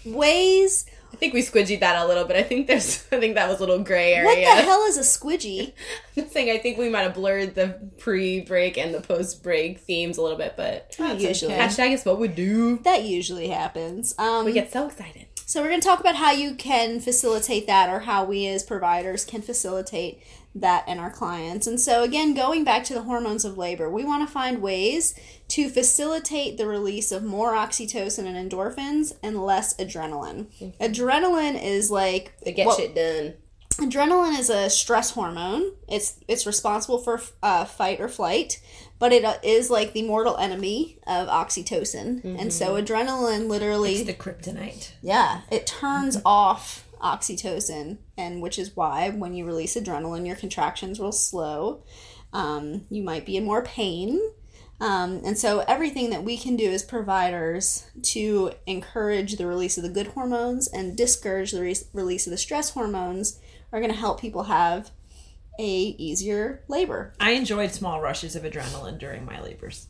ways. 0.05 0.87
I 1.13 1.17
think 1.17 1.35
we 1.35 1.43
squidgied 1.43 1.81
that 1.81 1.97
a 2.03 2.07
little 2.07 2.25
bit. 2.25 2.37
I 2.37 2.43
think 2.43 2.67
there's. 2.67 3.05
I 3.13 3.19
think 3.21 3.35
that 3.35 3.49
was 3.49 3.59
a 3.59 3.61
little 3.61 3.81
gray 3.83 4.15
area. 4.15 4.27
What 4.27 4.37
the 4.37 4.63
hell 4.69 4.83
is 4.85 4.97
a 4.97 5.01
squidgy? 5.01 5.73
I'm 6.17 6.29
saying 6.29 6.51
I 6.51 6.59
think 6.59 6.79
we 6.79 6.89
might 6.89 7.03
have 7.03 7.15
blurred 7.15 7.55
the 7.55 7.91
pre-break 7.99 8.79
and 8.79 8.95
the 8.95 9.01
post-break 9.01 9.81
themes 9.81 10.19
a 10.19 10.23
little 10.23 10.39
bit, 10.39 10.55
but 10.57 10.95
That's 10.99 11.23
Usually. 11.23 11.53
okay. 11.55 11.63
hashtag 11.63 11.93
is 11.93 12.05
what 12.05 12.19
we 12.19 12.29
do. 12.29 12.79
That 12.79 13.05
usually 13.05 13.49
happens. 13.49 14.15
Um, 14.19 14.45
We 14.45 14.53
get 14.53 14.73
so 14.73 14.87
excited. 14.87 15.27
So 15.47 15.61
we're 15.61 15.69
going 15.69 15.81
to 15.81 15.87
talk 15.89 15.99
about 15.99 16.15
how 16.15 16.31
you 16.31 16.55
can 16.55 17.01
facilitate 17.01 17.67
that 17.67 17.91
or 17.91 18.01
how 18.01 18.25
we 18.25 18.47
as 18.47 18.63
providers 18.63 19.25
can 19.25 19.43
facilitate 19.43 20.23
that 20.55 20.87
in 20.89 20.99
our 20.99 21.11
clients. 21.11 21.67
And 21.67 21.81
so, 21.81 22.03
again, 22.03 22.35
going 22.35 22.65
back 22.65 22.83
to 22.85 22.95
the 22.95 23.03
hormones 23.03 23.45
of 23.45 23.57
labor, 23.57 23.89
we 23.89 24.05
want 24.05 24.27
to 24.27 24.33
find 24.33 24.61
ways 24.61 25.15
to 25.49 25.69
facilitate 25.69 26.57
the 26.59 26.67
release 26.67 27.13
of 27.13 27.23
more 27.23 27.53
oxytocin 27.55 28.25
and 28.27 28.51
endorphins 28.51 29.13
and 29.23 29.45
less 29.45 29.75
adrenaline. 29.77 30.47
Adrenaline 30.81 31.61
is 31.63 31.91
like 31.91 32.33
it 32.43 32.53
gets 32.53 32.67
what- 32.67 32.79
shit 32.79 32.95
done. 32.95 33.35
Adrenaline 33.79 34.39
is 34.39 34.51
a 34.51 34.69
stress 34.69 35.13
hormone. 35.13 35.73
It's 35.89 36.17
it's 36.29 36.45
responsible 36.47 36.99
for 36.99 37.23
uh, 37.43 37.65
fight 37.65 37.99
or 38.01 38.09
flight, 38.09 38.61
but 38.99 39.11
it 39.13 39.25
uh, 39.25 39.37
like 39.73 39.95
the 39.95 40.03
mortal 40.03 40.37
enemy 40.37 40.99
of 41.07 41.29
oxytocin. 41.29 42.23
And 42.39 42.53
so 42.53 42.75
adrenaline 42.83 43.49
literally 43.49 43.95
It's 43.95 44.05
the 44.07 44.13
kryptonite. 44.13 44.91
yeah, 45.01 45.43
it 45.51 45.67
turns 45.67 46.19
off 46.27 46.87
oxytocin, 47.03 47.99
and 48.17 48.43
which 48.43 48.59
is 48.59 48.77
why 48.77 49.11
when 49.11 49.35
you 49.35 49.45
release 49.45 49.77
adrenaline, 49.77 50.27
your 50.27 50.37
contractions 50.37 50.99
will 50.99 51.13
slow. 51.13 51.83
Um, 52.33 52.87
you 52.91 53.03
might 53.03 53.27
be 53.27 53.37
in 53.37 53.45
more 53.45 53.63
pain. 53.63 54.21
Um, 54.81 55.21
and 55.25 55.37
so, 55.37 55.61
everything 55.61 56.09
that 56.11 56.25
we 56.25 56.39
can 56.39 56.57
do 56.57 56.71
as 56.71 56.83
providers 56.83 57.87
to 58.03 58.53
encourage 58.67 59.37
the 59.37 59.47
release 59.47 59.77
of 59.77 59.83
the 59.83 59.91
good 59.91 60.09
hormones 60.09 60.69
and 60.69 60.97
discourage 60.97 61.51
the 61.51 61.61
re- 61.61 61.77
release 61.93 62.27
of 62.27 62.31
the 62.31 62.39
stress 62.39 62.71
hormones 62.71 63.39
are 63.73 63.81
going 63.81 63.93
to 63.93 63.99
help 63.99 64.21
people 64.21 64.45
have 64.45 64.91
a 65.59 65.65
easier 65.99 66.63
labor. 66.69 67.13
I 67.21 67.33
enjoyed 67.33 67.73
small 67.73 68.01
rushes 68.01 68.35
of 68.35 68.43
adrenaline 68.43 68.99
during 68.99 69.27
my 69.27 69.41
labors. 69.43 69.89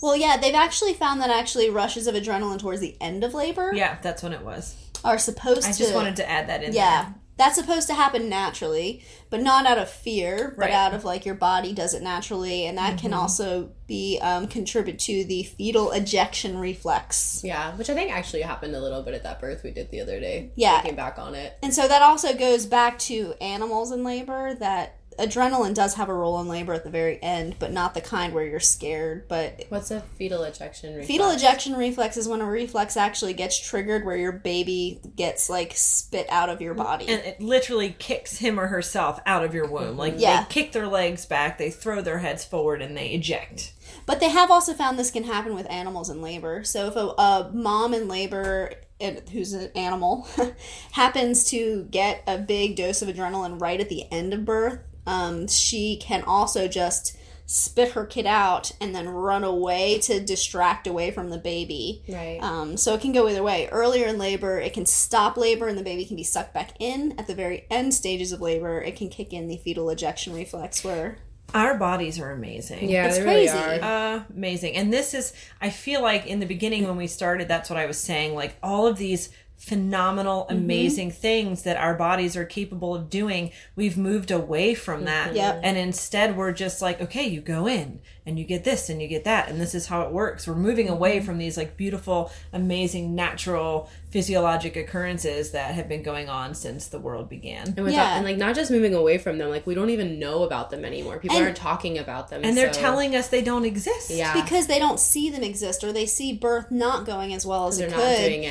Well, 0.00 0.14
yeah, 0.14 0.36
they've 0.36 0.54
actually 0.54 0.94
found 0.94 1.20
that 1.22 1.30
actually 1.30 1.70
rushes 1.70 2.06
of 2.06 2.14
adrenaline 2.14 2.60
towards 2.60 2.80
the 2.80 2.96
end 3.00 3.24
of 3.24 3.34
labor 3.34 3.72
Yeah, 3.74 3.98
that's 4.00 4.22
when 4.22 4.32
it 4.32 4.42
was. 4.42 4.76
Are 5.04 5.18
supposed 5.18 5.62
to. 5.62 5.68
I 5.68 5.72
to. 5.72 5.78
just 5.78 5.94
wanted 5.94 6.16
to 6.16 6.28
add 6.30 6.48
that 6.48 6.62
in 6.62 6.72
Yeah. 6.72 7.02
there. 7.02 7.14
That's 7.36 7.54
supposed 7.54 7.86
to 7.86 7.94
happen 7.94 8.28
naturally, 8.28 9.00
but 9.30 9.40
not 9.40 9.64
out 9.64 9.78
of 9.78 9.88
fear, 9.88 10.54
but 10.58 10.64
Right. 10.70 10.72
out 10.74 10.92
of 10.92 11.04
like 11.04 11.24
your 11.24 11.36
body 11.36 11.72
does 11.72 11.94
it 11.94 12.02
naturally, 12.02 12.66
and 12.66 12.76
that 12.78 12.98
can 12.98 13.14
also 13.14 13.70
be 13.86 14.18
um, 14.20 14.48
contribute 14.48 14.98
to 14.98 15.24
the 15.24 15.44
fetal 15.44 15.92
ejection 15.92 16.58
reflex. 16.58 17.40
Yeah, 17.44 17.76
which 17.76 17.88
I 17.88 17.94
think 17.94 18.10
actually 18.10 18.42
happened 18.42 18.74
a 18.74 18.80
little 18.80 19.02
bit 19.04 19.14
at 19.14 19.22
that 19.22 19.40
birth 19.40 19.62
we 19.62 19.70
did 19.70 19.88
the 19.92 20.00
other 20.00 20.18
day. 20.18 20.50
Yeah. 20.56 20.80
Thinking 20.80 20.96
back 20.96 21.16
on 21.20 21.36
it. 21.36 21.56
And 21.62 21.72
so 21.72 21.86
that 21.86 22.02
also 22.02 22.34
goes 22.34 22.66
back 22.66 22.98
to 23.00 23.34
animals 23.40 23.92
in 23.92 24.02
labor 24.02 24.54
that 24.54 24.97
adrenaline 25.18 25.74
does 25.74 25.94
have 25.94 26.08
a 26.08 26.14
role 26.14 26.40
in 26.40 26.48
labor 26.48 26.72
at 26.72 26.84
the 26.84 26.90
very 26.90 27.22
end, 27.22 27.56
but 27.58 27.72
not 27.72 27.94
the 27.94 28.00
kind 28.00 28.32
where 28.32 28.44
you're 28.44 28.60
scared. 28.60 29.26
But 29.28 29.64
What's 29.68 29.90
a 29.90 30.00
fetal 30.00 30.42
ejection 30.44 30.90
reflex? 30.94 31.06
fetal 31.08 31.30
ejection 31.30 31.74
reflex 31.74 32.16
is 32.16 32.28
when 32.28 32.40
a 32.40 32.46
reflex 32.50 32.96
actually 32.96 33.32
gets 33.34 33.58
triggered 33.58 34.04
where 34.04 34.16
your 34.16 34.32
baby 34.32 35.00
gets 35.16 35.50
like 35.50 35.72
spit 35.76 36.26
out 36.30 36.48
of 36.48 36.60
your 36.60 36.74
body. 36.74 37.06
And 37.08 37.20
it 37.24 37.40
literally 37.40 37.94
kicks 37.98 38.38
him 38.38 38.58
or 38.58 38.68
herself 38.68 39.20
out 39.26 39.44
of 39.44 39.52
your 39.54 39.66
womb. 39.68 39.90
Mm-hmm. 39.90 39.98
Like 39.98 40.14
Yeah. 40.18 40.42
they 40.44 40.48
kick 40.48 40.72
their 40.72 40.86
legs 40.88 41.26
back, 41.26 41.58
they 41.58 41.70
throw 41.70 42.00
their 42.00 42.18
heads 42.18 42.44
forward, 42.44 42.80
and 42.82 42.96
they 42.96 43.08
eject. 43.10 43.72
But 44.06 44.20
they 44.20 44.28
have 44.30 44.50
also 44.50 44.72
found 44.74 44.98
this 44.98 45.10
can 45.10 45.24
happen 45.24 45.54
with 45.54 45.68
animals 45.70 46.08
in 46.10 46.22
labor. 46.22 46.62
So 46.64 46.86
if 46.86 46.96
a, 46.96 47.00
a 47.20 47.50
mom 47.52 47.92
in 47.94 48.06
labor 48.08 48.72
and- 49.00 49.22
who's 49.30 49.52
an 49.52 49.70
animal 49.74 50.26
happens 50.92 51.44
to 51.50 51.84
get 51.90 52.22
a 52.26 52.38
big 52.38 52.76
dose 52.76 53.02
of 53.02 53.08
adrenaline 53.08 53.60
right 53.60 53.80
at 53.80 53.88
the 53.88 54.10
end 54.12 54.32
of 54.34 54.44
birth, 54.44 54.80
um, 55.08 55.48
she 55.48 55.96
can 55.96 56.22
also 56.22 56.68
just 56.68 57.16
spit 57.46 57.92
her 57.92 58.04
kid 58.04 58.26
out 58.26 58.70
and 58.78 58.94
then 58.94 59.08
run 59.08 59.42
away 59.42 59.98
to 60.00 60.20
distract 60.20 60.86
away 60.86 61.10
from 61.10 61.30
the 61.30 61.38
baby. 61.38 62.02
Right. 62.06 62.38
Um, 62.42 62.76
so 62.76 62.92
it 62.94 63.00
can 63.00 63.12
go 63.12 63.26
either 63.26 63.42
way. 63.42 63.68
Earlier 63.72 64.06
in 64.06 64.18
labor, 64.18 64.58
it 64.60 64.74
can 64.74 64.84
stop 64.84 65.38
labor 65.38 65.66
and 65.66 65.78
the 65.78 65.82
baby 65.82 66.04
can 66.04 66.16
be 66.16 66.24
sucked 66.24 66.52
back 66.52 66.72
in. 66.78 67.14
At 67.18 67.26
the 67.26 67.34
very 67.34 67.64
end 67.70 67.94
stages 67.94 68.32
of 68.32 68.42
labor, 68.42 68.82
it 68.82 68.96
can 68.96 69.08
kick 69.08 69.32
in 69.32 69.48
the 69.48 69.56
fetal 69.56 69.88
ejection 69.88 70.34
reflex 70.34 70.84
where 70.84 71.16
Our 71.54 71.78
bodies 71.78 72.20
are 72.20 72.32
amazing. 72.32 72.90
yeah, 72.90 73.06
it's 73.06 73.16
they 73.16 73.24
really 73.24 73.48
crazy. 73.48 73.80
are. 73.82 74.26
amazing. 74.36 74.74
And 74.74 74.92
this 74.92 75.14
is, 75.14 75.32
I 75.58 75.70
feel 75.70 76.02
like 76.02 76.26
in 76.26 76.40
the 76.40 76.46
beginning 76.46 76.86
when 76.86 76.98
we 76.98 77.06
started, 77.06 77.48
that's 77.48 77.70
what 77.70 77.78
I 77.78 77.86
was 77.86 77.96
saying. 77.98 78.34
Like 78.34 78.56
all 78.62 78.86
of 78.86 78.98
these 78.98 79.30
phenomenal, 79.58 80.46
Mm-hmm. 80.48 80.56
amazing 80.56 81.10
things 81.10 81.62
that 81.64 81.76
our 81.76 81.94
bodies 81.94 82.36
are 82.36 82.44
capable 82.44 82.94
of 82.94 83.10
doing, 83.10 83.50
we've 83.76 83.98
moved 83.98 84.30
away 84.30 84.74
from 84.74 85.04
that. 85.04 85.34
Yep. 85.34 85.60
And 85.62 85.76
instead, 85.76 86.36
we're 86.36 86.52
just 86.52 86.80
like, 86.80 87.00
okay, 87.02 87.26
you 87.26 87.40
go 87.40 87.66
in 87.66 88.00
and 88.24 88.38
you 88.38 88.44
get 88.44 88.64
this 88.64 88.88
and 88.88 89.02
you 89.02 89.08
get 89.08 89.24
that. 89.24 89.48
And 89.48 89.60
this 89.60 89.74
is 89.74 89.86
how 89.86 90.02
it 90.02 90.12
works. 90.12 90.46
We're 90.46 90.54
moving 90.54 90.86
Mm-hmm. 90.86 90.94
away 90.94 91.20
from 91.20 91.38
these 91.38 91.56
like 91.56 91.76
beautiful, 91.76 92.30
amazing, 92.52 93.14
natural, 93.14 93.90
physiologic 94.10 94.74
occurrences 94.76 95.50
that 95.50 95.74
have 95.74 95.86
been 95.88 96.02
going 96.02 96.28
on 96.30 96.54
since 96.54 96.86
the 96.86 96.98
world 96.98 97.28
began. 97.28 97.66
And 97.76 97.84
without, 97.84 97.92
Yeah. 97.92 98.16
and 98.16 98.24
like 98.24 98.38
not 98.38 98.54
just 98.54 98.70
moving 98.70 98.94
away 98.94 99.18
from 99.18 99.36
them, 99.38 99.50
like 99.50 99.66
we 99.66 99.74
don't 99.74 99.90
even 99.90 100.18
know 100.18 100.44
about 100.44 100.70
them 100.70 100.84
anymore. 100.84 101.18
People 101.18 101.36
And- 101.36 101.44
aren't 101.46 101.56
talking 101.56 101.98
about 101.98 102.30
them, 102.30 102.40
And 102.44 102.56
they're 102.56 102.70
telling 102.70 103.14
us 103.16 103.28
they 103.28 103.42
don't 103.42 103.64
exist. 103.66 104.10
yeah, 104.10 104.32
because 104.40 104.66
they 104.66 104.78
don't 104.78 104.98
see 105.00 105.28
them 105.30 105.42
exist 105.42 105.84
or 105.84 105.92
they 105.92 106.06
see 106.06 106.32
birth 106.32 106.70
not 106.70 107.04
going 107.04 107.34
as 107.34 107.44
well 107.44 107.66
as 107.68 107.76
They're 107.78 107.88
it 107.88 107.90
not 107.90 108.00
could 108.00 108.16
doing 108.26 108.44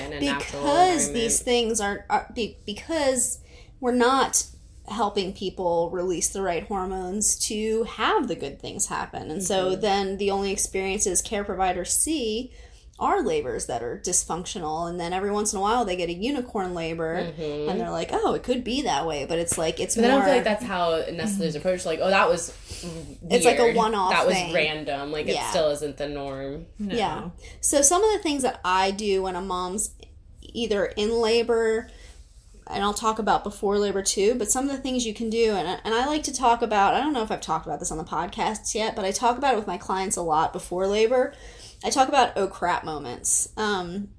it 1.06 1.10
in 1.10 1.16
a 1.16 1.20
natural 1.20 1.24
because 1.24 1.36
these 1.36 1.40
things 1.42 1.82
are, 1.82 2.06
are 2.10 2.34
because 2.66 3.40
we're 3.80 3.92
not 3.94 4.46
helping 4.90 5.34
people 5.34 5.90
release 5.92 6.30
the 6.30 6.42
right 6.42 6.64
hormones 6.64 7.36
to 7.38 7.84
have 7.84 8.28
the 8.30 8.36
good 8.36 8.60
things 8.60 8.88
happen 8.88 9.30
and 9.30 9.44
so 9.44 9.72
Mm-hmm. 9.72 9.82
then 9.82 10.18
the 10.18 10.32
only 10.32 10.52
experiences 10.52 11.22
care 11.22 11.44
providers 11.44 11.92
see 11.92 12.54
are 13.00 13.22
labors 13.22 13.68
that 13.68 13.84
are 13.84 14.02
dysfunctional 14.04 14.90
and 14.90 15.00
then 15.00 15.14
every 15.14 15.30
once 15.30 15.52
in 15.54 15.60
a 15.60 15.62
while 15.62 15.84
they 15.86 15.96
get 15.98 16.10
a 16.10 16.14
unicorn 16.14 16.74
labor 16.74 17.14
and 17.16 17.80
they're 17.80 17.92
like 17.92 18.10
oh 18.14 18.34
it 18.34 18.42
could 18.44 18.64
be 18.64 18.84
that 18.84 19.06
way 19.06 19.26
but 19.26 19.38
it's 19.38 19.56
like 19.58 19.80
it's 19.80 19.96
Mm-hmm. 19.96 20.04
But 20.04 20.10
I 20.12 20.16
don't 20.16 20.24
feel 20.26 20.34
like 20.36 20.44
that's 20.46 20.64
how 20.64 20.96
necessarily 21.12 21.48
is 21.50 21.56
approached. 21.56 21.86
Like, 21.86 22.00
oh, 22.02 22.10
that 22.10 22.28
was 22.30 22.54
It's 23.30 23.46
like 23.46 23.60
a 23.60 23.74
one-off 23.74 24.12
That 24.12 24.26
was 24.26 24.36
thing. 24.36 24.54
random. 24.54 25.12
Like, 25.12 25.28
Yeah. 25.28 25.46
it 25.46 25.50
still 25.52 25.70
isn't 25.72 25.98
the 25.98 26.08
norm. 26.08 26.66
No. 26.80 26.96
Yeah. 26.96 27.30
So 27.62 27.82
some 27.84 28.04
of 28.04 28.12
the 28.14 28.20
things 28.20 28.42
that 28.44 28.60
I 28.66 28.90
do 28.92 29.24
when 29.24 29.36
a 29.36 29.42
mom's 29.42 29.90
either 30.54 30.86
in 30.86 31.12
labor, 31.12 31.90
and 32.68 32.84
I'll 32.84 32.94
talk 32.94 33.20
about 33.20 33.44
before 33.44 33.78
labor 33.80 34.02
too, 34.04 34.36
but 34.36 34.52
some 34.52 34.66
of 34.70 34.76
the 34.76 34.82
things 34.82 35.06
you 35.06 35.14
can 35.14 35.30
do, 35.30 35.54
and, 35.56 35.68
I- 35.68 35.80
and 35.84 35.94
I 35.94 36.06
like 36.06 36.24
to 36.24 36.34
talk 36.34 36.62
about, 36.62 36.94
I 36.94 37.00
don't 37.00 37.14
know 37.14 37.24
if 37.24 37.32
I've 37.32 37.42
talked 37.42 37.66
about 37.66 37.80
this 37.80 37.92
on 37.92 37.98
the 37.98 38.04
podcasts 38.04 38.76
yet, 38.76 38.96
but 38.96 39.06
I 39.06 39.12
talk 39.12 39.38
about 39.38 39.54
it 39.54 39.58
with 39.58 39.68
my 39.68 39.78
clients 39.78 40.18
a 40.18 40.22
lot 40.22 40.54
before 40.54 40.88
labor. 40.88 41.34
I 41.84 41.90
talk 41.90 42.08
about 42.10 42.34
oh 42.36 42.48
crap 42.48 42.84
moments. 42.84 43.50
Um, 43.56 44.10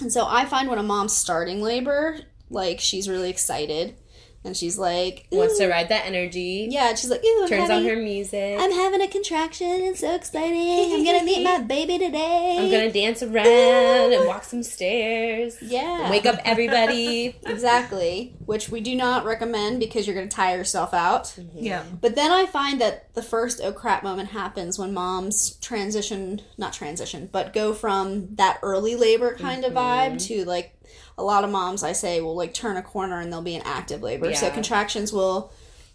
and 0.00 0.12
so 0.12 0.26
I 0.26 0.44
find 0.46 0.68
when 0.68 0.78
a 0.78 0.82
mom's 0.82 1.16
starting 1.16 1.60
labor, 1.60 2.18
like 2.48 2.80
she's 2.80 3.08
really 3.08 3.30
excited 3.30 3.96
and 4.44 4.56
she's 4.56 4.78
like, 4.78 5.26
Wants 5.30 5.58
to 5.58 5.68
ride 5.68 5.88
that 5.90 6.06
energy. 6.06 6.68
yeah, 6.70 6.90
and 6.90 6.98
she's 6.98 7.10
like, 7.10 7.24
Ooh, 7.24 7.40
I'm 7.42 7.48
Turns 7.48 7.70
on 7.70 7.84
her 7.84 7.96
music. 7.96 8.58
I'm 8.58 8.72
having 8.72 9.00
a 9.00 9.08
contraction. 9.08 9.66
It's 9.82 10.00
so 10.00 10.14
exciting. 10.14 10.94
I'm 10.94 11.04
gonna 11.04 11.24
meet 11.24 11.44
my 11.44 11.60
baby 11.60 11.98
today. 11.98 12.56
I'm 12.58 12.70
gonna 12.70 12.92
dance 12.92 13.22
around 13.22 14.12
and 14.12 14.26
walk 14.26 14.44
some 14.44 14.62
stairs. 14.62 15.56
yeah, 15.62 16.10
Wake 16.10 16.26
up 16.26 16.38
everybody. 16.44 17.36
Exactly, 17.52 18.34
which 18.46 18.68
we 18.68 18.80
do 18.80 18.94
not 18.94 19.24
recommend 19.24 19.78
because 19.78 20.06
you're 20.06 20.16
going 20.16 20.28
to 20.28 20.34
tire 20.34 20.56
yourself 20.56 20.94
out. 20.94 21.24
Mm-hmm. 21.24 21.58
Yeah. 21.58 21.84
But 22.00 22.14
then 22.14 22.30
I 22.30 22.46
find 22.46 22.80
that 22.80 23.12
the 23.14 23.22
first 23.22 23.60
oh 23.62 23.72
crap 23.72 24.02
moment 24.02 24.30
happens 24.30 24.78
when 24.78 24.94
moms 24.94 25.56
transition, 25.56 26.40
not 26.56 26.72
transition, 26.72 27.28
but 27.30 27.52
go 27.52 27.74
from 27.74 28.34
that 28.36 28.58
early 28.62 28.96
labor 28.96 29.34
kind 29.34 29.64
of 29.64 29.72
vibe 29.72 30.14
mm-hmm. 30.14 30.16
to 30.16 30.44
like 30.44 30.74
a 31.22 31.24
lot 31.24 31.44
of 31.44 31.50
moms 31.50 31.82
I 31.84 31.92
say 31.92 32.20
will 32.20 32.34
like 32.36 32.52
turn 32.52 32.76
a 32.76 32.82
corner 32.82 33.20
and 33.20 33.32
they'll 33.32 33.42
be 33.42 33.54
in 33.54 33.62
active 33.62 34.02
labor. 34.02 34.34
So 34.34 34.50
contractions 34.50 35.12
will 35.12 35.52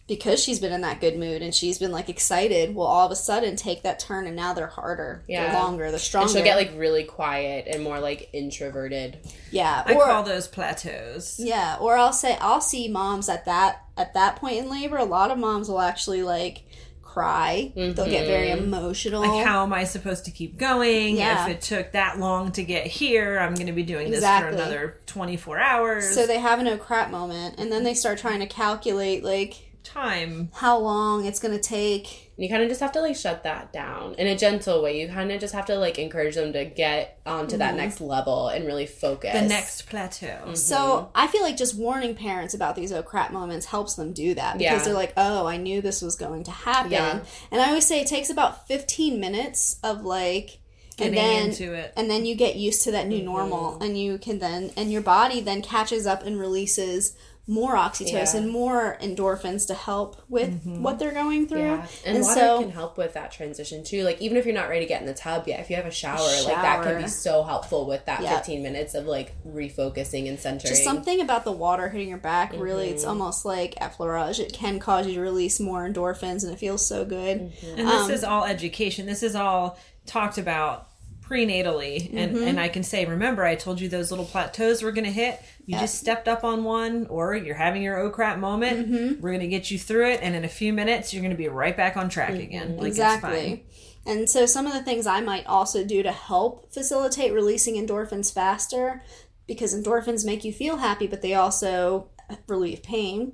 because 0.07 0.41
she's 0.41 0.61
been 0.61 0.71
in 0.71 0.79
that 0.81 1.01
good 1.01 1.17
mood 1.19 1.41
and 1.41 1.53
she's 1.53 1.77
been 1.79 1.91
like 1.91 2.07
excited, 2.07 2.73
will 2.73 2.85
all 2.85 3.05
of 3.07 3.11
a 3.11 3.15
sudden 3.15 3.57
take 3.57 3.83
that 3.83 3.99
turn 3.99 4.25
and 4.25 4.37
now 4.37 4.53
they're 4.53 4.65
harder, 4.67 5.21
they're 5.27 5.47
Yeah. 5.47 5.53
longer, 5.61 5.83
they're 5.87 5.93
And 5.95 6.01
stronger. 6.01 6.31
she'll 6.31 6.43
get 6.45 6.55
like 6.55 6.71
really 6.77 7.03
quiet 7.03 7.67
and 7.67 7.83
more 7.83 7.99
like 7.99 8.29
introverted. 8.31 9.17
yeah, 9.51 9.83
I 9.85 9.93
or 9.95 10.05
call 10.05 10.23
those 10.23 10.47
plateaus. 10.47 11.35
Yeah, 11.39 11.75
or 11.81 11.97
I'll 11.97 12.13
say 12.13 12.37
I'll 12.39 12.61
see 12.61 12.87
moms 12.87 13.27
at 13.27 13.43
that 13.45 13.81
at 13.97 14.13
that 14.13 14.37
point 14.37 14.55
in 14.57 14.69
labor. 14.69 14.95
A 14.95 15.03
lot 15.03 15.29
of 15.29 15.37
moms 15.37 15.67
will 15.67 15.81
actually 15.81 16.23
like 16.23 16.63
cry. 17.17 17.71
They'll 17.75 17.93
get 17.93 18.27
very 18.27 18.49
mm-hmm. 18.49 18.65
emotional. 18.65 19.21
Like, 19.21 19.43
how 19.45 19.63
am 19.63 19.73
I 19.73 19.85
supposed 19.85 20.25
to 20.25 20.31
keep 20.31 20.57
going? 20.57 21.17
Yeah. 21.17 21.45
If 21.45 21.55
it 21.55 21.61
took 21.61 21.93
that 21.93 22.19
long 22.19 22.51
to 22.51 22.63
get 22.63 22.85
here, 22.85 23.39
I'm 23.39 23.55
going 23.55 23.67
to 23.67 23.73
be 23.73 23.81
doing 23.83 24.11
this 24.11 24.23
for 24.23 24.47
another 24.47 24.99
24 25.07 25.57
hours. 25.57 26.13
so 26.13 26.27
they 26.27 26.37
have 26.37 26.59
a 26.59 26.63
no 26.63 26.77
crap 26.77 27.09
moment, 27.09 27.55
and 27.57 27.71
then 27.71 27.83
they 27.83 27.95
start 27.95 28.19
trying 28.19 28.39
to 28.39 28.45
calculate 28.45 29.23
like 29.23 29.55
time. 29.83 30.49
how 30.53 30.77
long 30.77 31.25
it's 31.25 31.39
gonna 31.39 31.59
take. 31.59 32.26
And 32.37 32.43
you 32.43 32.49
kind 32.51 32.61
of 32.61 32.69
just 32.69 32.81
have 32.81 32.91
to 32.91 33.01
like 33.01 33.15
shut 33.15 33.43
that 33.43 33.73
down 33.73 34.13
in 34.13 34.27
a 34.27 34.37
gentle 34.37 34.83
way. 34.83 35.01
You 35.01 35.07
kind 35.07 35.31
of 35.31 35.41
just 35.41 35.55
have 35.55 35.65
to 35.65 35.75
like 35.75 35.97
encourage 35.97 36.35
them 36.35 36.53
to 36.53 36.65
get 36.65 37.19
onto 37.25 37.57
that 37.57 37.69
mm-hmm. 37.69 37.77
next 37.77 37.99
level 37.99 38.49
and 38.49 38.67
really 38.67 38.85
focus. 38.85 39.33
The 39.33 39.41
next 39.47 39.87
plateau. 39.89 40.27
Mm-hmm. 40.27 40.53
So 40.53 41.09
I 41.15 41.25
feel 41.27 41.41
like 41.41 41.57
just 41.57 41.75
warning 41.75 42.13
parents 42.13 42.53
about 42.53 42.75
these 42.75 42.91
oh 42.91 43.01
crap 43.01 43.31
moments 43.33 43.65
helps 43.65 43.95
them 43.95 44.13
do 44.13 44.35
that 44.35 44.59
because 44.59 44.79
Yeah. 44.79 44.83
they're 44.83 44.93
like, 44.93 45.13
oh, 45.17 45.47
I 45.47 45.57
knew 45.57 45.81
this 45.81 46.03
was 46.03 46.15
going 46.15 46.43
to 46.43 46.51
happen. 46.51 46.91
Yeah. 46.91 47.19
And 47.51 47.59
I 47.59 47.69
always 47.69 47.87
say 47.87 48.01
it 48.01 48.07
takes 48.07 48.29
about 48.29 48.67
fifteen 48.67 49.19
minutes 49.19 49.79
of 49.83 50.03
like. 50.05 50.59
Getting 50.97 51.19
and 51.19 51.29
then, 51.29 51.49
into 51.49 51.73
it. 51.75 51.93
and 51.95 52.09
then 52.09 52.25
you 52.25 52.33
get 52.33 52.55
used 52.55 52.81
to 52.85 52.91
that 52.91 53.05
new 53.05 53.21
normal 53.21 53.73
mm-hmm. 53.73 53.83
and 53.83 53.99
you 53.99 54.17
can 54.17 54.39
then 54.39 54.71
and 54.75 54.91
your 54.91 55.03
body 55.03 55.41
then 55.41 55.61
catches 55.61 56.07
up 56.07 56.25
and 56.25 56.39
releases 56.39 57.15
more 57.49 57.75
oxytocin, 57.75 58.41
Yeah. 58.41 58.47
more 58.47 58.97
endorphins 59.01 59.67
to 59.67 59.73
help 59.73 60.21
with 60.27 60.65
what 60.65 60.99
they're 60.99 61.13
going 61.13 61.47
through. 61.47 61.59
Yeah, 61.61 61.87
and, 62.05 62.21
water 62.21 62.57
can 62.59 62.71
help 62.71 62.97
with 62.97 63.13
that 63.13 63.31
transition 63.31 63.85
too. 63.85 64.03
Like 64.03 64.19
even 64.21 64.35
if 64.35 64.45
you're 64.45 64.53
not 64.53 64.67
ready 64.67 64.81
to 64.81 64.85
get 64.85 64.99
in 64.99 65.07
the 65.07 65.13
tub 65.13 65.47
yet, 65.47 65.61
if 65.61 65.69
you 65.69 65.77
have 65.77 65.85
a 65.85 65.91
shower, 65.91 66.17
like 66.43 66.47
that 66.55 66.83
can 66.83 67.01
be 67.01 67.07
so 67.07 67.43
helpful 67.43 67.85
with 67.87 68.03
that 68.05 68.21
Yep. 68.21 68.35
15 68.39 68.61
minutes 68.63 68.95
of 68.95 69.05
like 69.05 69.33
refocusing 69.47 70.27
and 70.27 70.37
centering. 70.37 70.69
just 70.73 70.83
something 70.83 71.21
about 71.21 71.45
the 71.45 71.51
water 71.53 71.87
hitting 71.87 72.09
your 72.09 72.17
back 72.17 72.51
really 72.53 72.89
it's 72.89 73.03
Mm-hmm. 73.03 73.09
almost 73.11 73.45
like 73.45 73.75
effleurage 73.75 74.39
it 74.39 74.51
can 74.51 74.77
cause 74.79 75.07
you 75.07 75.13
to 75.13 75.21
release 75.21 75.59
more 75.59 75.87
endorphins 75.87 76.43
and 76.43 76.51
it 76.51 76.59
feels 76.59 76.85
so 76.85 77.05
good 77.05 77.39
Mm-hmm. 77.39 77.79
And 77.79 77.87
this 77.87 78.01
Um, 78.03 78.11
is 78.11 78.23
all 78.25 78.43
education. 78.43 79.05
This 79.05 79.23
is 79.23 79.35
all 79.35 79.79
talked 80.05 80.37
about 80.37 80.87
prenatally. 81.21 82.09
And 82.13 82.35
Mm-hmm. 82.35 82.47
and 82.47 82.59
I 82.59 82.67
can 82.69 82.83
say, 82.83 83.05
remember, 83.05 83.43
I 83.43 83.55
told 83.55 83.79
you 83.81 83.89
those 83.89 84.11
little 84.11 84.25
plateaus 84.25 84.81
were 84.83 84.91
going 84.91 85.05
to 85.05 85.11
hit. 85.11 85.39
You 85.67 85.73
Yep. 85.73 85.81
just 85.81 85.99
stepped 85.99 86.27
up 86.27 86.43
on 86.43 86.63
one, 86.63 87.05
or 87.09 87.35
you're 87.35 87.53
having 87.55 87.83
your 87.83 87.99
oh 87.99 88.09
crap 88.09 88.39
moment. 88.39 88.89
Mm-hmm. 88.89 89.21
We're 89.21 89.31
going 89.31 89.41
to 89.41 89.47
get 89.47 89.69
you 89.69 89.77
through 89.77 90.09
it, 90.11 90.21
and 90.23 90.33
in 90.33 90.43
a 90.45 90.49
few 90.49 90.73
minutes, 90.73 91.13
you're 91.13 91.21
going 91.21 91.31
to 91.31 91.37
be 91.37 91.49
right 91.49 91.75
back 91.77 91.95
on 91.97 92.07
track 92.09 92.33
again. 92.39 92.77
Like 92.77 92.87
It's 92.89 92.97
fine. 92.97 93.15
exactly 93.15 93.65
and 94.05 94.29
so 94.29 94.45
some 94.45 94.65
of 94.65 94.71
the 94.71 94.81
things 94.81 95.05
i 95.05 95.19
might 95.19 95.45
also 95.47 95.83
do 95.83 96.01
to 96.01 96.13
help 96.13 96.71
facilitate 96.73 97.33
releasing 97.33 97.75
endorphins 97.75 98.33
faster 98.33 99.03
because 99.47 99.75
endorphins 99.75 100.25
make 100.25 100.45
you 100.45 100.53
feel 100.53 100.77
happy 100.77 101.07
but 101.07 101.21
they 101.21 101.33
also 101.33 102.07
relieve 102.47 102.81
pain 102.81 103.33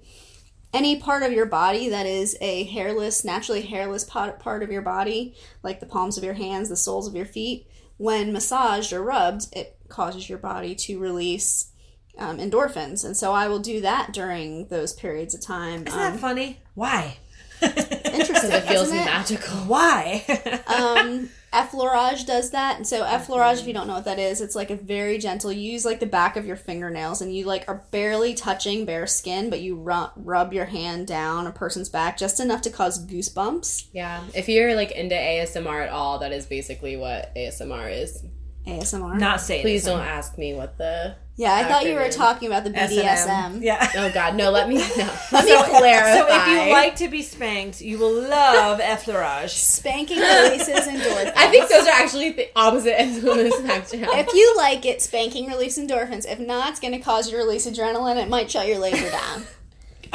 any 0.74 1.00
part 1.00 1.22
of 1.22 1.32
your 1.32 1.46
body 1.46 1.90
that 1.90 2.08
is 2.08 2.36
a 2.42 2.64
hairless 2.64 3.24
naturally 3.24 3.62
hairless 3.62 4.04
part 4.04 4.64
of 4.64 4.72
your 4.72 4.82
body 4.82 5.36
like 5.62 5.80
the 5.80 5.86
palms 5.86 6.18
of 6.18 6.24
your 6.24 6.34
hands 6.34 6.70
the 6.70 6.76
soles 6.76 7.08
of 7.08 7.16
your 7.16 7.28
feet 7.28 7.68
when 7.98 8.34
massaged 8.34 8.92
or 8.92 9.04
rubbed 9.04 9.46
it 9.56 9.78
causes 9.90 10.28
your 10.28 10.40
body 10.40 10.74
to 10.74 10.98
release 10.98 11.72
um, 12.18 12.38
endorphins 12.38 13.04
and 13.04 13.18
so 13.18 13.32
i 13.34 13.48
will 13.48 13.60
do 13.60 13.82
that 13.82 14.14
during 14.14 14.68
those 14.68 14.94
periods 14.94 15.34
of 15.34 15.42
time 15.42 15.86
Isn't 15.88 16.00
um, 16.00 16.14
that 16.14 16.20
funny? 16.20 16.60
Why? 16.76 17.18
interesting 17.62 18.52
it 18.52 18.64
feels 18.64 18.88
isn't 18.88 18.98
it? 18.98 19.06
magical. 19.06 19.58
Why? 19.60 20.24
um 20.68 21.30
effleurage 21.54 22.26
does 22.26 22.50
that 22.52 22.78
and 22.78 22.86
so 22.86 23.04
effleurage 23.04 23.62
if 23.62 23.68
you 23.68 23.74
don't 23.74 23.88
know 23.88 23.94
what 23.94 24.06
that 24.06 24.18
is 24.20 24.42
it's 24.42 24.56
like 24.56 24.72
a 24.72 24.76
very 24.76 25.20
gentle 25.20 25.52
you 25.52 25.72
use 25.72 25.86
like 25.86 26.00
the 26.00 26.06
back 26.06 26.36
of 26.36 26.46
your 26.48 26.56
fingernails 26.56 27.22
and 27.22 27.34
you 27.36 27.46
like 27.46 27.64
are 27.68 27.86
barely 27.92 28.34
touching 28.34 28.86
bare 28.86 29.06
skin 29.06 29.52
but 29.52 29.62
you 29.62 29.76
rub, 29.76 30.12
rub 30.16 30.52
your 30.52 30.66
hand 30.66 31.06
down 31.06 31.46
a 31.46 31.52
person's 31.52 31.90
back 31.90 32.18
just 32.18 32.40
enough 32.40 32.62
to 32.64 32.72
cause 32.72 33.06
goosebumps 33.06 33.88
Yeah, 33.94 34.24
if 34.34 34.50
you're 34.50 34.76
like 34.76 34.92
into 34.92 35.16
ASMR 35.16 35.86
at 35.86 35.90
all, 35.90 36.20
that 36.20 36.32
is 36.32 36.46
basically 36.46 36.96
what 36.96 37.34
ASMR 37.36 38.02
is. 38.02 38.24
asmr 38.68 39.18
Not 39.20 39.42
saying. 39.42 39.62
Please 39.62 39.86
don't 39.86 40.02
ask 40.02 40.38
me 40.38 40.54
what 40.54 40.78
the. 40.78 41.16
Yeah 41.36 41.54
i 41.56 41.64
thought 41.64 41.84
you 41.86 41.96
were 41.96 42.10
talking 42.10 42.48
about 42.48 42.64
the 42.64 42.70
bdsm 42.70 43.62
Yeah. 43.62 43.90
Oh 43.98 44.12
God, 44.14 44.36
no! 44.36 44.52
Let 44.52 44.68
me 44.70 44.76
no. 44.76 44.84
Let 45.32 45.46
me 45.46 45.52
So, 45.52 45.64
clarify. 45.64 46.16
so 46.18 46.28
if 46.30 46.48
you 46.48 46.72
like 46.72 46.96
to 46.98 47.08
be 47.08 47.22
spanked, 47.22 47.82
you 47.82 47.98
will 47.98 48.12
love 48.14 48.80
effleurage. 48.80 49.50
spanking 49.50 50.20
releases 50.34 50.86
endorphins 50.88 51.34
I 51.36 51.48
think 51.50 51.70
those 51.70 51.88
are 51.88 51.92
actually 51.94 52.32
the 52.32 52.50
opposite 52.56 53.00
ends 53.00 53.18
of 53.18 53.24
the 53.24 53.52
spectrum. 53.52 54.10
if 54.14 54.34
you 54.34 54.56
like 54.58 54.86
it 54.86 55.02
spanking 55.02 55.48
release 55.48 55.78
endorphins 55.80 56.26
if 56.32 56.40
not 56.40 56.70
it's 56.72 56.80
going 56.80 56.94
to 56.94 57.00
cause 57.00 57.28
you 57.32 57.38
to 57.38 57.44
release 57.44 57.66
adrenaline 57.68 58.18
it 58.22 58.30
might 58.30 58.50
shut 58.52 58.68
your 58.68 58.80
laser 58.80 59.10
down 59.10 59.44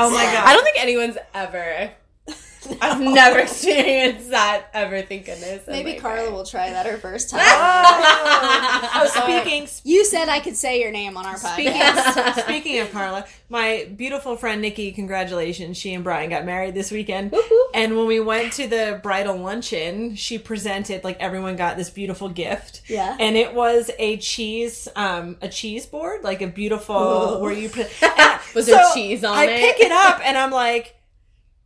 Oh 0.00 0.10
my 0.10 0.22
God! 0.22 0.44
I 0.46 0.52
don't 0.54 0.62
think 0.62 0.80
anyone's 0.80 1.18
ever. 1.34 1.90
I've 2.80 3.00
never 3.00 3.38
experienced 3.48 4.30
that 4.30 4.66
ever. 4.74 5.02
Thank 5.02 5.26
goodness. 5.26 5.62
Oh 5.66 5.72
maybe 5.72 5.92
my 5.94 5.98
carla 5.98 6.24
God. 6.28 6.32
will 6.34 6.44
try 6.44 6.70
that 6.70 6.86
her 6.86 6.96
first 6.98 7.30
time 7.30 7.40
Oh, 7.40 9.08
speaking 9.22 9.68
you 9.84 10.04
said 10.04 10.28
i 10.28 10.40
could 10.40 10.56
say 10.56 10.80
your 10.80 10.90
name 10.90 11.16
on 11.16 11.26
our 11.26 11.36
podcast 11.36 12.42
Speaking 12.44 12.78
of 12.80 12.90
Carla, 12.92 13.24
my 13.48 13.88
beautiful 13.96 14.36
friend 14.36 14.60
Nikki, 14.62 14.92
congratulations. 14.92 15.76
She 15.76 15.92
and 15.94 16.02
Brian 16.04 16.30
got 16.30 16.44
married 16.44 16.74
this 16.74 16.90
weekend. 16.90 17.32
Woo-hoo. 17.32 17.68
And 17.74 17.96
when 17.96 18.06
we 18.06 18.20
went 18.20 18.52
to 18.54 18.66
the 18.66 19.00
bridal 19.02 19.36
luncheon, 19.36 20.14
she 20.16 20.38
presented 20.38 21.04
like 21.04 21.18
everyone 21.20 21.56
got 21.56 21.76
this 21.76 21.90
beautiful 21.90 22.28
gift. 22.28 22.82
Yeah. 22.88 23.16
And 23.18 23.36
it 23.36 23.54
was 23.54 23.90
a 23.98 24.16
cheese 24.18 24.88
um 24.96 25.36
a 25.42 25.48
cheese 25.48 25.86
board, 25.86 26.24
like 26.24 26.42
a 26.42 26.46
beautiful 26.46 26.96
Ooh. 26.96 27.40
where 27.40 27.52
you 27.52 27.68
put 27.68 27.90
and 28.18 28.40
Was 28.54 28.66
there 28.66 28.82
cheese 28.94 29.24
on 29.24 29.36
I 29.36 29.44
it? 29.44 29.50
I 29.52 29.60
pick 29.60 29.80
it 29.80 29.92
up 29.92 30.20
and 30.24 30.36
I'm 30.36 30.50
like, 30.50 30.94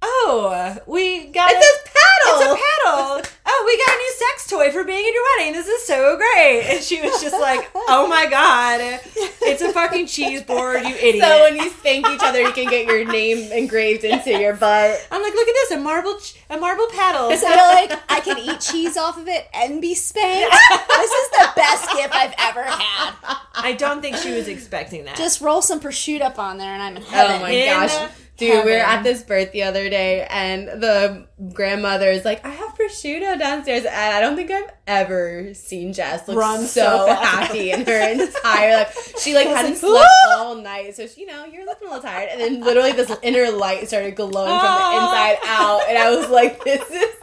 "Oh, 0.02 0.76
we 0.86 1.26
got 1.26 1.50
It 1.50 1.58
a- 1.58 1.62
says 1.62 1.78
paddle. 1.84 2.40
It's 2.40 2.60
a 2.60 2.64
paddle. 2.84 3.22
Oh, 3.44 3.62
we 3.66 3.76
got 3.76 3.94
a 3.94 3.98
new 3.98 4.12
sex 4.18 4.46
toy 4.48 4.70
for 4.72 4.84
being 4.84 5.04
in 5.06 5.12
your 5.12 5.22
wedding. 5.36 5.52
This 5.52 5.66
is 5.68 5.84
so 5.86 6.16
great. 6.16 6.62
And 6.68 6.82
she 6.82 7.00
was 7.02 7.20
just 7.20 7.38
like, 7.38 7.70
oh 7.74 8.06
my 8.08 8.26
God. 8.26 9.00
It's 9.42 9.60
a 9.62 9.72
fucking 9.72 10.06
cheese 10.06 10.42
board, 10.42 10.82
you 10.82 10.94
idiot. 11.00 11.22
So 11.24 11.40
when 11.42 11.56
you 11.56 11.68
spank 11.70 12.06
each 12.08 12.20
other, 12.22 12.40
you 12.40 12.52
can 12.52 12.68
get 12.70 12.86
your 12.86 13.04
name 13.10 13.50
engraved 13.52 14.04
into 14.04 14.30
your 14.40 14.54
butt. 14.54 15.06
I'm 15.10 15.22
like, 15.22 15.34
look 15.34 15.48
at 15.48 15.54
this, 15.54 15.70
a 15.72 15.78
marble, 15.78 16.18
ch- 16.18 16.36
a 16.50 16.56
marble 16.56 16.86
paddle. 16.92 17.30
So 17.36 17.48
you're 17.48 17.56
like, 17.56 17.92
I 18.10 18.20
can 18.20 18.38
eat 18.38 18.60
cheese 18.60 18.96
off 18.96 19.18
of 19.18 19.28
it 19.28 19.48
and 19.54 19.80
be 19.80 19.94
spanked. 19.94 20.54
This 21.02 21.10
is 21.10 21.30
the 21.30 21.48
best 21.56 21.92
gift 21.96 22.14
I've 22.14 22.34
ever 22.38 22.62
had. 22.62 23.14
I 23.54 23.74
don't 23.76 24.00
think 24.00 24.16
she 24.16 24.32
was 24.32 24.46
expecting 24.46 25.04
that. 25.06 25.16
Just 25.16 25.40
roll 25.40 25.60
some 25.60 25.80
prosciutto 25.80 26.22
up 26.22 26.38
on 26.38 26.58
there, 26.58 26.72
and 26.72 26.80
I'm 26.82 26.96
in 26.96 27.02
oh 27.02 27.06
heaven. 27.06 27.36
Oh 27.36 27.40
my 27.40 27.50
In 27.50 27.66
gosh. 27.68 28.08
Dude, 28.38 28.64
we 28.64 28.72
were 28.72 28.78
at 28.78 29.02
this 29.02 29.22
birth 29.22 29.52
the 29.52 29.62
other 29.62 29.88
day, 29.88 30.26
and 30.28 30.66
the 30.66 31.26
grandmother 31.52 32.10
is 32.10 32.24
like, 32.24 32.44
I 32.44 32.48
have 32.48 32.74
prosciutto 32.76 33.38
downstairs. 33.38 33.84
And 33.84 33.94
I 33.94 34.20
don't 34.20 34.36
think 34.36 34.50
I've 34.50 34.70
ever 34.86 35.54
seen 35.54 35.92
Jess 35.92 36.26
look 36.26 36.38
Run 36.38 36.60
so, 36.60 37.06
so 37.06 37.14
happy 37.14 37.70
in 37.70 37.84
her 37.84 38.10
entire 38.10 38.72
life. 38.72 39.14
She 39.20 39.34
like 39.34 39.46
hadn't 39.46 39.72
like, 39.72 39.78
slept 39.78 40.10
all 40.30 40.56
night. 40.56 40.96
So, 40.96 41.06
she, 41.06 41.22
you 41.22 41.26
know, 41.26 41.44
you're 41.44 41.66
looking 41.66 41.88
a 41.88 41.90
little 41.90 42.02
tired. 42.02 42.30
And 42.32 42.40
then 42.40 42.60
literally 42.60 42.92
this 42.92 43.14
inner 43.22 43.50
light 43.50 43.86
started 43.86 44.16
glowing 44.16 44.32
from 44.32 44.46
the 44.46 44.96
inside 44.96 45.36
out. 45.44 45.82
And 45.88 45.98
I 45.98 46.10
was 46.16 46.28
like, 46.28 46.64
this 46.64 46.90
is. 46.90 47.14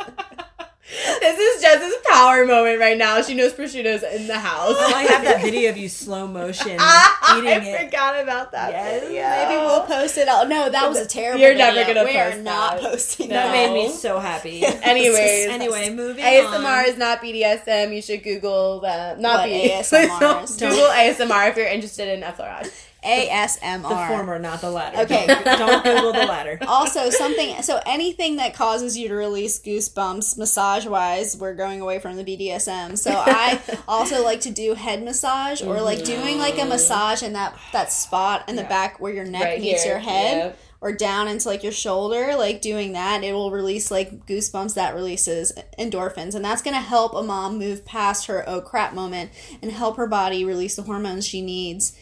This 0.89 1.37
is 1.37 1.61
Jess's 1.61 1.93
power 2.11 2.45
moment 2.45 2.79
right 2.79 2.97
now. 2.97 3.21
She 3.21 3.35
knows 3.35 3.53
prosciutto's 3.53 4.01
in 4.01 4.25
the 4.27 4.39
house. 4.39 4.75
Oh, 4.77 4.93
I 4.95 5.03
have 5.03 5.23
that 5.23 5.41
video 5.43 5.69
of 5.69 5.77
you 5.77 5.87
slow 5.87 6.25
motion 6.27 6.77
I 6.79 7.35
eating 7.37 7.49
it. 7.49 7.75
I 7.79 7.85
forgot 7.85 8.19
about 8.21 8.51
that. 8.53 8.71
Yes, 8.71 9.03
video. 9.03 9.21
Maybe 9.29 9.55
we'll 9.67 9.83
post 9.83 10.17
it. 10.17 10.27
Oh 10.29 10.47
no, 10.47 10.69
that 10.69 10.89
was 10.89 10.97
a 10.97 11.05
terrible. 11.05 11.39
You're 11.41 11.53
never 11.55 11.83
gonna 11.85 12.03
We 12.05 12.17
are 12.17 12.31
post 12.31 12.43
not 12.43 12.81
that. 12.81 12.91
posting 12.91 13.29
No. 13.29 13.35
That 13.35 13.51
that. 13.51 13.71
made 13.71 13.87
me 13.87 13.91
so 13.93 14.19
happy. 14.19 14.63
Anyways, 14.65 15.47
anyway, 15.49 15.89
moving 15.93 16.23
ASMR 16.25 16.79
on. 16.83 16.85
is 16.85 16.97
not 16.97 17.21
BDSM. 17.21 17.93
You 17.95 18.01
should 18.01 18.23
Google 18.23 18.79
that. 18.79 19.19
Not 19.19 19.41
What 19.41 19.49
BDSM. 19.49 20.07
ASMR. 20.07 20.59
Google 20.59 20.85
ASMR 20.89 21.49
if 21.51 21.57
you're 21.57 21.67
interested 21.67 22.07
in 22.07 22.21
effleurage. 22.21 22.71
ASMR. 23.03 23.81
the 23.81 24.07
former, 24.07 24.39
not 24.39 24.61
the 24.61 24.71
latter. 24.71 24.99
Okay. 24.99 25.27
Don't, 25.27 25.45
don't 25.45 25.83
Google 25.83 26.13
the 26.13 26.25
latter. 26.25 26.59
also 26.67 27.09
something 27.09 27.61
so 27.61 27.81
anything 27.85 28.37
that 28.37 28.53
causes 28.53 28.97
you 28.97 29.07
to 29.07 29.15
release 29.15 29.59
goosebumps 29.59 30.37
massage 30.37 30.85
wise 30.85 31.37
we're 31.37 31.53
going 31.53 31.81
away 31.81 31.99
from 31.99 32.15
the 32.15 32.23
bdsm 32.23 32.97
so 32.97 33.11
i 33.11 33.59
also 33.87 34.23
like 34.23 34.41
to 34.41 34.51
do 34.51 34.73
head 34.73 35.03
massage 35.03 35.61
or 35.61 35.81
like 35.81 36.03
doing 36.03 36.37
like 36.37 36.59
a 36.59 36.65
massage 36.65 37.21
in 37.21 37.33
that 37.33 37.57
that 37.73 37.91
spot 37.91 38.47
in 38.47 38.55
the 38.55 38.63
back 38.63 38.99
where 38.99 39.13
your 39.13 39.25
neck 39.25 39.43
Right 39.43 39.61
meets 39.61 39.83
here, 39.83 39.93
your 39.93 39.99
head 39.99 40.37
yep. 40.37 40.59
or 40.81 40.93
down 40.93 41.27
into 41.27 41.47
like 41.47 41.63
your 41.63 41.71
shoulder 41.71 42.35
like 42.35 42.61
doing 42.61 42.93
that 42.93 43.23
it 43.23 43.33
will 43.33 43.51
release 43.51 43.91
like 43.91 44.25
goosebumps 44.25 44.75
that 44.75 44.95
releases 44.95 45.51
endorphins 45.77 46.35
and 46.35 46.43
that's 46.43 46.61
going 46.61 46.75
to 46.75 46.81
help 46.81 47.13
a 47.13 47.23
mom 47.23 47.57
move 47.57 47.85
past 47.85 48.27
her 48.27 48.47
oh 48.47 48.61
crap 48.61 48.93
moment 48.93 49.31
and 49.61 49.71
help 49.71 49.97
her 49.97 50.07
body 50.07 50.45
release 50.45 50.75
the 50.75 50.83
hormones 50.83 51.27
she 51.27 51.41
needs 51.41 51.97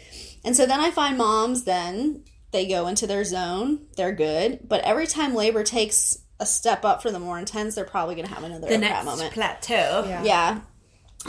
and 0.48 0.56
so 0.56 0.66
then 0.66 0.80
I 0.80 0.90
find 0.90 1.18
moms 1.18 1.66
then 1.66 2.24
they 2.52 2.66
go 2.66 2.88
into 2.88 3.06
their 3.06 3.26
zone, 3.26 3.86
they're 3.98 4.14
good, 4.14 4.60
but 4.68 4.82
every 4.82 5.06
time 5.06 5.36
labor 5.36 5.64
takes 5.64 6.20
a 6.40 6.46
step 6.46 6.86
up 6.86 7.02
for 7.02 7.12
the 7.12 7.20
more 7.20 7.38
intense, 7.38 7.76
they're 7.76 7.84
probably 7.84 8.16
going 8.16 8.28
to 8.28 8.34
have 8.34 8.44
another 8.44 8.68
The 8.68 8.78
crap 8.78 8.80
next 8.80 9.06
moment. 9.06 9.34
plateau. 9.34 10.22
Yeah. 10.24 10.62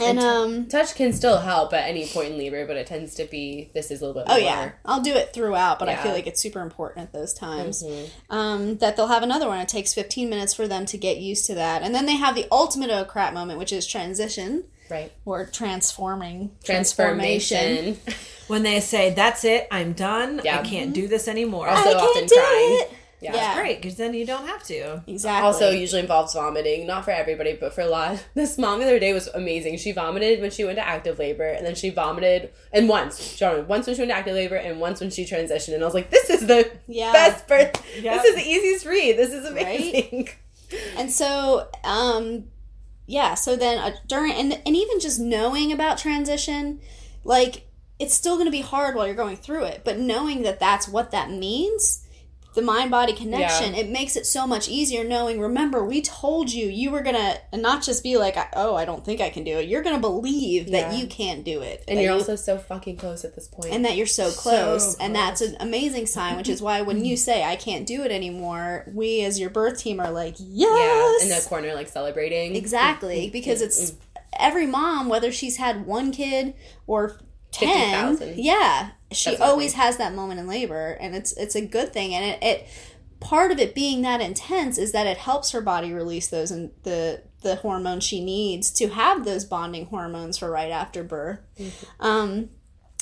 And 0.01 0.19
um 0.19 0.67
Touch 0.67 0.95
can 0.95 1.11
still 1.11 1.39
help 1.39 1.73
at 1.73 1.89
any 1.89 2.07
point 2.07 2.31
in 2.33 2.37
labor, 2.37 2.65
but 2.65 2.77
it 2.77 2.87
tends 2.87 3.15
to 3.15 3.25
be 3.25 3.69
this 3.73 3.91
is 3.91 4.01
a 4.01 4.05
little 4.05 4.21
bit 4.21 4.31
oh 4.31 4.35
more. 4.35 4.43
yeah, 4.43 4.71
I'll 4.85 5.01
do 5.01 5.13
it 5.13 5.33
throughout, 5.33 5.77
but 5.79 5.89
I 5.89 5.97
feel 5.97 6.13
like 6.13 6.27
it's 6.27 6.39
super 6.41 6.61
important 6.61 7.03
at 7.07 7.11
those 7.11 7.33
times. 7.33 7.83
Mm-hmm. 7.83 8.33
Um 8.33 8.77
that 8.77 8.95
they'll 8.95 9.07
have 9.07 9.23
another 9.23 9.47
one. 9.47 9.59
It 9.59 9.67
takes 9.67 9.93
15 9.93 10.29
minutes 10.29 10.53
for 10.53 10.67
them 10.67 10.85
to 10.85 10.97
get 10.97 11.17
used 11.17 11.45
to 11.47 11.55
that. 11.55 11.81
And 11.81 11.93
then 11.93 12.05
they 12.05 12.15
have 12.15 12.35
the 12.35 12.47
ultimate 12.51 12.91
oh 12.91 13.03
crap 13.03 13.33
moment, 13.33 13.59
which 13.59 13.73
is 13.73 13.85
transition 13.85 14.63
Right. 14.89 15.11
or 15.25 15.45
transforming 15.45 16.51
Transformation. 16.63 17.97
When 18.47 18.63
they 18.63 18.79
say, 18.79 19.13
that's 19.13 19.43
it, 19.43 19.67
I'm 19.71 19.93
done, 19.93 20.41
Yeah. 20.43 20.59
I 20.59 20.63
can't 20.63 20.93
do 20.93 21.07
this 21.07 21.27
anymore. 21.27 21.67
Also- 21.69 21.89
I 21.91 21.93
often 21.93 22.13
can't 22.13 22.29
do 22.29 22.35
crying. 22.35 22.79
it. 22.81 22.91
Yeah. 23.21 23.35
Yeah. 23.35 23.55
Great, 23.61 23.81
because 23.81 23.97
then 23.97 24.13
you 24.13 24.25
don't 24.25 24.47
have 24.47 24.63
to. 24.67 25.03
Exactly. 25.05 25.45
Also, 25.45 25.71
usually 25.71 26.01
involves 26.01 26.33
vomiting. 26.33 26.87
Not 26.87 27.03
for 27.03 27.11
everybody, 27.11 27.51
but 27.59 27.73
for 27.75 27.81
a 27.81 27.85
lot. 27.87 28.23
This 28.33 28.57
mom 28.57 28.79
the 28.79 28.85
other 28.85 28.97
day 28.97 29.11
was 29.11 29.27
amazing. 29.27 29.77
She 29.77 29.91
vomited 29.91 30.39
when 30.39 30.51
she 30.51 30.63
went 30.63 30.77
to 30.77 30.87
active 30.87 31.19
labor, 31.19 31.45
and 31.45 31.65
then 31.65 31.75
she 31.75 31.89
vomited, 31.89 32.51
and 32.71 32.87
once, 32.87 33.19
she 33.21 33.43
vomited 33.43 33.67
once 33.67 33.87
when 33.87 33.95
she 33.97 34.01
went 34.03 34.11
to 34.11 34.15
active 34.15 34.35
labor, 34.35 34.55
and 34.55 34.79
once 34.79 35.01
when 35.01 35.09
she 35.09 35.25
transitioned. 35.25 35.73
And 35.73 35.83
I 35.83 35.85
was 35.85 35.93
like, 35.93 36.09
"This 36.11 36.29
is 36.29 36.47
the 36.47 36.71
Yeah. 36.87 37.11
best 37.11 37.45
birth. 37.45 37.83
Yep. 38.01 38.21
This 38.21 38.25
is 38.25 38.35
the 38.41 38.49
easiest 38.49 38.85
read. 38.85 39.17
This 39.17 39.33
is 39.33 39.45
amazing." 39.45 40.29
And 40.97 41.11
so, 41.11 41.67
um, 41.83 42.45
yeah. 43.09 43.33
So 43.33 43.55
then 43.55 43.79
uh, 43.79 43.95
during 44.07 44.33
and 44.33 44.53
and 44.53 44.75
even 44.75 44.99
just 44.99 45.19
knowing 45.19 45.71
about 45.71 45.97
transition, 45.97 46.79
like 47.23 47.67
it's 47.97 48.13
still 48.13 48.35
going 48.35 48.45
to 48.45 48.51
be 48.51 48.61
hard 48.61 48.95
while 48.95 49.07
you're 49.07 49.15
going 49.15 49.35
through 49.35 49.63
it. 49.63 49.81
But 49.83 49.97
knowing 49.97 50.43
that 50.43 50.59
that's 50.59 50.87
what 50.87 51.09
that 51.11 51.31
means, 51.31 52.05
the 52.55 52.61
mind 52.63 52.89
body 52.89 53.13
connection, 53.13 53.75
it 53.75 53.89
makes 53.89 54.15
it 54.15 54.25
so 54.25 54.47
much 54.47 54.67
easier 54.67 55.03
knowing, 55.03 55.39
remember, 55.39 55.85
we 55.85 56.01
told 56.01 56.51
you 56.51 56.67
you 56.67 56.89
were 56.89 57.01
going 57.01 57.15
to 57.15 57.57
not 57.57 57.83
just 57.83 58.01
be 58.01 58.17
like, 58.17 58.37
oh, 58.53 58.75
I 58.75 58.85
don't 58.85 59.05
think 59.05 59.21
I 59.21 59.29
can 59.29 59.43
do 59.43 59.59
it. 59.59 59.69
You're 59.69 59.83
going 59.83 59.95
to 59.95 60.01
believe 60.01 60.71
that 60.71 60.97
you 60.97 61.05
can't 61.07 61.43
do 61.43 61.61
it. 61.61 61.83
And 61.87 61.99
you're 61.99 62.11
you- 62.13 62.19
also 62.19 62.35
so 62.35 62.57
fucking 62.57 62.97
close 62.97 63.23
at 63.23 63.35
this 63.35 63.47
point. 63.47 63.73
and 63.73 63.85
that 63.85 63.95
you're 63.95 64.07
so 64.07 64.31
close, 64.31 64.97
So 64.97 65.03
and 65.03 65.15
that's 65.15 65.41
an 65.41 65.57
amazing 65.59 66.05
sign 66.05 66.37
which 66.37 66.49
is 66.49 66.61
why 66.61 66.81
when 66.81 67.03
you 67.05 67.17
say 67.29 67.43
i 67.43 67.55
can't 67.55 67.85
do 67.85 68.03
it 68.03 68.11
anymore 68.11 68.85
we 68.93 69.23
as 69.23 69.39
your 69.39 69.49
birth 69.49 69.79
team 69.79 69.99
are 69.99 70.11
like 70.11 70.35
yeah, 70.39 70.67
yes 70.67 71.23
in 71.23 71.29
the 71.29 71.49
corner, 71.49 71.73
like 71.73 71.87
celebrating. 71.87 72.55
exactly 72.55 73.29
because 73.29 73.59
mm-hmm. 73.59 73.67
it's 73.67 73.93
every 74.37 74.65
mom 74.65 75.09
whether 75.09 75.31
she's 75.31 75.57
had 75.57 75.85
one 75.85 76.11
kid 76.11 76.53
or 76.87 77.19
10 77.51 78.17
50,000. 78.17 78.39
yeah. 78.39 78.91
She 79.11 79.31
That's 79.31 79.41
always 79.41 79.73
has 79.73 79.97
that 79.97 80.13
moment 80.13 80.39
in 80.39 80.47
labor 80.47 80.97
and 80.99 81.15
it's 81.15 81.33
it's 81.33 81.55
a 81.55 81.65
good 81.65 81.91
thing 81.91 82.13
and 82.13 82.25
it, 82.25 82.43
it 82.43 82.67
part 83.19 83.51
of 83.51 83.59
it 83.59 83.73
being 83.75 84.01
that 84.03 84.21
intense 84.21 84.77
is 84.77 84.91
that 84.91 85.07
it 85.07 85.17
helps 85.17 85.51
her 85.51 85.61
body 85.61 85.91
release 85.91 86.27
those 86.27 86.51
and 86.51 86.71
the 86.83 87.23
the 87.41 87.55
hormones 87.55 88.03
she 88.03 88.23
needs 88.23 88.69
to 88.71 88.89
have 88.89 89.25
those 89.25 89.45
bonding 89.45 89.85
hormones 89.87 90.37
for 90.37 90.51
right 90.51 90.71
after 90.71 91.03
birth. 91.03 91.39
Um, 91.99 92.49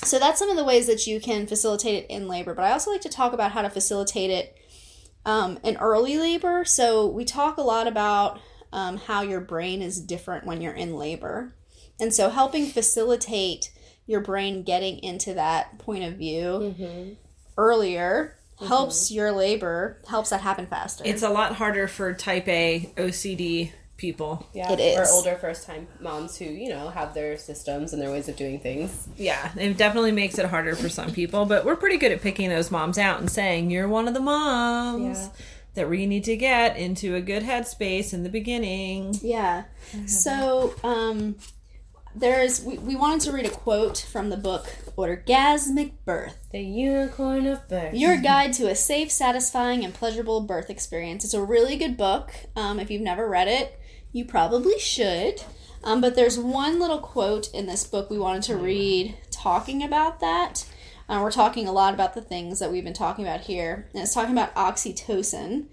so 0.03 0.19
that's 0.19 0.39
some 0.39 0.49
of 0.49 0.55
the 0.55 0.63
ways 0.63 0.87
that 0.87 1.07
you 1.07 1.19
can 1.19 1.47
facilitate 1.47 2.03
it 2.03 2.09
in 2.11 2.27
labor 2.27 2.53
but 2.53 2.63
i 2.63 2.71
also 2.71 2.91
like 2.91 3.01
to 3.01 3.09
talk 3.09 3.33
about 3.33 3.53
how 3.53 3.63
to 3.63 3.69
facilitate 3.69 4.29
it 4.29 4.57
um, 5.27 5.59
in 5.61 5.75
early 5.77 6.17
labor. 6.17 6.63
So 6.65 7.05
we 7.05 7.25
talk 7.25 7.57
a 7.57 7.61
lot 7.61 7.85
about 7.85 8.39
um, 8.71 8.97
how 8.97 9.21
your 9.21 9.41
brain 9.41 9.81
is 9.81 9.99
different 9.99 10.45
when 10.45 10.61
you're 10.61 10.73
in 10.73 10.95
labor. 10.95 11.53
And 11.99 12.13
so 12.13 12.29
helping 12.29 12.65
facilitate 12.65 13.71
your 14.07 14.21
brain 14.21 14.63
getting 14.63 14.97
into 15.03 15.33
that 15.35 15.77
point 15.79 16.03
of 16.03 16.13
view 16.15 16.73
Mm-hmm. 16.77 17.13
earlier 17.57 18.35
helps 18.67 19.11
your 19.11 19.31
labor 19.31 20.01
helps 20.07 20.31
that 20.31 20.41
happen 20.41 20.65
faster 20.65 21.03
It's 21.05 21.21
a 21.21 21.29
lot 21.29 21.53
harder 21.55 21.87
for 21.87 22.11
type 22.13 22.47
A 22.47 22.91
OCD 22.97 23.71
people. 23.97 24.47
Yeah, 24.53 24.71
It 24.73 24.79
is. 24.79 24.97
Or 24.97 25.05
older 25.11 25.35
first 25.35 25.65
time 25.65 25.87
moms 25.99 26.37
who, 26.37 26.45
you 26.45 26.69
know, 26.69 26.89
have 26.89 27.13
their 27.15 27.37
systems 27.37 27.93
and 27.93 28.01
their 28.01 28.11
ways 28.11 28.27
of 28.29 28.35
doing 28.35 28.59
things. 28.59 29.07
Yeah, 29.17 29.51
it 29.57 29.75
definitely 29.77 30.11
makes 30.11 30.37
it 30.39 30.45
harder 30.45 30.75
for 30.75 30.87
some 30.89 31.11
people, 31.11 31.45
but 31.45 31.65
we're 31.65 31.75
pretty 31.75 31.97
good 31.97 32.11
at 32.11 32.21
picking 32.21 32.49
those 32.49 32.69
moms 32.71 32.97
out 32.99 33.19
and 33.19 33.29
saying, 33.29 33.69
you're 33.71 33.87
one 33.87 34.07
of 34.07 34.13
the 34.13 34.19
moms 34.19 35.17
Yeah. 35.19 35.29
that 35.75 35.89
we 35.89 36.05
need 36.05 36.23
to 36.25 36.35
get 36.37 36.77
into 36.77 37.15
a 37.15 37.21
good 37.21 37.41
headspace 37.43 38.13
in 38.13 38.21
the 38.23 38.29
beginning. 38.29 39.15
Yeah. 39.21 39.63
So, 40.05 40.73
um, 40.83 41.35
there's 42.19 42.63
we, 42.63 42.77
we 42.77 42.95
wanted 42.95 43.21
to 43.21 43.31
read 43.31 43.45
a 43.45 43.49
quote 43.49 43.97
from 43.97 44.29
the 44.29 44.37
book 44.37 44.65
Orgasmic 44.97 45.93
Birth. 46.05 46.37
The 46.51 46.61
unicorn 46.61 47.45
of 47.45 47.67
birth. 47.67 47.93
Your 47.93 48.17
guide 48.21 48.53
to 48.53 48.67
a 48.67 48.75
safe, 48.75 49.11
satisfying, 49.11 49.83
and 49.83 49.93
pleasurable 49.93 50.41
birth 50.41 50.69
experience. 50.69 51.23
It's 51.23 51.33
a 51.33 51.43
really 51.43 51.77
good 51.77 51.97
book. 51.97 52.33
Um, 52.55 52.79
if 52.79 52.89
you've 52.89 53.01
never 53.01 53.29
read 53.29 53.47
it, 53.47 53.79
you 54.11 54.25
probably 54.25 54.79
should. 54.79 55.43
Um, 55.83 56.01
but 56.01 56.15
there's 56.15 56.39
one 56.39 56.79
little 56.79 56.99
quote 56.99 57.53
in 57.53 57.67
this 57.67 57.85
book 57.85 58.09
we 58.09 58.17
wanted 58.17 58.43
to 58.43 58.57
read 58.57 59.15
talking 59.29 59.83
about 59.83 60.19
that. 60.19 60.65
Uh, 61.07 61.19
we're 61.21 61.31
talking 61.31 61.67
a 61.67 61.71
lot 61.71 61.93
about 61.93 62.15
the 62.15 62.21
things 62.21 62.59
that 62.59 62.71
we've 62.71 62.83
been 62.83 62.93
talking 62.93 63.25
about 63.25 63.41
here, 63.41 63.87
and 63.93 64.03
it's 64.03 64.13
talking 64.13 64.33
about 64.33 64.53
oxytocin. 64.55 65.67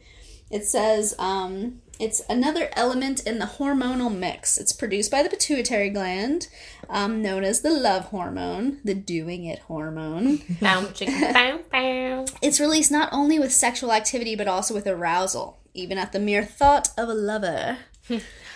It 0.50 0.64
says 0.64 1.14
um, 1.18 1.80
it's 1.98 2.22
another 2.28 2.70
element 2.72 3.26
in 3.26 3.38
the 3.38 3.46
hormonal 3.46 4.14
mix. 4.14 4.58
It's 4.58 4.72
produced 4.72 5.10
by 5.10 5.22
the 5.22 5.28
pituitary 5.28 5.90
gland, 5.90 6.48
um, 6.88 7.22
known 7.22 7.44
as 7.44 7.60
the 7.60 7.70
love 7.70 8.06
hormone, 8.06 8.80
the 8.84 8.94
doing 8.94 9.44
it 9.44 9.60
hormone. 9.60 10.36
Bow, 10.60 10.82
chicka, 10.92 11.32
bow, 11.32 11.60
bow. 11.70 12.24
It's 12.42 12.60
released 12.60 12.90
not 12.90 13.08
only 13.12 13.38
with 13.38 13.52
sexual 13.52 13.92
activity 13.92 14.36
but 14.36 14.48
also 14.48 14.74
with 14.74 14.86
arousal, 14.86 15.60
even 15.72 15.98
at 15.98 16.12
the 16.12 16.20
mere 16.20 16.44
thought 16.44 16.88
of 16.98 17.08
a 17.08 17.14
lover. 17.14 17.78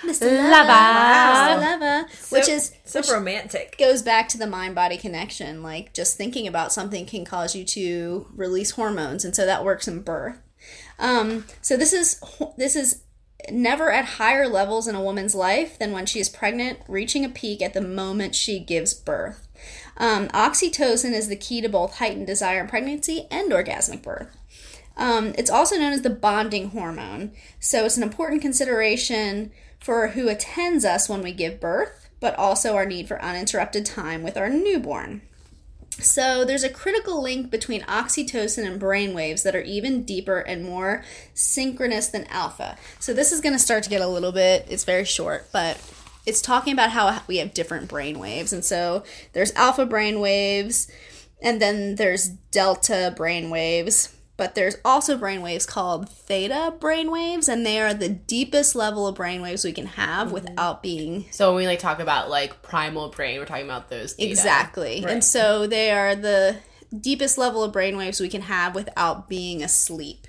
Mr. 0.03 0.51
Lover, 0.51 0.71
Mr. 0.71 1.61
Lover, 1.61 2.09
which 2.31 2.49
is 2.49 2.73
so 2.85 3.01
which 3.01 3.11
romantic. 3.11 3.77
goes 3.79 4.03
back 4.03 4.29
to 4.29 4.39
the 4.39 4.47
mind 4.47 4.75
body 4.75 4.97
connection. 4.97 5.63
Like 5.63 5.93
just 5.95 6.17
thinking 6.17 6.47
about 6.47 6.73
something 6.73 7.07
can 7.07 7.25
cause 7.25 7.57
you 7.57 7.65
to 7.65 8.27
release 8.35 8.73
hormones, 8.73 9.25
and 9.25 9.35
so 9.35 9.47
that 9.47 9.65
works 9.65 9.89
in 9.89 10.03
birth. 10.03 10.39
Um, 10.99 11.45
so 11.63 11.77
this 11.77 11.93
is 11.93 12.23
this 12.57 12.77
is 12.77 13.03
never 13.51 13.91
at 13.93 14.05
higher 14.05 14.49
levels 14.49 14.89
in 14.89 14.95
a 14.95 15.03
woman's 15.03 15.35
life 15.35 15.79
than 15.79 15.93
when 15.93 16.07
she 16.07 16.21
is 16.21 16.29
pregnant, 16.29 16.81
reaching 16.89 17.25
a 17.25 17.29
peak 17.29 17.63
at 17.63 17.75
the 17.75 17.81
moment 17.81 18.35
she 18.35 18.59
gives 18.59 18.95
birth. 18.95 19.47
Um, 19.97 20.29
oxytocin 20.29 21.13
is 21.13 21.29
the 21.29 21.37
key 21.37 21.61
to 21.61 21.69
both 21.69 21.97
heightened 21.97 22.27
desire 22.27 22.61
in 22.61 22.69
pregnancy 22.69 23.27
and 23.31 23.51
orgasmic 23.51 24.03
birth. 24.03 24.37
Um, 24.97 25.33
it's 25.39 25.51
also 25.51 25.77
known 25.77 25.93
as 25.93 26.03
the 26.03 26.11
bonding 26.11 26.71
hormone, 26.71 27.33
so 27.61 27.85
it's 27.85 27.97
an 27.97 28.03
important 28.03 28.43
consideration 28.43 29.53
for 29.79 30.09
who 30.09 30.29
attends 30.29 30.85
us 30.85 31.09
when 31.09 31.23
we 31.23 31.33
give 31.33 31.61
birth, 31.61 32.09
but 32.19 32.35
also 32.35 32.75
our 32.75 32.85
need 32.85 33.07
for 33.07 33.23
uninterrupted 33.23 33.87
time 33.87 34.25
with 34.25 34.37
our 34.37 34.49
newborn. 34.49 35.23
So 36.01 36.45
there's 36.45 36.63
a 36.63 36.69
critical 36.69 37.21
link 37.21 37.51
between 37.51 37.83
oxytocin 37.83 38.65
and 38.65 38.79
brain 38.79 39.15
waves 39.15 39.43
that 39.43 39.57
are 39.57 39.63
even 39.63 40.05
deeper 40.05 40.39
and 40.39 40.65
more 40.65 41.05
synchronous 41.35 42.09
than 42.09 42.25
alpha. 42.27 42.77
So 43.01 43.13
this 43.13 43.33
is 43.33 43.41
going 43.41 43.55
to 43.55 43.59
start 43.59 43.83
to 43.83 43.91
get 43.91 44.01
a 44.01 44.07
little 44.07 44.33
bit, 44.33 44.67
it's 44.69 44.85
very 44.85 45.05
short, 45.05 45.49
but 45.53 45.81
it's 46.25 46.41
talking 46.41 46.73
about 46.73 46.91
how 46.91 47.23
we 47.27 47.39
have 47.39 47.53
different 47.53 47.89
brain 47.89 48.19
waves. 48.19 48.53
And 48.53 48.65
so 48.65 49.03
there's 49.33 49.53
alpha 49.55 49.87
brain 49.87 50.21
waves, 50.21 50.89
and 51.43 51.61
then 51.61 51.97
there's 51.97 52.29
delta 52.29 53.13
brain 53.17 53.51
waves. 53.51 54.15
But 54.39 54.55
there's 54.55 54.77
also 54.85 55.19
brain 55.19 55.43
waves 55.43 55.67
called 55.67 56.09
theta 56.09 56.73
brain 56.79 57.11
waves, 57.11 57.49
and 57.49 57.67
they 57.67 57.81
are 57.81 57.93
the 57.93 58.09
deepest 58.09 58.77
level 58.77 59.09
of 59.09 59.17
brain 59.17 59.43
waves 59.43 59.65
we 59.65 59.73
can 59.73 59.87
have 59.87 60.29
mm-hmm. 60.29 60.35
without 60.35 60.81
being 60.81 61.27
So 61.33 61.49
when 61.49 61.57
we 61.57 61.67
like 61.67 61.81
talk 61.81 61.99
about 61.99 62.31
like 62.31 62.63
primal 62.63 63.09
brain, 63.09 63.41
we're 63.41 63.47
talking 63.47 63.65
about 63.65 63.91
those 63.91 64.15
theta. 64.15 64.31
Exactly. 64.31 65.05
And 65.05 65.25
so 65.25 65.67
they 65.67 65.91
are 65.91 66.15
the 66.15 66.57
deepest 66.97 67.37
level 67.37 67.65
of 67.65 67.73
brainwaves 67.73 68.21
we 68.21 68.29
can 68.29 68.43
have 68.43 68.77
without 68.77 69.29
being 69.29 69.61
asleep. 69.61 70.28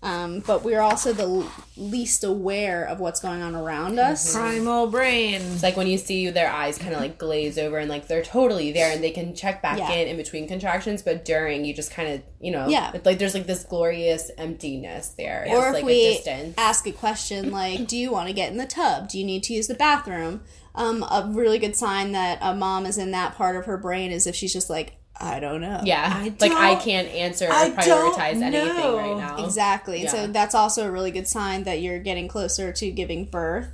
Um, 0.00 0.40
but 0.46 0.62
we're 0.62 0.80
also 0.80 1.12
the 1.12 1.44
least 1.76 2.22
aware 2.22 2.84
of 2.84 3.00
what's 3.00 3.18
going 3.18 3.42
on 3.42 3.56
around 3.56 3.98
us. 3.98 4.32
Primal 4.32 4.86
brain. 4.86 5.40
It's 5.42 5.62
like 5.64 5.76
when 5.76 5.88
you 5.88 5.98
see 5.98 6.30
their 6.30 6.48
eyes 6.50 6.78
kind 6.78 6.94
of 6.94 7.00
like 7.00 7.18
glaze 7.18 7.58
over 7.58 7.78
and 7.78 7.90
like 7.90 8.06
they're 8.06 8.22
totally 8.22 8.70
there 8.70 8.92
and 8.92 9.02
they 9.02 9.10
can 9.10 9.34
check 9.34 9.60
back 9.60 9.76
Yeah. 9.78 9.90
in 9.90 10.06
in 10.06 10.16
between 10.16 10.46
contractions, 10.46 11.02
but 11.02 11.24
during 11.24 11.64
you 11.64 11.74
just 11.74 11.90
kind 11.90 12.08
of 12.12 12.22
you 12.40 12.52
know 12.52 12.68
Yeah. 12.68 12.92
it's 12.94 13.04
like 13.04 13.18
there's 13.18 13.34
like 13.34 13.48
this 13.48 13.64
glorious 13.64 14.30
emptiness 14.38 15.14
there. 15.18 15.42
It's 15.48 15.54
Or 15.56 15.66
if 15.68 15.74
like 15.74 15.84
we 15.84 15.92
a 16.06 16.12
distance. 16.14 16.54
ask 16.58 16.86
a 16.86 16.92
question 16.92 17.50
like, 17.50 17.88
"Do 17.88 17.96
you 17.96 18.12
want 18.12 18.28
to 18.28 18.32
get 18.32 18.52
in 18.52 18.56
the 18.58 18.66
tub? 18.66 19.08
Do 19.08 19.18
you 19.18 19.24
need 19.24 19.42
to 19.44 19.52
use 19.52 19.66
the 19.66 19.74
bathroom?" 19.74 20.42
Um, 20.76 21.02
a 21.02 21.28
really 21.32 21.58
good 21.58 21.74
sign 21.74 22.12
that 22.12 22.38
a 22.40 22.54
mom 22.54 22.86
is 22.86 22.98
in 22.98 23.10
that 23.10 23.34
part 23.34 23.56
of 23.56 23.64
her 23.64 23.76
brain 23.76 24.12
is 24.12 24.28
if 24.28 24.36
she's 24.36 24.52
just 24.52 24.70
like, 24.70 24.92
"I 25.20 25.40
don't 25.40 25.60
know." 25.60 25.80
yeah, 25.84 26.12
I 26.14 26.34
like 26.40 26.52
I 26.52 26.74
can't 26.76 27.08
answer 27.08 27.46
or 27.46 27.52
I 27.52 27.68
don't 27.70 28.14
prioritize 28.14 28.42
anything 28.42 28.76
know. 28.76 28.96
right 28.96 29.16
now. 29.16 29.44
Exactly. 29.44 30.02
And 30.02 30.10
so 30.10 30.26
that's 30.26 30.54
also 30.54 30.86
a 30.86 30.90
really 30.90 31.10
good 31.10 31.28
sign 31.28 31.64
that 31.64 31.80
you're 31.80 31.98
getting 31.98 32.28
closer 32.28 32.72
to 32.72 32.90
giving 32.90 33.24
birth. 33.26 33.68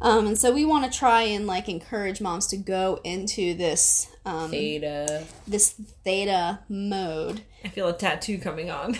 Um, 0.00 0.28
and 0.28 0.38
so 0.38 0.52
we 0.52 0.64
want 0.64 0.90
to 0.90 0.96
try 0.96 1.22
and 1.22 1.46
like 1.46 1.68
encourage 1.68 2.20
moms 2.20 2.46
to 2.48 2.56
go 2.56 3.00
into 3.02 3.54
this 3.54 4.08
um, 4.24 4.50
Theta. 4.50 5.24
this 5.46 5.72
theta 6.04 6.60
mode. 6.68 7.42
I 7.64 7.68
feel 7.68 7.88
a 7.88 7.92
tattoo 7.92 8.38
coming 8.38 8.70
on. 8.70 8.96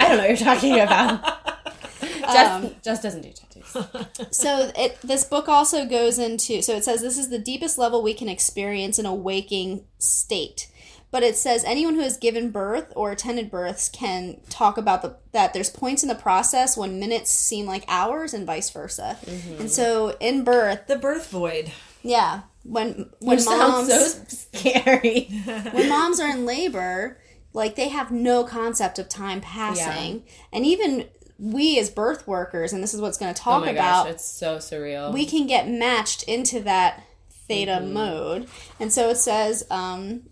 I 0.00 0.08
don't 0.08 0.16
know 0.16 0.22
what 0.22 0.28
you're 0.28 0.36
talking 0.36 0.80
about. 0.80 1.22
just, 2.00 2.50
Um, 2.50 2.74
just 2.82 3.02
doesn't 3.02 3.22
do 3.22 3.30
tattoos. 3.30 4.26
So 4.36 4.72
it 4.76 4.98
this 5.02 5.24
book 5.24 5.48
also 5.48 5.86
goes 5.86 6.18
into 6.18 6.62
so 6.62 6.74
it 6.74 6.84
says 6.84 7.00
this 7.02 7.18
is 7.18 7.28
the 7.28 7.38
deepest 7.38 7.78
level 7.78 8.02
we 8.02 8.14
can 8.14 8.28
experience 8.28 8.98
in 8.98 9.06
a 9.06 9.14
waking 9.14 9.84
state. 9.98 10.68
But 11.12 11.22
it 11.24 11.36
says 11.36 11.64
anyone 11.64 11.94
who 11.96 12.02
has 12.02 12.16
given 12.16 12.50
birth 12.52 12.92
or 12.94 13.10
attended 13.10 13.50
births 13.50 13.88
can 13.88 14.40
talk 14.48 14.78
about 14.78 15.02
the 15.02 15.16
that 15.32 15.52
there's 15.52 15.68
points 15.70 16.02
in 16.04 16.08
the 16.08 16.14
process 16.14 16.76
when 16.76 17.00
minutes 17.00 17.30
seem 17.32 17.66
like 17.66 17.84
hours 17.88 18.32
and 18.32 18.46
vice 18.46 18.70
versa. 18.70 19.18
And 19.58 19.68
so 19.70 20.16
in 20.20 20.44
birth, 20.44 20.86
the 20.86 20.96
birth 20.96 21.28
void. 21.30 21.72
yeah, 22.02 22.42
when 22.62 23.10
when 23.18 23.38
Which 23.38 23.46
moms 23.46 23.88
so 23.88 24.24
scary. 24.28 25.24
when 25.72 25.88
moms 25.88 26.20
are 26.20 26.30
in 26.30 26.46
labor, 26.46 27.18
like 27.52 27.74
they 27.74 27.88
have 27.88 28.12
no 28.12 28.44
concept 28.44 28.98
of 29.00 29.08
time 29.08 29.40
passing. 29.40 30.22
And 30.52 30.64
even 30.64 31.08
we 31.40 31.76
as 31.80 31.90
birth 31.90 32.28
workers, 32.28 32.72
and 32.72 32.82
this 32.84 32.94
is 32.94 33.00
what's 33.00 33.18
going 33.18 33.34
to 33.34 33.40
oh 33.40 33.44
talk 33.44 33.64
my 33.64 33.70
about, 33.72 34.04
gosh, 34.04 34.12
it's 34.14 34.24
so 34.24 34.58
surreal. 34.58 35.12
we 35.12 35.26
can 35.26 35.48
get 35.48 35.68
matched 35.68 36.22
into 36.24 36.60
that 36.60 37.02
theta 37.48 37.78
Mm-hmm. 37.80 37.92
mode. 37.92 38.48
And 38.78 38.92
so 38.92 39.08
it 39.08 39.16
says, 39.16 39.66
um, 39.72 40.22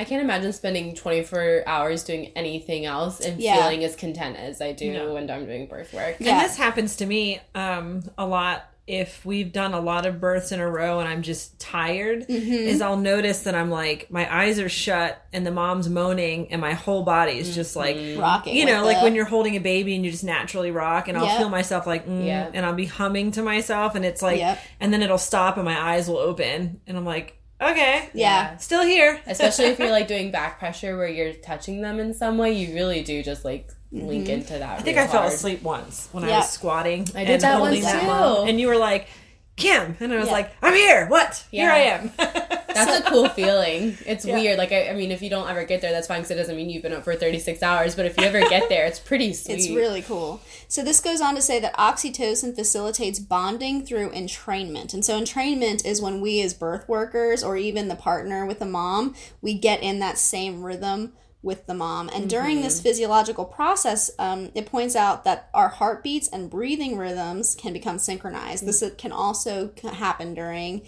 I 0.00 0.04
can't 0.04 0.22
imagine 0.22 0.52
spending 0.54 0.94
24 0.94 1.64
hours 1.66 2.04
doing 2.04 2.32
anything 2.34 2.86
else 2.86 3.20
and 3.20 3.38
Yeah. 3.38 3.56
feeling 3.56 3.84
as 3.84 3.96
content 3.96 4.36
as 4.38 4.60
I 4.62 4.72
do 4.72 4.92
No. 4.94 5.12
when 5.14 5.30
I'm 5.30 5.44
doing 5.44 5.66
birth 5.66 5.92
work. 5.92 6.16
Yeah. 6.20 6.36
And 6.40 6.44
this 6.48 6.56
happens 6.56 6.96
to 6.96 7.06
me 7.06 7.38
um, 7.54 8.02
a 8.16 8.24
lot 8.26 8.64
if 8.86 9.24
we've 9.24 9.52
done 9.52 9.72
a 9.72 9.78
lot 9.78 10.04
of 10.04 10.20
births 10.20 10.50
in 10.50 10.58
a 10.58 10.68
row 10.68 10.98
and 10.98 11.08
I'm 11.08 11.22
just 11.22 11.60
tired, 11.60 12.26
Mm-hmm. 12.26 12.52
is 12.52 12.80
I'll 12.82 12.96
notice 12.96 13.42
that 13.42 13.54
I'm 13.54 13.70
like 13.70 14.10
my 14.10 14.24
eyes 14.42 14.58
are 14.58 14.68
shut 14.70 15.22
and 15.32 15.46
the 15.46 15.50
mom's 15.52 15.88
moaning 15.88 16.50
and 16.50 16.60
my 16.60 16.72
whole 16.72 17.04
body 17.04 17.38
is 17.38 17.54
just 17.54 17.76
like 17.76 17.96
Rocking. 18.18 18.56
you 18.56 18.64
know, 18.64 18.84
like 18.84 18.96
the- 18.98 19.04
when 19.04 19.14
you're 19.14 19.26
holding 19.26 19.54
a 19.54 19.60
baby 19.60 19.94
and 19.94 20.04
you 20.04 20.10
just 20.10 20.24
naturally 20.24 20.70
rock, 20.72 21.06
and 21.08 21.16
I'll 21.16 21.26
Yep. 21.26 21.38
feel 21.38 21.48
myself 21.50 21.86
like, 21.86 22.04
mm, 22.08 22.26
Yeah. 22.26 22.48
and 22.52 22.66
I'll 22.66 22.72
be 22.74 22.86
humming 22.86 23.30
to 23.32 23.42
myself, 23.42 23.94
and 23.94 24.04
it's 24.04 24.22
like, 24.22 24.38
Yep. 24.38 24.58
and 24.80 24.92
then 24.92 25.02
it'll 25.02 25.18
stop 25.18 25.56
and 25.56 25.64
my 25.64 25.78
eyes 25.94 26.08
will 26.08 26.18
open, 26.18 26.80
and 26.88 26.96
I'm 26.96 27.04
like, 27.04 27.36
okay, 27.60 28.08
Yeah. 28.14 28.56
still 28.56 28.82
here. 28.82 29.20
Especially 29.26 29.66
if 29.66 29.78
you're 29.78 29.90
like 29.90 30.08
doing 30.08 30.30
back 30.30 30.58
pressure 30.58 30.96
where 30.96 31.08
you're 31.08 31.34
touching 31.34 31.80
them 31.82 32.00
in 32.00 32.14
some 32.14 32.38
way, 32.38 32.52
you 32.52 32.74
really 32.74 33.02
do 33.02 33.22
just 33.22 33.44
like 33.44 33.68
link 33.92 34.24
mm-hmm. 34.24 34.32
into 34.32 34.58
that. 34.58 34.78
I 34.78 34.82
think 34.82 34.98
I 34.98 35.06
fell 35.06 35.24
asleep 35.24 35.62
once 35.62 36.08
when 36.12 36.24
I 36.24 36.28
was 36.38 36.50
squatting. 36.50 37.06
I 37.14 37.24
did 37.24 37.34
and 37.34 37.42
that 37.42 37.58
holding 37.58 37.82
once 37.82 38.00
too. 38.00 38.06
mom, 38.06 38.48
and 38.48 38.60
you 38.60 38.68
were 38.68 38.76
like, 38.76 39.08
Kim, 39.60 39.96
and 40.00 40.12
I 40.12 40.16
was 40.16 40.26
Yeah. 40.26 40.32
like, 40.32 40.52
I'm 40.62 40.74
here. 40.74 41.06
What? 41.06 41.44
Here 41.50 41.70
I 41.70 41.78
am. 41.78 42.12
That's 42.18 43.00
a 43.00 43.10
cool 43.10 43.28
feeling. 43.28 43.98
It's 44.06 44.24
Yeah. 44.24 44.36
weird. 44.36 44.58
Like, 44.58 44.72
I, 44.72 44.88
I 44.90 44.92
mean, 44.94 45.10
if 45.10 45.20
you 45.22 45.28
don't 45.30 45.48
ever 45.50 45.64
get 45.64 45.80
there, 45.80 45.90
that's 45.92 46.06
fine 46.06 46.20
because 46.20 46.30
it 46.30 46.36
doesn't 46.36 46.54
mean 46.56 46.70
you've 46.70 46.82
been 46.84 46.92
up 46.92 47.02
for 47.04 47.14
36 47.16 47.62
hours. 47.64 47.94
But 47.96 48.06
if 48.06 48.16
you 48.16 48.24
ever 48.24 48.40
get 48.48 48.68
there, 48.68 48.86
it's 48.86 49.00
pretty 49.00 49.32
sweet. 49.34 49.54
It's 49.54 49.68
really 49.68 50.02
cool. 50.02 50.40
So 50.68 50.82
this 50.84 51.00
goes 51.00 51.20
on 51.20 51.34
to 51.34 51.42
say 51.42 51.58
that 51.60 51.76
oxytocin 51.76 52.54
facilitates 52.54 53.18
bonding 53.18 53.84
through 53.84 54.10
entrainment. 54.12 54.94
And 54.94 55.04
so 55.04 55.20
entrainment 55.20 55.84
is 55.84 56.00
when 56.00 56.20
we 56.20 56.40
as 56.42 56.54
birth 56.54 56.88
workers 56.88 57.42
or 57.42 57.56
even 57.56 57.88
the 57.88 57.96
partner 57.96 58.46
with 58.46 58.60
the 58.60 58.66
mom, 58.66 59.14
we 59.42 59.54
get 59.54 59.82
in 59.82 59.98
that 59.98 60.16
same 60.16 60.62
rhythm 60.62 61.12
with 61.42 61.66
the 61.66 61.74
mom. 61.74 62.10
And 62.12 62.28
during 62.28 62.60
this 62.60 62.80
physiological 62.82 63.46
process, 63.46 64.10
um, 64.18 64.50
it 64.54 64.66
points 64.66 64.94
out 64.94 65.24
that 65.24 65.48
our 65.54 65.68
heartbeats 65.68 66.28
and 66.28 66.50
breathing 66.50 66.98
rhythms 66.98 67.54
can 67.54 67.72
become 67.72 67.98
synchronized. 67.98 68.66
This 68.66 68.84
can 68.98 69.10
also 69.12 69.72
happen 69.92 70.34
during 70.34 70.82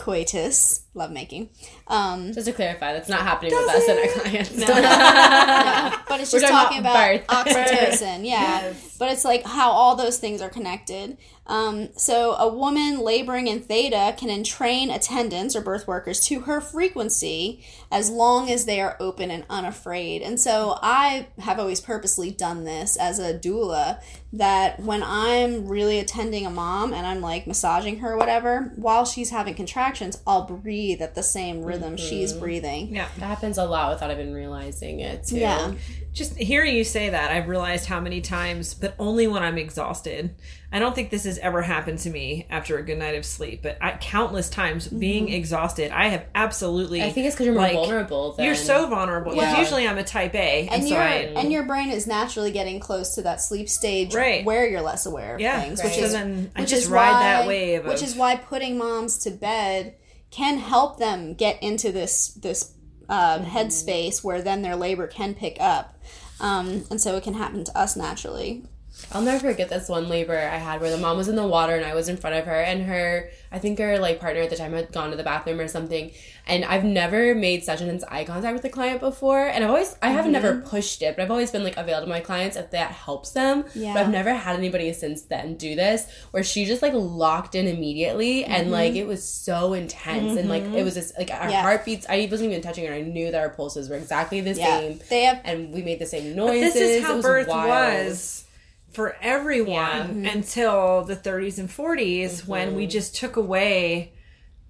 coitus, 0.00 0.86
lovemaking. 0.94 1.50
Um, 1.86 2.32
Just 2.32 2.46
to 2.46 2.52
clarify, 2.54 2.94
that's 2.94 3.08
not 3.08 3.20
happening 3.20 3.52
with 3.54 3.68
us 3.68 3.86
and 3.86 3.98
our 3.98 4.06
clients. 4.08 4.50
but 6.08 6.20
it's 6.20 6.32
just 6.32 6.46
talking 6.46 6.78
talking 6.78 6.78
about 6.78 7.24
about 7.24 7.46
oxytocin, 7.46 8.26
yeah. 8.26 8.72
But 8.98 9.12
it's 9.12 9.24
like 9.24 9.44
how 9.44 9.70
all 9.70 9.96
those 9.96 10.18
things 10.18 10.40
are 10.40 10.48
connected. 10.48 11.18
Um, 11.46 11.90
so 11.96 12.32
a 12.32 12.48
woman 12.48 13.00
laboring 13.00 13.46
in 13.46 13.60
theta 13.60 14.14
can 14.16 14.30
entrain 14.30 14.90
attendants 14.90 15.54
or 15.54 15.60
birth 15.60 15.86
workers 15.86 16.20
to 16.26 16.40
her 16.40 16.60
frequency 16.60 17.62
as 17.90 18.08
long 18.08 18.48
as 18.50 18.64
they 18.64 18.80
are 18.80 18.96
open 19.00 19.30
and 19.30 19.44
unafraid. 19.50 20.22
And 20.22 20.40
so 20.40 20.78
I 20.80 21.26
have 21.40 21.58
always 21.58 21.80
purposely 21.80 22.30
done 22.30 22.64
this 22.64 22.96
as 22.96 23.18
a 23.18 23.34
doula 23.34 24.00
that 24.32 24.78
when 24.78 25.02
I'm 25.02 25.66
really 25.66 25.98
attending 25.98 26.46
a 26.46 26.50
mom 26.50 26.92
and 26.92 27.04
I'm 27.04 27.20
like 27.20 27.46
massaging 27.46 27.98
her 27.98 28.12
or 28.12 28.16
whatever, 28.16 28.72
while 28.76 29.04
she's 29.04 29.30
having 29.30 29.54
contractions, 29.54 30.22
I'll 30.26 30.44
breathe 30.44 31.02
at 31.02 31.16
the 31.16 31.22
same 31.22 31.62
rhythm 31.64 31.96
she's 31.96 32.30
mm-hmm. 32.30 32.40
breathing. 32.40 32.94
yeah. 32.94 33.08
That 33.18 33.26
happens 33.26 33.58
a 33.58 33.64
lot 33.64 33.92
without 33.92 34.10
even 34.10 34.32
realizing 34.32 35.00
it, 35.00 35.24
too. 35.24 35.38
Yeah. 35.38 35.72
Just 36.12 36.36
hearing 36.36 36.74
you 36.74 36.82
say 36.82 37.10
that, 37.10 37.30
I've 37.30 37.48
realized 37.48 37.86
how 37.86 38.00
many 38.00 38.20
times, 38.20 38.74
but 38.74 38.96
only 38.98 39.28
when 39.28 39.44
I'm 39.44 39.58
exhausted. 39.58 40.34
I 40.72 40.78
don't 40.78 40.94
think 40.94 41.10
this 41.10 41.24
has 41.24 41.38
ever 41.38 41.62
happened 41.62 41.98
to 42.00 42.10
me 42.10 42.46
after 42.50 42.78
a 42.78 42.82
good 42.82 42.98
night 42.98 43.14
of 43.14 43.24
sleep, 43.24 43.60
but 43.62 43.78
I, 43.80 43.96
countless 44.00 44.48
times 44.48 44.86
mm-hmm. 44.86 44.98
being 44.98 45.28
exhausted, 45.28 45.90
I 45.92 46.08
have 46.08 46.26
absolutely. 46.34 47.02
I 47.02 47.10
think 47.10 47.26
it's 47.26 47.34
because 47.36 47.46
you're 47.46 47.54
more 47.54 47.64
like, 47.64 47.74
vulnerable. 47.74 48.32
Then. 48.32 48.46
You're 48.46 48.54
so 48.56 48.88
vulnerable 48.88 49.32
because 49.32 49.52
Well- 49.52 49.60
usually 49.60 49.86
I'm 49.86 49.98
a 49.98 50.04
type 50.04 50.34
A, 50.34 50.62
and, 50.62 50.70
and 50.70 50.82
so 50.82 50.88
your 50.94 51.02
I. 51.02 51.14
and 51.36 51.52
your 51.52 51.62
brain 51.64 51.90
is 51.90 52.06
naturally 52.06 52.50
getting 52.50 52.80
close 52.80 53.14
to 53.14 53.22
that 53.22 53.40
sleep 53.40 53.68
stage 53.68 54.14
Right. 54.14 54.44
where 54.44 54.66
you're 54.68 54.80
less 54.80 55.06
aware 55.06 55.36
of 55.36 55.40
Yeah, 55.40 55.60
things, 55.60 55.78
right. 55.80 55.86
which 55.86 55.98
so 55.98 56.04
is 56.04 56.12
then 56.12 56.50
I 56.56 56.62
which 56.62 56.70
just 56.70 56.82
is 56.84 56.88
ride 56.88 57.12
why, 57.12 57.22
that 57.22 57.46
wave. 57.46 57.86
which 57.86 58.02
is 58.02 58.16
why 58.16 58.36
putting 58.36 58.78
moms 58.78 59.18
to 59.18 59.30
bed 59.30 59.94
can 60.30 60.58
help 60.58 60.98
them 60.98 61.34
get 61.34 61.60
into 61.62 61.90
this 61.92 62.28
this 62.28 62.74
Mm-hmm. 63.10 63.56
headspace 63.56 64.22
where 64.24 64.42
then 64.42 64.62
their 64.62 64.76
labor 64.76 65.06
can 65.06 65.34
pick 65.34 65.56
up, 65.60 65.98
um, 66.40 66.84
and 66.90 67.00
so 67.00 67.16
it 67.16 67.24
can 67.24 67.34
happen 67.34 67.64
to 67.64 67.78
us 67.78 67.96
naturally. 67.96 68.64
I'll 69.12 69.22
never 69.22 69.40
forget 69.50 69.68
this 69.68 69.88
one 69.88 70.08
labor 70.08 70.36
I 70.36 70.56
had 70.56 70.80
where 70.80 70.90
the 70.90 70.98
mom 70.98 71.16
was 71.16 71.28
in 71.28 71.36
the 71.36 71.46
water 71.46 71.74
and 71.74 71.84
I 71.84 71.94
was 71.94 72.08
in 72.08 72.16
front 72.16 72.36
of 72.36 72.44
her 72.44 72.54
and 72.60 72.82
her 72.84 73.30
I 73.52 73.58
think 73.58 73.78
her 73.80 73.98
like 73.98 74.20
partner 74.20 74.40
at 74.42 74.50
the 74.50 74.56
time 74.56 74.72
had 74.72 74.92
gone 74.92 75.10
to 75.10 75.16
the 75.16 75.24
bathroom 75.24 75.58
or 75.58 75.66
something 75.68 76.12
and 76.46 76.64
I've 76.64 76.84
never 76.84 77.34
made 77.34 77.64
such 77.64 77.80
intense 77.80 78.04
eye 78.08 78.24
contact 78.24 78.54
with 78.54 78.64
a 78.64 78.68
client 78.68 79.00
before 79.00 79.46
and 79.46 79.64
I've 79.64 79.70
always 79.70 79.96
I 80.00 80.10
have 80.10 80.20
Mm-hmm. 80.24 80.32
never 80.32 80.60
pushed 80.60 81.02
it 81.02 81.16
but 81.16 81.22
I've 81.22 81.30
always 81.30 81.50
been 81.50 81.64
like 81.64 81.76
available 81.76 82.06
to 82.06 82.10
my 82.10 82.20
clients 82.20 82.56
if 82.56 82.70
that 82.70 82.92
helps 82.92 83.30
them 83.32 83.64
Yeah. 83.74 83.94
but 83.94 84.02
I've 84.04 84.10
never 84.10 84.32
had 84.32 84.54
anybody 84.56 84.92
since 84.92 85.22
then 85.22 85.56
do 85.56 85.74
this 85.74 86.06
where 86.30 86.44
she 86.44 86.64
just 86.64 86.82
like 86.82 86.92
locked 86.94 87.54
in 87.54 87.66
immediately 87.66 88.44
and 88.44 88.70
like 88.70 88.94
it 88.94 89.06
was 89.06 89.24
so 89.26 89.72
intense 89.72 90.38
and 90.38 90.48
like 90.48 90.62
it 90.62 90.84
was 90.84 90.94
just 90.94 91.16
like 91.18 91.30
our 91.30 91.40
Mm-hmm. 91.40 91.50
Yeah. 91.50 91.62
heartbeats 91.62 92.06
I 92.08 92.28
wasn't 92.30 92.50
even 92.50 92.62
touching 92.62 92.86
her 92.86 92.94
I 92.94 93.00
knew 93.02 93.30
that 93.32 93.40
our 93.40 93.50
pulses 93.50 93.88
were 93.88 93.96
exactly 93.96 94.40
the 94.40 94.52
Yeah, 94.54 94.78
same 94.78 95.00
they 95.10 95.22
have 95.24 95.40
and 95.44 95.72
we 95.72 95.82
made 95.82 95.98
the 95.98 96.06
same 96.06 96.34
But 96.34 96.36
noises 96.36 96.74
this 96.74 96.76
is 96.98 97.02
how 97.02 97.20
birth 97.20 97.48
wild. 97.48 97.68
was 98.06 98.44
for 98.90 99.16
everyone 99.20 100.08
mm-hmm. 100.08 100.26
until 100.26 101.04
the 101.04 101.16
30s 101.16 101.58
and 101.58 101.68
40s 101.68 102.46
when 102.46 102.74
we 102.74 102.82
mm-hmm. 102.84 102.90
just 102.90 103.14
took 103.14 103.36
away 103.36 104.12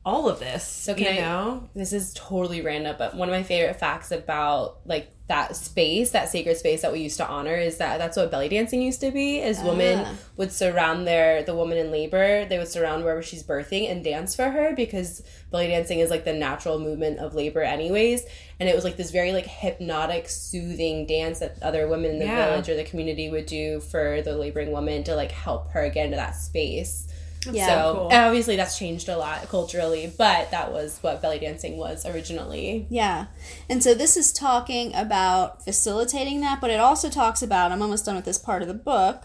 all 0.05 0.29
of 0.29 0.41
this. 0.41 0.65
So 0.67 0.95
can 0.95 1.15
you 1.17 1.21
I- 1.21 1.25
know, 1.25 1.69
this 1.75 1.93
is 1.93 2.15
totally 2.15 2.63
random, 2.63 2.97
but 2.99 3.15
one 3.17 3.29
of 3.29 3.35
my 3.35 3.43
favorite 3.43 3.79
facts 3.79 4.11
about 4.11 4.79
like 4.87 5.11
that 5.29 5.55
space, 5.55 6.11
that 6.11 6.29
sacred 6.29 6.57
space 6.57 6.83
that 6.83 6.91
we 6.91 6.99
used 7.01 7.17
to 7.19 7.27
honor 7.29 7.55
is 7.55 7.77
that 7.77 7.99
that's 7.99 8.17
what 8.17 8.31
belly 8.33 8.49
dancing 8.49 8.83
used 8.83 9.01
to 9.03 9.11
be. 9.13 9.39
Is 9.39 9.61
women 9.63 10.01
Ah. 10.05 10.15
would 10.37 10.51
surround 10.53 11.07
their 11.07 11.43
the 11.45 11.55
woman 11.55 11.77
in 11.79 11.93
labor, 11.93 12.47
they 12.47 12.59
would 12.59 12.67
surround 12.67 13.05
wherever 13.05 13.23
she's 13.23 13.43
birthing 13.45 13.89
and 13.91 14.03
dance 14.03 14.35
for 14.35 14.49
her 14.51 14.73
because 14.75 15.23
belly 15.53 15.69
dancing 15.69 16.01
is 16.01 16.11
like 16.11 16.25
the 16.25 16.33
natural 16.33 16.79
movement 16.81 17.19
of 17.21 17.35
labor 17.35 17.63
anyways. 17.63 18.25
And 18.59 18.69
it 18.69 18.75
was 18.75 18.83
like 18.85 18.97
this 18.97 19.11
very 19.13 19.33
like 19.33 19.47
hypnotic, 19.47 20.29
soothing 20.29 21.07
dance 21.07 21.39
that 21.41 21.63
other 21.63 21.87
women 21.87 22.13
in 22.13 22.19
the 22.19 22.25
Yeah. 22.25 22.51
village 22.51 22.69
or 22.71 22.75
the 22.75 22.85
community 22.85 23.29
would 23.31 23.47
do 23.47 23.81
for 23.81 24.23
the 24.23 24.35
laboring 24.37 24.73
woman 24.73 25.05
to 25.05 25.15
like 25.15 25.31
help 25.31 25.71
her 25.73 25.89
get 25.91 26.07
into 26.07 26.17
that 26.17 26.35
space. 26.35 27.07
Yeah. 27.47 27.67
so 27.67 27.95
cool. 27.95 28.09
obviously 28.13 28.57
that's 28.57 28.79
changed 28.79 29.09
a 29.09 29.17
lot 29.17 29.49
culturally, 29.49 30.13
but 30.19 30.51
that 30.51 30.73
was 30.73 30.99
what 31.01 31.23
belly 31.23 31.39
dancing 31.39 31.77
was 31.77 32.05
originally. 32.05 32.87
Yeah. 32.91 33.27
And 33.69 33.83
so 33.83 33.95
this 33.95 34.17
is 34.17 34.33
talking 34.33 34.95
about 34.95 35.65
facilitating 35.65 36.41
that, 36.43 36.61
but 36.61 36.71
it 36.71 36.81
also 36.81 37.09
talks 37.09 37.43
about, 37.43 37.73
I'm 37.73 37.83
almost 37.83 38.05
done 38.05 38.17
with 38.17 38.25
this 38.25 38.39
part 38.39 38.63
of 38.63 38.69
the 38.69 38.75
book. 38.75 39.25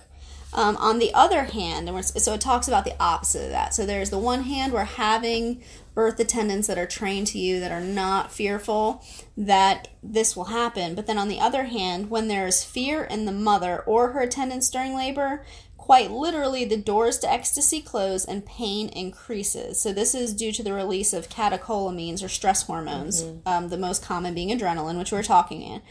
Um, 0.54 0.78
on 0.78 1.00
the 1.00 1.14
other 1.14 1.44
hand, 1.44 1.90
and 1.90 1.96
we're, 1.96 2.02
so 2.02 2.34
it 2.34 2.40
talks 2.40 2.70
about 2.70 2.86
the 2.86 2.96
opposite 2.98 3.44
of 3.44 3.50
that. 3.50 3.74
So 3.74 3.86
there's 3.86 4.10
the 4.10 4.18
one 4.18 4.44
hand 4.44 4.72
where 4.72 4.86
having 4.86 5.62
birth 5.94 6.18
attendants 6.18 6.68
that 6.68 6.78
are 6.78 6.86
trained 6.86 7.28
to 7.28 7.40
you 7.40 7.60
that 7.60 7.74
are 7.74 7.82
not 7.82 8.32
fearful 8.32 9.04
that 9.36 9.90
this 10.02 10.36
will 10.36 10.46
happen. 10.46 10.96
But 10.96 11.08
then 11.08 11.18
on 11.18 11.28
the 11.28 11.42
other 11.42 11.66
hand, 11.66 12.10
when 12.10 12.30
there 12.30 12.48
is 12.48 12.64
fear 12.64 13.04
in 13.04 13.26
the 13.26 13.34
mother 13.34 13.82
or 13.82 14.12
her 14.12 14.22
attendants 14.22 14.70
during 14.70 14.96
labor, 14.96 15.44
quite 15.86 16.10
literally 16.10 16.66
the 16.66 16.76
doors 16.76 17.20
to 17.20 17.32
ecstasy 17.32 17.80
close 17.80 18.26
and 18.26 18.44
pain 18.44 18.90
increases. 18.90 19.80
So 19.80 19.94
this 19.94 20.16
is 20.16 20.34
due 20.34 20.52
to 20.54 20.64
the 20.64 20.74
release 20.74 21.14
of 21.14 21.30
catecholamines 21.30 22.24
or 22.24 22.28
stress 22.28 22.64
hormones, 22.64 23.22
um, 23.46 23.70
the 23.70 23.78
most 23.78 24.04
common 24.04 24.34
being 24.34 24.50
adrenaline, 24.50 24.98
which 24.98 25.12
we're 25.12 25.22
talking 25.22 25.62
in. 25.62 25.84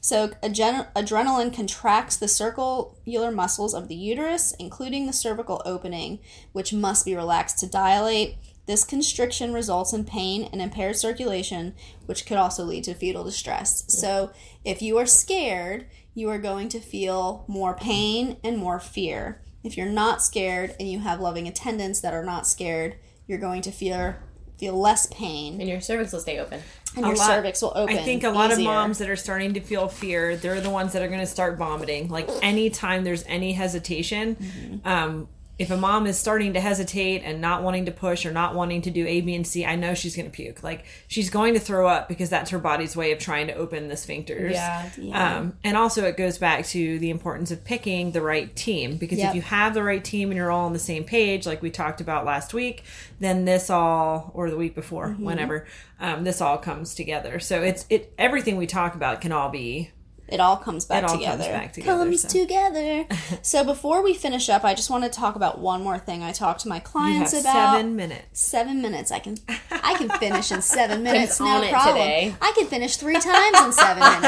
So 0.00 0.28
adren- 0.42 0.90
adrenaline 0.94 1.54
contracts 1.54 2.16
the 2.16 2.28
circular 2.28 3.30
muscles 3.30 3.74
of 3.74 3.88
the 3.88 3.94
uterus, 3.94 4.54
including 4.58 5.06
the 5.06 5.12
cervical 5.12 5.60
opening, 5.66 6.20
which 6.52 6.72
must 6.72 7.04
be 7.04 7.14
relaxed 7.14 7.58
to 7.58 7.66
dilate. 7.66 8.36
This 8.64 8.84
constriction 8.84 9.52
results 9.52 9.92
in 9.92 10.04
pain 10.04 10.48
and 10.50 10.62
impaired 10.62 10.96
circulation, 10.96 11.74
which 12.06 12.24
could 12.24 12.38
also 12.38 12.64
lead 12.64 12.84
to 12.84 12.94
fetal 12.94 13.22
distress. 13.22 13.84
So, 13.88 14.30
if 14.64 14.80
you 14.80 14.96
are 14.96 15.04
scared, 15.04 15.88
you 16.14 16.28
are 16.28 16.38
going 16.38 16.68
to 16.70 16.80
feel 16.80 17.44
more 17.48 17.74
pain 17.74 18.36
and 18.44 18.58
more 18.58 18.78
fear. 18.80 19.40
If 19.64 19.76
you're 19.76 19.86
not 19.88 20.22
scared 20.22 20.74
and 20.80 20.90
you 20.90 20.98
have 21.00 21.20
loving 21.20 21.46
attendants 21.48 22.00
that 22.00 22.12
are 22.14 22.24
not 22.24 22.46
scared, 22.46 22.96
you're 23.26 23.38
going 23.38 23.62
to 23.62 23.70
feel 23.72 24.14
feel 24.58 24.78
less 24.78 25.06
pain 25.06 25.58
And 25.60 25.68
your 25.68 25.80
cervix 25.80 26.12
will 26.12 26.20
stay 26.20 26.38
open. 26.38 26.60
and 26.94 27.04
A 27.04 27.08
your 27.08 27.16
lot- 27.16 27.26
cervix 27.26 27.62
will 27.62 27.72
open. 27.74 27.96
I 27.98 28.02
think 28.02 28.22
a 28.22 28.30
lot 28.30 28.52
easier. 28.52 28.68
of 28.68 28.74
moms 28.74 28.98
that 28.98 29.08
are 29.10 29.16
starting 29.16 29.54
to 29.54 29.60
feel 29.60 29.88
fear, 29.88 30.36
they're 30.36 30.60
the 30.60 30.70
ones 30.70 30.92
that 30.92 31.02
are 31.02 31.08
going 31.08 31.18
to 31.20 31.26
start 31.26 31.58
vomiting. 31.58 32.08
Like 32.08 32.28
anytime 32.42 33.02
there's 33.02 33.24
any 33.26 33.54
hesitation, 33.54 34.36
Mm-hmm. 34.36 34.86
um, 34.88 35.28
if 35.62 35.70
a 35.70 35.76
mom 35.76 36.06
is 36.06 36.18
starting 36.18 36.52
to 36.54 36.60
hesitate 36.60 37.22
and 37.24 37.40
not 37.40 37.62
wanting 37.62 37.86
to 37.86 37.92
push 37.92 38.26
or 38.26 38.32
not 38.32 38.54
wanting 38.54 38.82
to 38.82 38.90
do 38.90 39.06
A, 39.06 39.20
B, 39.20 39.34
and 39.34 39.46
C, 39.46 39.64
I 39.64 39.76
know 39.76 39.94
she's 39.94 40.14
going 40.16 40.26
to 40.30 40.34
puke. 40.34 40.62
Like 40.62 40.84
she's 41.08 41.30
going 41.30 41.54
to 41.54 41.60
throw 41.60 41.86
up 41.88 42.08
because 42.08 42.28
that's 42.28 42.50
her 42.50 42.58
body's 42.58 42.94
way 42.96 43.12
of 43.12 43.18
trying 43.18 43.46
to 43.46 43.54
open 43.54 43.88
the 43.88 43.94
sphincters. 43.94 44.52
Yeah. 44.52 44.90
Um, 45.38 45.56
and 45.64 45.76
also, 45.76 46.04
it 46.04 46.16
goes 46.16 46.36
back 46.38 46.66
to 46.66 46.98
the 46.98 47.10
importance 47.10 47.50
of 47.50 47.64
picking 47.64 48.12
the 48.12 48.20
right 48.20 48.54
team 48.54 48.96
because 48.96 49.18
Yep. 49.18 49.28
if 49.30 49.34
you 49.36 49.42
have 49.42 49.72
the 49.74 49.82
right 49.82 50.04
team 50.04 50.30
and 50.30 50.36
you're 50.36 50.50
all 50.50 50.66
on 50.66 50.72
the 50.72 50.78
same 50.78 51.04
page, 51.04 51.46
like 51.46 51.62
we 51.62 51.70
talked 51.70 52.00
about 52.00 52.24
last 52.24 52.52
week, 52.52 52.82
then 53.20 53.44
this 53.44 53.70
all, 53.70 54.30
or 54.34 54.50
the 54.50 54.56
week 54.56 54.74
before, 54.74 55.08
Mm-hmm. 55.08 55.24
whenever, 55.24 55.66
um, 56.00 56.24
this 56.24 56.40
all 56.40 56.58
comes 56.58 56.94
together. 56.94 57.38
So 57.38 57.62
it's 57.62 57.86
it 57.88 58.12
everything 58.18 58.56
we 58.56 58.66
talk 58.66 58.94
about 58.94 59.20
can 59.20 59.30
all 59.32 59.48
be 59.48 59.90
it 60.32 60.40
all 60.40 60.56
comes 60.56 60.84
back 60.86 61.06
together. 61.06 61.22
It 61.22 61.26
all 61.26 61.30
comes 61.30 61.44
together. 61.44 61.58
back 61.58 61.72
together, 61.72 62.04
Comes 62.04 62.22
so. 62.22 62.28
together. 62.28 63.06
so 63.42 63.64
before 63.64 64.02
we 64.02 64.14
finish 64.14 64.48
up, 64.48 64.64
I 64.64 64.74
just 64.74 64.88
want 64.90 65.04
to 65.04 65.10
talk 65.10 65.36
about 65.36 65.58
one 65.58 65.82
more 65.84 65.98
thing 65.98 66.22
I 66.22 66.32
talk 66.32 66.58
to 66.58 66.68
my 66.68 66.78
clients 66.80 67.32
about. 67.32 67.52
seven 67.74 67.96
minutes. 67.96 68.40
Seven 68.40 68.80
minutes. 68.80 69.10
I 69.12 69.18
can 69.18 69.36
I 69.70 69.94
can 69.98 70.08
finish 70.18 70.50
in 70.50 70.62
seven 70.62 71.02
minutes. 71.02 71.38
No 71.38 71.68
problem. 71.70 71.96
today. 71.96 72.34
I 72.40 72.52
can 72.56 72.66
finish 72.66 72.96
three 72.96 73.18
times 73.20 73.60
in 73.66 73.72
seven 73.72 74.02
minutes. 74.02 74.22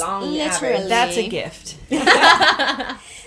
Long 0.04 0.22
literally. 0.22 0.40
average. 0.40 0.88
That's 0.88 1.16
a 1.16 1.28
gift. 1.28 1.76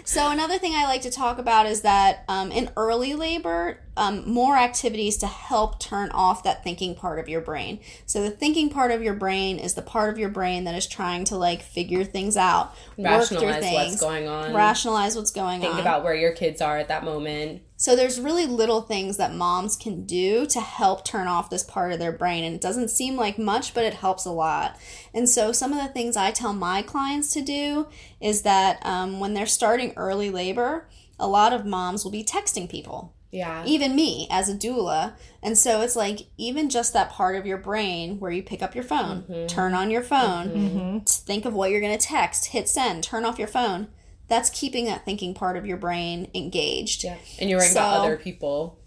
So 0.08 0.30
another 0.32 0.58
thing 0.58 0.74
I 0.74 0.86
like 0.86 1.02
to 1.02 1.12
talk 1.12 1.38
about 1.38 1.66
is 1.66 1.82
that 1.82 2.24
um, 2.30 2.50
in 2.50 2.70
early 2.78 3.14
labor, 3.14 3.82
um, 3.98 4.24
more 4.26 4.56
activities 4.56 5.18
to 5.18 5.28
help 5.28 5.82
turn 5.82 6.12
off 6.12 6.44
that 6.44 6.64
thinking 6.64 6.96
part 6.96 7.20
of 7.20 7.28
your 7.28 7.42
brain. 7.42 7.82
So 8.06 8.24
the 8.24 8.32
thinking 8.32 8.70
part 8.70 8.92
of 8.92 9.04
your 9.04 9.16
brain 9.16 9.60
is 9.60 9.74
the 9.74 9.82
part 9.82 10.10
of 10.10 10.18
your 10.18 10.30
brain 10.30 10.64
that 10.64 10.76
is 10.76 10.88
trying 10.88 11.26
to 11.26 11.36
like 11.36 11.62
figure 11.62 12.06
things 12.06 12.38
out, 12.38 12.74
work 12.96 13.26
through 13.26 13.40
Rationalize 13.40 13.60
things, 13.60 13.92
what's 13.92 14.02
going 14.02 14.30
on. 14.30 14.54
rationalize 14.54 15.18
what's 15.18 15.32
going 15.32 15.60
Think 15.60 15.72
on. 15.72 15.76
Think 15.76 15.86
about 15.86 16.06
where 16.06 16.16
your 16.16 16.32
kids 16.32 16.62
are 16.62 16.78
at 16.78 16.88
that 16.88 17.04
moment. 17.04 17.64
So 17.80 17.96
there's 17.96 18.20
really 18.20 18.48
little 18.48 18.82
things 18.82 19.18
that 19.18 19.36
moms 19.36 19.76
can 19.76 20.04
do 20.06 20.48
to 20.48 20.60
help 20.60 21.06
turn 21.06 21.28
off 21.28 21.52
this 21.52 21.64
part 21.64 21.92
of 21.92 22.00
their 22.00 22.12
brain 22.12 22.44
and 22.44 22.56
it 22.56 22.62
doesn't 22.62 22.90
seem 22.90 23.16
like 23.16 23.38
much 23.38 23.76
but 23.76 23.86
it 23.86 23.94
helps 23.94 24.26
a 24.26 24.32
lot. 24.32 24.78
And 25.14 25.30
so 25.30 25.52
some 25.52 25.72
of 25.72 25.78
the 25.78 25.94
things 25.94 26.18
I 26.18 26.32
tell 26.32 26.54
my 26.54 26.82
clients 26.82 27.32
to 27.34 27.42
do 27.42 27.88
is 28.20 28.42
that 28.42 28.80
um, 28.82 29.20
when 29.20 29.36
they're 29.36 29.46
starting 29.46 29.94
early 29.96 30.32
labor, 30.32 30.90
a 31.20 31.28
lot 31.28 31.54
of 31.54 31.66
moms 31.66 32.04
will 32.04 32.12
be 32.12 32.24
texting 32.24 32.68
people. 32.68 33.14
Yeah. 33.32 33.64
Even 33.66 33.96
me 33.96 34.28
as 34.32 34.50
a 34.50 34.56
doula. 34.56 35.14
And 35.44 35.58
so 35.58 35.82
it's 35.82 35.96
like 35.96 36.28
even 36.38 36.70
just 36.70 36.94
that 36.94 37.12
part 37.12 37.36
of 37.36 37.46
your 37.46 37.58
brain 37.58 38.20
where 38.20 38.32
you 38.32 38.42
pick 38.42 38.64
up 38.64 38.74
your 38.74 38.86
phone, 38.86 39.48
turn 39.48 39.74
on 39.74 39.92
your 39.92 40.02
phone, 40.02 41.02
t- 41.06 41.14
think 41.26 41.46
of 41.46 41.54
what 41.54 41.70
you're 41.70 41.82
going 41.82 41.98
to 41.98 42.04
text, 42.04 42.48
hit 42.48 42.68
send, 42.68 43.04
turn 43.04 43.26
off 43.26 43.38
your 43.38 43.48
phone. 43.48 43.90
That's 44.28 44.50
keeping 44.50 44.86
that 44.86 45.06
thinking 45.06 45.34
part 45.34 45.56
of 45.58 45.66
your 45.66 45.78
brain 45.78 46.30
engaged 46.36 47.04
Yeah. 47.04 47.18
And 47.40 47.50
you're 47.50 47.60
worrying 47.60 47.72
about 47.72 48.00
other 48.00 48.18
people. 48.18 48.78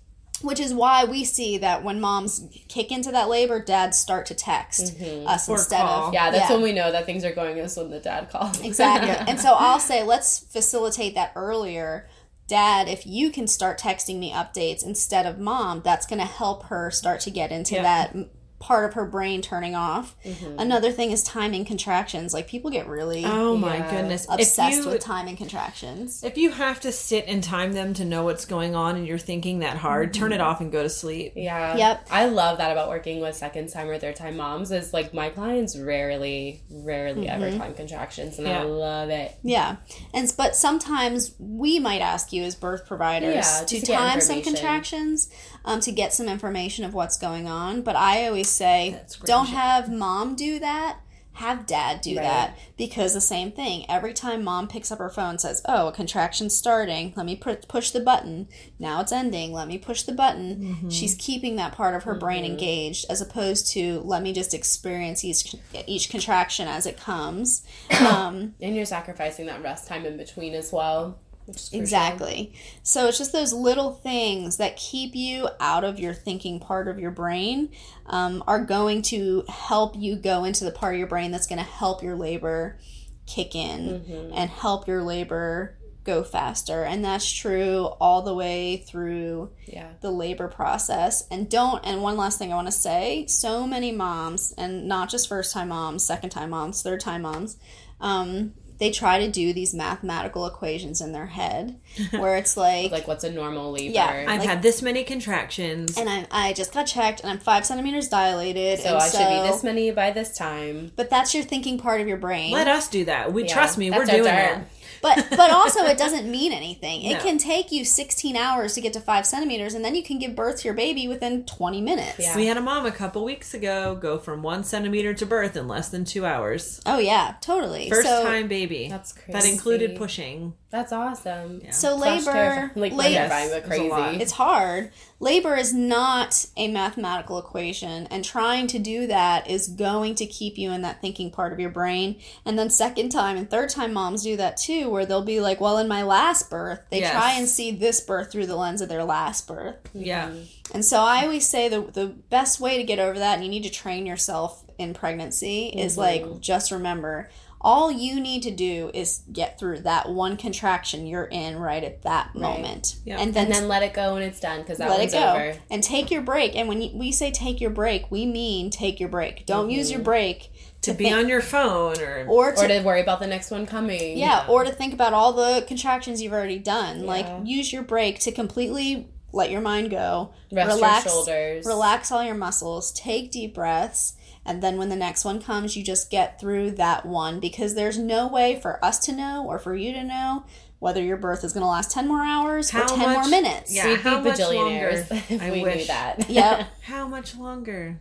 which 0.42 0.58
is 0.60 0.72
why 0.72 1.04
we 1.04 1.24
see 1.24 1.58
that 1.58 1.82
when 1.84 2.00
moms 2.00 2.42
kick 2.68 2.90
into 2.90 3.10
that 3.12 3.28
labor, 3.28 3.62
dads 3.62 3.98
start 3.98 4.26
to 4.26 4.34
text 4.34 4.96
mm-hmm. 4.98 5.26
us 5.26 5.48
Or 5.48 5.56
instead 5.56 5.80
call. 5.82 6.08
of 6.08 6.14
Yeah, 6.14 6.30
that's 6.30 6.50
when 6.50 6.62
we 6.62 6.72
know 6.72 6.90
that 6.92 7.06
things 7.06 7.24
are 7.24 7.32
going 7.32 7.58
is 7.58 7.76
when 7.76 7.90
the 7.90 8.00
dad 8.00 8.30
calls. 8.30 8.60
exactly. 8.64 9.10
and 9.28 9.38
so 9.40 9.54
I'll 9.54 9.80
say 9.80 10.02
let's 10.02 10.38
facilitate 10.38 11.14
that 11.14 11.32
earlier. 11.36 12.08
Dad, 12.48 12.88
if 12.88 13.06
you 13.06 13.30
can 13.30 13.46
start 13.46 13.78
texting 13.78 14.18
me 14.18 14.32
updates 14.32 14.84
instead 14.84 15.24
of 15.24 15.38
mom, 15.38 15.82
that's 15.84 16.04
going 16.06 16.18
to 16.18 16.24
help 16.26 16.64
her 16.64 16.90
start 16.90 17.20
to 17.20 17.30
get 17.30 17.52
into 17.52 17.76
Yeah. 17.76 17.82
that 17.82 18.10
m- 18.10 18.30
part 18.60 18.84
of 18.84 18.94
her 18.94 19.06
brain 19.06 19.40
turning 19.42 19.74
off. 19.74 20.14
Mm-hmm. 20.24 20.58
Another 20.58 20.92
thing 20.92 21.10
is 21.10 21.22
timing 21.22 21.64
contractions. 21.64 22.32
Like 22.34 22.46
people 22.46 22.70
get 22.70 22.86
really 22.86 23.24
Oh 23.24 23.56
my 23.56 23.78
Yeah. 23.78 23.90
goodness! 23.90 24.26
obsessed 24.30 24.84
you, 24.84 24.86
with 24.86 25.00
timing 25.00 25.36
contractions. 25.36 26.22
If 26.22 26.36
you 26.36 26.50
have 26.50 26.78
to 26.80 26.92
sit 26.92 27.24
and 27.26 27.42
time 27.42 27.72
them 27.72 27.94
to 27.94 28.04
know 28.04 28.22
what's 28.24 28.44
going 28.44 28.74
on 28.76 28.96
and 28.96 29.06
you're 29.06 29.16
thinking 29.18 29.60
that 29.60 29.78
hard, 29.78 30.12
turn 30.12 30.32
it 30.32 30.40
off 30.42 30.60
and 30.60 30.70
go 30.70 30.82
to 30.82 30.90
sleep. 30.90 31.32
Yeah. 31.36 31.76
Yep. 31.76 32.06
I 32.10 32.26
love 32.26 32.58
that 32.58 32.70
about 32.70 32.90
working 32.90 33.20
with 33.20 33.34
second 33.34 33.68
time 33.70 33.88
or 33.88 33.98
third 33.98 34.16
time 34.16 34.36
moms 34.36 34.70
is 34.70 34.92
like 34.92 35.14
my 35.14 35.30
clients 35.30 35.76
rarely, 35.76 36.62
rarely 36.70 37.26
Mm-hmm. 37.26 37.42
ever 37.42 37.58
time 37.58 37.74
contractions 37.74 38.38
and 38.38 38.46
Yeah. 38.46 38.60
I 38.60 38.64
love 38.64 39.08
it. 39.10 39.36
Yeah, 39.42 39.76
and 40.12 40.30
but 40.36 40.54
sometimes 40.54 41.34
we 41.38 41.78
might 41.78 42.02
ask 42.02 42.30
you 42.32 42.42
as 42.44 42.54
birth 42.54 42.86
providers 42.86 43.34
Yeah, 43.34 43.64
to 43.66 43.80
to 43.80 43.86
time 43.92 44.20
some 44.20 44.42
contractions, 44.42 45.30
um, 45.64 45.80
to 45.80 45.90
get 45.92 46.12
some 46.12 46.28
information 46.28 46.84
of 46.84 46.92
what's 46.94 47.16
going 47.16 47.48
on. 47.48 47.80
But 47.82 47.96
I 47.96 48.26
always 48.26 48.49
say, 48.50 49.00
don't 49.24 49.46
have 49.48 49.90
mom 49.90 50.34
do 50.36 50.58
that. 50.58 50.98
Have 51.34 51.64
dad 51.64 52.00
do 52.02 52.16
Right. 52.16 52.22
that 52.24 52.58
because 52.76 53.14
the 53.14 53.20
same 53.20 53.50
thing. 53.52 53.86
Every 53.88 54.12
time 54.12 54.42
mom 54.44 54.66
picks 54.68 54.90
up 54.92 54.98
her 54.98 55.08
phone, 55.08 55.30
and 55.30 55.40
says, 55.40 55.62
"Oh, 55.64 55.86
a 55.86 55.92
contraction's 55.92 56.54
starting. 56.56 57.14
Let 57.16 57.24
me 57.24 57.36
pu- 57.36 57.54
push 57.68 57.92
the 57.92 58.00
button. 58.00 58.48
Now 58.78 59.00
it's 59.00 59.12
ending. 59.12 59.52
Let 59.52 59.68
me 59.68 59.78
push 59.78 60.02
the 60.02 60.12
button." 60.12 60.56
Mm-hmm. 60.56 60.88
She's 60.90 61.14
keeping 61.14 61.56
that 61.56 61.72
part 61.72 61.94
of 61.94 62.02
her 62.02 62.14
brain 62.14 62.44
engaged, 62.44 63.06
as 63.08 63.22
opposed 63.22 63.68
to 63.72 64.00
let 64.00 64.22
me 64.22 64.32
just 64.34 64.52
experience 64.52 65.24
each 65.24 65.54
each 65.86 66.10
contraction 66.10 66.66
as 66.68 66.84
it 66.84 66.98
comes. 66.98 67.62
Um, 68.04 68.54
And 68.60 68.74
you're 68.76 68.84
sacrificing 68.84 69.46
that 69.46 69.62
rest 69.62 69.86
time 69.86 70.04
in 70.04 70.16
between 70.18 70.52
as 70.52 70.72
well. 70.72 71.20
Which 71.50 71.56
is 71.56 71.68
crucial. 71.68 71.80
Exactly. 71.82 72.54
So 72.82 73.06
it's 73.08 73.18
just 73.18 73.32
those 73.32 73.52
little 73.52 73.92
things 73.92 74.56
that 74.56 74.76
keep 74.76 75.14
you 75.14 75.48
out 75.60 75.84
of 75.84 75.98
your 76.00 76.14
thinking 76.14 76.60
part 76.60 76.88
of 76.88 76.98
your 76.98 77.10
brain 77.10 77.70
um, 78.06 78.42
are 78.46 78.64
going 78.64 79.02
to 79.02 79.44
help 79.48 79.94
you 79.96 80.16
go 80.16 80.44
into 80.44 80.64
the 80.64 80.70
part 80.72 80.94
of 80.94 80.98
your 80.98 81.08
brain 81.08 81.30
that's 81.30 81.46
going 81.46 81.58
to 81.58 81.64
help 81.64 82.02
your 82.02 82.16
labor 82.16 82.78
kick 83.26 83.54
in 83.54 84.30
and 84.34 84.50
help 84.50 84.88
your 84.88 85.02
labor 85.02 85.76
go 86.02 86.24
faster. 86.24 86.82
And 86.82 87.04
that's 87.04 87.30
true 87.30 87.84
all 88.00 88.22
the 88.22 88.34
way 88.34 88.78
through 88.88 89.50
Yeah. 89.66 89.90
the 90.00 90.10
labor 90.10 90.48
process 90.48 91.28
and 91.30 91.48
don't 91.48 91.84
and 91.86 92.02
one 92.02 92.16
last 92.16 92.38
thing 92.38 92.52
i 92.52 92.56
want 92.56 92.66
to 92.68 92.72
say 92.72 93.26
so 93.28 93.66
many 93.66 93.92
moms 93.92 94.52
and 94.58 94.88
not 94.88 95.10
just 95.10 95.28
first 95.28 95.52
time 95.52 95.68
moms 95.68 96.02
second 96.02 96.30
time 96.30 96.50
moms 96.50 96.82
third 96.82 97.00
time 97.00 97.22
moms 97.22 97.56
um, 98.00 98.54
they 98.80 98.90
try 98.90 99.24
to 99.24 99.30
do 99.30 99.52
these 99.52 99.72
mathematical 99.74 100.46
equations 100.46 101.00
in 101.00 101.12
their 101.12 101.26
head 101.26 101.78
where 102.10 102.36
it's 102.36 102.56
like, 102.56 102.90
Like 102.90 103.06
what's 103.06 103.22
a 103.24 103.30
normal 103.30 103.70
labor? 103.72 103.94
Yeah, 103.94 104.24
I've 104.26 104.40
Like- 104.40 104.48
had 104.48 104.62
this 104.62 104.82
many 104.82 105.04
contractions. 105.04 105.96
and 105.96 106.08
I, 106.08 106.26
I 106.30 106.52
just 106.54 106.72
got 106.72 106.84
checked 106.84 107.20
and 107.20 107.30
i'm 107.30 107.38
five 107.38 107.64
centimeters 107.66 108.08
dilated 108.08 108.80
so 108.80 108.88
and 108.88 108.96
I 108.98 109.08
should 109.08 109.18
be 109.28 109.48
this 109.48 109.62
many 109.62 109.90
by 109.92 110.10
this 110.10 110.36
time. 110.36 110.90
but 110.96 111.10
that's 111.10 111.34
your 111.34 111.44
thinking 111.44 111.78
part 111.78 112.00
of 112.00 112.08
your 112.08 112.16
brain 112.16 112.52
Let 112.52 112.66
us 112.68 112.88
do 112.88 113.04
that. 113.04 113.32
We 113.32 113.44
Yeah, 113.44 113.52
trust 113.54 113.78
me. 113.78 113.90
We're 113.90 114.04
doing 114.06 114.24
it. 114.26 114.58
But 115.02 115.26
but 115.30 115.50
also 115.60 115.84
it 115.84 115.98
doesn't 115.98 116.30
mean 116.30 116.52
anything 116.52 117.02
it 117.02 117.14
No. 117.14 117.20
can 117.20 117.38
take 117.38 117.70
you 117.72 117.84
16 117.84 118.36
hours 118.36 118.74
to 118.74 118.80
get 118.80 118.92
to 118.94 119.00
five 119.00 119.26
centimeters 119.26 119.74
and 119.74 119.84
then 119.84 119.94
you 119.94 120.02
can 120.02 120.18
give 120.18 120.34
birth 120.36 120.60
to 120.60 120.64
your 120.68 120.74
baby 120.74 121.08
within 121.08 121.44
20 121.44 121.80
minutes 121.80 122.18
Yeah. 122.18 122.36
We 122.36 122.46
had 122.46 122.56
a 122.56 122.60
mom 122.60 122.86
a 122.86 122.92
couple 122.92 123.24
weeks 123.24 123.54
ago 123.54 123.96
go 123.96 124.18
from 124.18 124.42
one 124.42 124.64
centimeter 124.64 125.14
to 125.14 125.26
birth 125.26 125.56
in 125.56 125.68
less 125.68 125.88
than 125.88 126.04
two 126.04 126.24
hours. 126.26 126.80
oh 126.86 126.98
yeah 126.98 127.34
totally 127.40 127.88
First 127.88 128.06
so, 128.08 128.22
time 128.24 128.48
baby. 128.48 128.88
That's 128.88 129.12
crazy. 129.12 129.32
That 129.32 129.44
included 129.44 129.96
pushing. 129.96 130.54
That's 130.70 130.92
awesome. 130.92 131.62
so 131.72 131.96
Slash 131.96 132.20
labor 132.20 132.32
terrifying. 132.32 132.70
Like 132.76 132.92
labor 132.92 133.28
terrifying, 133.28 133.48
but 133.50 133.54
Yes, 133.54 133.56
it's 133.56 133.66
crazy. 133.66 134.22
it's 134.22 134.32
hard. 134.32 134.92
Labor 135.18 135.56
is 135.56 135.74
not 135.74 136.46
a 136.56 136.68
mathematical 136.68 137.38
equation, 137.38 138.06
and 138.06 138.24
trying 138.24 138.68
to 138.68 138.78
do 138.78 139.08
that 139.08 139.50
is 139.50 139.66
going 139.66 140.14
to 140.14 140.26
keep 140.26 140.56
you 140.56 140.70
in 140.70 140.82
that 140.82 141.00
thinking 141.00 141.30
part 141.32 141.52
of 141.52 141.58
your 141.58 141.70
brain. 141.70 142.20
And 142.46 142.56
then, 142.58 142.70
second 142.70 143.10
time 143.10 143.36
and 143.36 143.50
third 143.50 143.68
time 143.70 143.92
moms 143.92 144.22
do 144.22 144.36
that 144.36 144.56
too, 144.56 144.88
where 144.88 145.04
they'll 145.04 145.24
be 145.24 145.40
like, 145.40 145.60
Well, 145.60 145.76
in 145.78 145.88
my 145.88 146.02
last 146.04 146.48
birth, 146.48 146.80
they 146.90 147.00
Yes. 147.00 147.12
try 147.12 147.32
and 147.32 147.48
see 147.48 147.72
this 147.72 148.00
birth 148.00 148.30
through 148.30 148.46
the 148.46 148.56
lens 148.56 148.80
of 148.80 148.88
their 148.88 149.04
last 149.04 149.48
birth. 149.48 149.82
Mm-hmm. 149.88 150.02
Yeah. 150.04 150.30
And 150.72 150.84
so, 150.84 151.00
I 151.02 151.24
always 151.24 151.46
say 151.48 151.68
the, 151.68 151.80
the 151.80 152.06
best 152.06 152.60
way 152.60 152.76
to 152.76 152.84
get 152.84 153.00
over 153.00 153.18
that, 153.18 153.34
and 153.34 153.44
you 153.44 153.50
need 153.50 153.64
to 153.64 153.70
train 153.70 154.06
yourself 154.06 154.64
in 154.78 154.94
pregnancy, 154.94 155.66
is 155.66 155.92
mm-hmm. 155.96 156.00
like, 156.30 156.40
just 156.40 156.70
remember. 156.70 157.28
All 157.62 157.92
you 157.92 158.20
need 158.20 158.42
to 158.44 158.50
do 158.50 158.90
is 158.94 159.22
get 159.32 159.58
through 159.58 159.80
that 159.80 160.08
one 160.08 160.36
contraction 160.38 161.06
you're 161.06 161.24
in 161.24 161.58
right 161.58 161.84
at 161.84 162.02
that 162.02 162.34
moment. 162.34 162.96
Yep. 163.04 163.18
And 163.20 163.34
then 163.34 163.46
and 163.46 163.54
then 163.54 163.68
let 163.68 163.82
it 163.82 163.92
go 163.92 164.14
when 164.14 164.22
it's 164.22 164.40
done 164.40 164.60
because 164.60 164.78
that 164.78 164.88
let 164.88 164.98
one's 164.98 165.12
it 165.12 165.18
go 165.18 165.28
over. 165.30 165.54
and 165.70 165.82
take 165.82 166.10
your 166.10 166.22
break. 166.22 166.56
And 166.56 166.68
when 166.68 166.80
you, 166.80 166.90
we 166.96 167.12
say 167.12 167.30
take 167.30 167.60
your 167.60 167.70
break, 167.70 168.10
we 168.10 168.24
mean 168.24 168.70
take 168.70 168.98
your 168.98 169.08
break. 169.10 169.44
Don't 169.44 169.70
use 169.70 169.90
your 169.90 169.98
mm-hmm. 169.98 170.04
break 170.04 170.52
To 170.82 170.92
to, 170.92 170.96
be 170.96 171.12
on 171.12 171.28
your 171.28 171.42
phone 171.42 172.00
or, 172.00 172.26
or 172.28 172.52
to, 172.52 172.64
Or 172.64 172.68
to 172.68 172.80
worry 172.82 173.02
about 173.02 173.20
the 173.20 173.26
next 173.26 173.50
one 173.50 173.66
coming. 173.66 174.16
yeah, 174.16 174.46
or 174.48 174.64
to 174.64 174.72
think 174.72 174.94
about 174.94 175.12
all 175.12 175.32
the 175.34 175.62
contractions 175.68 176.22
you've 176.22 176.32
already 176.32 176.58
done. 176.58 177.04
Like 177.04 177.26
use 177.44 177.72
your 177.72 177.82
break 177.82 178.20
to 178.20 178.32
completely 178.32 179.10
let 179.32 179.50
your 179.50 179.60
mind 179.60 179.90
go, 179.90 180.32
Rest 180.50 180.74
relax, 180.74 181.04
your 181.04 181.12
shoulders. 181.12 181.66
relax 181.66 182.10
all 182.10 182.24
your 182.24 182.34
muscles, 182.34 182.90
take 182.92 183.30
deep 183.30 183.54
breaths. 183.54 184.14
And 184.44 184.62
then 184.62 184.78
when 184.78 184.88
the 184.88 184.96
next 184.96 185.24
one 185.24 185.40
comes, 185.40 185.76
you 185.76 185.84
just 185.84 186.10
get 186.10 186.40
through 186.40 186.72
that 186.72 187.04
one 187.04 187.40
because 187.40 187.74
there's 187.74 187.98
no 187.98 188.26
way 188.26 188.58
for 188.60 188.82
us 188.84 188.98
to 189.00 189.12
know 189.12 189.44
or 189.46 189.58
for 189.58 189.74
you 189.74 189.92
to 189.92 190.02
know 190.02 190.44
whether 190.78 191.02
your 191.02 191.18
birth 191.18 191.44
is 191.44 191.52
going 191.52 191.62
to 191.62 191.68
last 191.68 191.90
10 191.90 192.08
more 192.08 192.22
hours 192.22 192.72
or 192.72 192.78
How 192.78 192.86
10 192.86 193.10
more 193.12 193.28
minutes. 193.28 193.74
Yeah. 193.74 193.86
We'd 193.86 193.96
be 193.96 194.02
how 194.02 194.20
much 194.20 194.38
bajillionaires 194.38 195.10
longer? 195.10 195.24
if 195.28 195.42
I 195.42 195.50
we 195.50 195.62
knew 195.62 195.84
that. 195.86 196.30
Yep. 196.30 196.68
how 196.82 197.06
much 197.06 197.36
longer? 197.36 198.00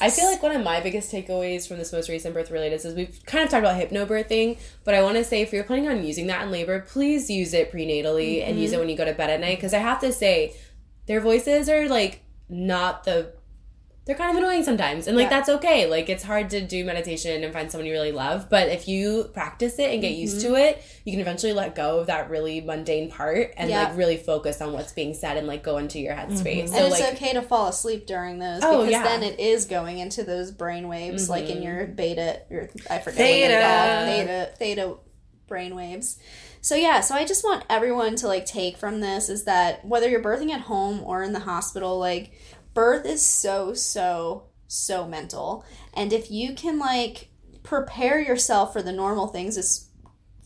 I 0.00 0.10
feel 0.10 0.24
like 0.24 0.42
one 0.42 0.52
of 0.52 0.64
my 0.64 0.80
biggest 0.80 1.12
takeaways 1.12 1.68
from 1.68 1.78
this 1.78 1.92
most 1.92 2.08
recent 2.08 2.34
birth 2.34 2.50
related 2.50 2.84
is 2.84 2.94
we've 2.94 3.20
kind 3.26 3.44
of 3.44 3.50
talked 3.50 3.60
about 3.64 3.80
hypnobirthing, 3.80 4.58
but 4.82 4.94
I 4.94 5.02
want 5.02 5.18
to 5.18 5.24
say 5.24 5.40
if 5.42 5.52
you're 5.52 5.64
planning 5.64 5.88
on 5.88 6.04
using 6.04 6.26
that 6.26 6.42
in 6.42 6.50
labor, 6.50 6.80
please 6.80 7.30
use 7.30 7.54
it 7.54 7.70
prenatally 7.70 8.42
and 8.42 8.58
use 8.58 8.72
it 8.72 8.74
mm-hmm. 8.74 8.80
when 8.80 8.88
you 8.88 8.96
go 8.96 9.04
to 9.04 9.12
bed 9.12 9.30
at 9.30 9.38
night. 9.38 9.58
Because 9.58 9.72
I 9.72 9.78
have 9.78 10.00
to 10.00 10.12
say, 10.12 10.56
their 11.06 11.20
voices 11.20 11.68
are 11.68 11.88
like 11.88 12.22
not 12.48 13.04
the 13.04 13.33
they're 14.06 14.16
kind 14.16 14.30
of 14.30 14.36
annoying 14.36 14.62
sometimes 14.62 15.06
and 15.06 15.16
like 15.16 15.24
Yeah. 15.24 15.30
that's 15.30 15.48
okay 15.48 15.86
like 15.86 16.08
it's 16.10 16.22
hard 16.22 16.50
to 16.50 16.60
do 16.60 16.84
meditation 16.84 17.42
and 17.42 17.52
find 17.52 17.70
someone 17.70 17.86
you 17.86 17.92
really 17.92 18.12
love 18.12 18.50
but 18.50 18.68
if 18.68 18.86
you 18.86 19.30
practice 19.32 19.78
it 19.78 19.90
and 19.92 20.00
get 20.02 20.12
used 20.12 20.44
Mm-hmm. 20.44 20.54
to 20.54 20.60
it 20.60 20.82
you 21.04 21.12
can 21.12 21.20
eventually 21.20 21.52
let 21.54 21.74
go 21.74 22.00
of 22.00 22.08
that 22.08 22.28
really 22.28 22.60
mundane 22.60 23.10
part 23.10 23.52
and 23.56 23.70
Yeah. 23.70 23.84
like 23.88 23.96
really 23.96 24.16
focus 24.18 24.60
on 24.60 24.72
what's 24.72 24.92
being 24.92 25.14
said 25.14 25.36
and 25.38 25.46
like 25.46 25.62
go 25.62 25.78
into 25.78 25.98
your 25.98 26.14
headspace 26.14 26.68
so 26.68 26.76
and 26.76 26.92
it's 26.92 27.00
like 27.00 27.14
okay 27.14 27.32
to 27.32 27.42
fall 27.42 27.68
asleep 27.68 28.06
during 28.06 28.38
those 28.38 28.60
Oh, 28.62 28.78
because 28.80 28.92
yeah. 28.92 29.02
then 29.04 29.22
it 29.22 29.40
is 29.40 29.64
going 29.64 29.98
into 29.98 30.22
those 30.22 30.50
brain 30.50 30.88
waves 30.88 31.30
like 31.30 31.44
Mm-hmm. 31.44 31.56
in 31.56 31.62
your 31.62 31.86
beta 31.86 32.42
your 32.50 32.68
I 32.90 32.98
forget 32.98 33.18
Theta. 33.18 34.04
theta 34.06 34.50
theta 34.58 34.94
brain 35.46 35.76
waves. 35.76 36.18
So 36.62 36.74
yeah, 36.74 37.00
so 37.00 37.14
I 37.14 37.26
just 37.26 37.44
want 37.44 37.64
everyone 37.68 38.16
to 38.16 38.26
like 38.26 38.46
take 38.46 38.78
from 38.78 39.00
this 39.00 39.28
is 39.28 39.44
that 39.44 39.84
whether 39.84 40.08
you're 40.08 40.22
birthing 40.22 40.50
at 40.50 40.62
home 40.62 41.02
or 41.04 41.22
in 41.22 41.34
the 41.34 41.40
hospital, 41.40 41.98
like 41.98 42.32
birth 42.74 43.06
is 43.06 43.24
so 43.24 43.72
so 43.74 44.44
so 44.66 45.06
mental. 45.06 45.64
And 45.94 46.12
if 46.12 46.30
you 46.30 46.54
can 46.54 46.78
like 46.78 47.28
prepare 47.62 48.20
yourself 48.20 48.72
for 48.72 48.82
the 48.82 48.92
normal 48.92 49.28
things 49.28 49.56
it's 49.56 49.88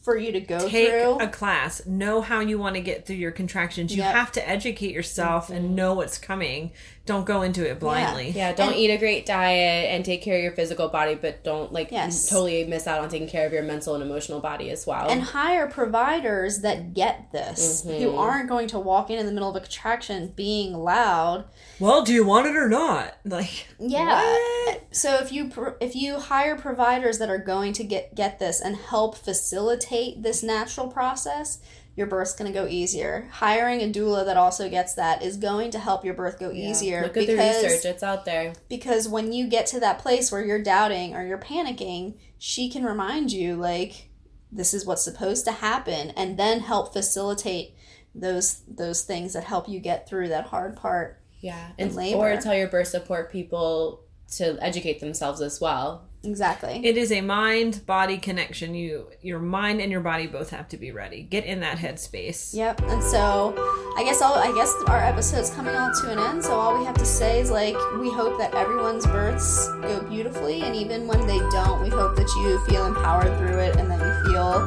for 0.02 0.16
you 0.16 0.32
to 0.32 0.40
go 0.40 0.66
Take 0.68 0.88
through. 0.88 1.18
a 1.18 1.28
class. 1.28 1.84
Know 1.84 2.22
how 2.22 2.40
you 2.40 2.58
want 2.58 2.76
to 2.76 2.80
get 2.80 3.04
through 3.04 3.16
your 3.16 3.30
contractions. 3.32 3.94
You 3.94 4.02
Yep. 4.02 4.14
have 4.14 4.32
to 4.32 4.48
educate 4.48 4.92
yourself 4.94 5.50
and 5.50 5.66
mm-hmm. 5.66 5.74
know 5.74 5.92
what's 5.94 6.16
coming. 6.16 6.72
Don't 7.08 7.24
go 7.24 7.42
into 7.42 7.68
it 7.68 7.80
blindly. 7.80 8.30
yeah 8.30 8.52
don't 8.52 8.68
And- 8.72 8.76
eat 8.76 8.90
a 8.90 8.98
great 8.98 9.26
diet 9.26 9.90
and 9.92 10.04
take 10.04 10.22
care 10.22 10.36
of 10.36 10.42
your 10.42 10.52
physical 10.52 10.88
body 10.88 11.14
but 11.14 11.42
don't 11.42 11.72
like 11.72 11.90
Yes. 11.90 12.28
totally 12.28 12.64
miss 12.64 12.86
out 12.86 13.00
on 13.00 13.08
taking 13.08 13.28
care 13.28 13.46
of 13.46 13.52
your 13.52 13.62
mental 13.62 13.94
and 13.94 14.02
emotional 14.04 14.40
body 14.40 14.70
as 14.70 14.86
well 14.86 15.08
and 15.08 15.22
hire 15.22 15.66
providers 15.66 16.60
that 16.60 16.94
get 16.94 17.32
this, 17.32 17.82
Mm-hmm. 17.84 18.02
who 18.02 18.16
aren't 18.16 18.48
going 18.48 18.68
to 18.68 18.78
walk 18.78 19.10
in 19.10 19.18
in 19.18 19.26
the 19.26 19.32
middle 19.32 19.48
of 19.50 19.56
a 19.56 19.60
contraction 19.60 20.32
being 20.36 20.72
loud. 20.74 21.44
Well, 21.80 22.02
do 22.02 22.12
you 22.12 22.24
want 22.26 22.46
it 22.46 22.56
or 22.56 22.68
not? 22.68 23.14
Like, 23.24 23.68
Yeah. 23.78 24.22
what? 24.66 24.82
So 24.90 25.14
if 25.16 25.32
you 25.32 25.48
pro- 25.48 25.74
if 25.80 25.94
you 25.96 26.18
hire 26.18 26.56
providers 26.56 27.18
that 27.18 27.30
are 27.30 27.38
going 27.38 27.72
to 27.74 27.84
get 27.84 28.14
get 28.14 28.38
this 28.38 28.60
and 28.60 28.76
help 28.76 29.16
facilitate 29.16 30.22
this 30.22 30.42
natural 30.42 30.88
process, 30.88 31.58
your 31.98 32.06
birth's 32.06 32.32
going 32.32 32.50
to 32.50 32.56
go 32.56 32.68
easier. 32.68 33.28
Hiring 33.32 33.80
a 33.82 33.92
doula 33.92 34.24
that 34.24 34.36
also 34.36 34.70
gets 34.70 34.94
that 34.94 35.20
is 35.20 35.36
going 35.36 35.72
to 35.72 35.80
help 35.80 36.04
your 36.04 36.14
birth 36.14 36.38
go 36.38 36.52
easier 36.52 37.02
look 37.02 37.16
at 37.16 37.26
the 37.26 37.34
because 37.34 37.64
research 37.64 37.84
it's 37.84 38.04
out 38.04 38.24
there 38.24 38.52
because 38.68 39.08
when 39.08 39.32
you 39.32 39.48
get 39.48 39.66
to 39.66 39.80
that 39.80 39.98
place 39.98 40.30
where 40.30 40.44
you're 40.44 40.62
doubting 40.62 41.16
or 41.16 41.26
you're 41.26 41.36
panicking, 41.36 42.14
she 42.38 42.70
can 42.70 42.84
remind 42.84 43.32
you 43.32 43.56
like 43.56 44.10
this 44.52 44.72
is 44.72 44.86
what's 44.86 45.02
supposed 45.02 45.44
to 45.46 45.50
happen 45.50 46.10
and 46.10 46.38
then 46.38 46.60
help 46.60 46.92
facilitate 46.92 47.74
those 48.14 48.62
those 48.68 49.02
things 49.02 49.32
that 49.32 49.42
help 49.42 49.68
you 49.68 49.80
get 49.80 50.08
through 50.08 50.28
that 50.28 50.46
hard 50.46 50.76
part. 50.76 51.20
yeah 51.40 51.70
and 51.80 51.96
labor. 51.96 52.18
or 52.20 52.36
tell 52.40 52.54
your 52.54 52.68
birth 52.68 52.86
support 52.86 53.32
people 53.32 54.04
to 54.36 54.56
educate 54.62 55.00
themselves 55.00 55.40
as 55.40 55.60
well 55.60 56.07
Exactly. 56.24 56.80
It 56.84 56.96
is 56.96 57.12
a 57.12 57.20
mind 57.20 57.86
body 57.86 58.18
connection. 58.18 58.74
You, 58.74 59.08
your 59.22 59.38
mind 59.38 59.80
and 59.80 59.90
your 59.92 60.00
body 60.00 60.26
both 60.26 60.50
have 60.50 60.68
to 60.68 60.76
be 60.76 60.90
ready. 60.90 61.22
Get 61.22 61.44
in 61.44 61.60
that 61.60 61.78
headspace. 61.78 62.54
Yep. 62.54 62.82
And 62.82 63.02
so 63.02 63.54
I 63.96 64.02
guess 64.02 64.20
all 64.20 64.34
I 64.34 64.52
guess 64.52 64.72
our 64.88 64.98
episode's 64.98 65.50
coming 65.50 65.74
on 65.74 65.94
to 66.02 66.10
an 66.10 66.18
end, 66.18 66.44
so 66.44 66.52
all 66.52 66.78
we 66.78 66.84
have 66.84 66.96
to 66.98 67.06
say 67.06 67.40
is 67.40 67.50
like 67.50 67.76
we 67.98 68.10
hope 68.10 68.36
that 68.38 68.54
everyone's 68.54 69.06
births 69.06 69.68
go 69.80 70.00
beautifully 70.08 70.62
and 70.62 70.74
even 70.74 71.06
when 71.06 71.26
they 71.26 71.38
don't, 71.50 71.82
we 71.82 71.88
hope 71.88 72.16
that 72.16 72.28
you 72.42 72.58
feel 72.66 72.86
empowered 72.86 73.36
through 73.38 73.58
it 73.58 73.76
and 73.76 73.90
that 73.90 74.00
you 74.00 74.32
feel 74.32 74.58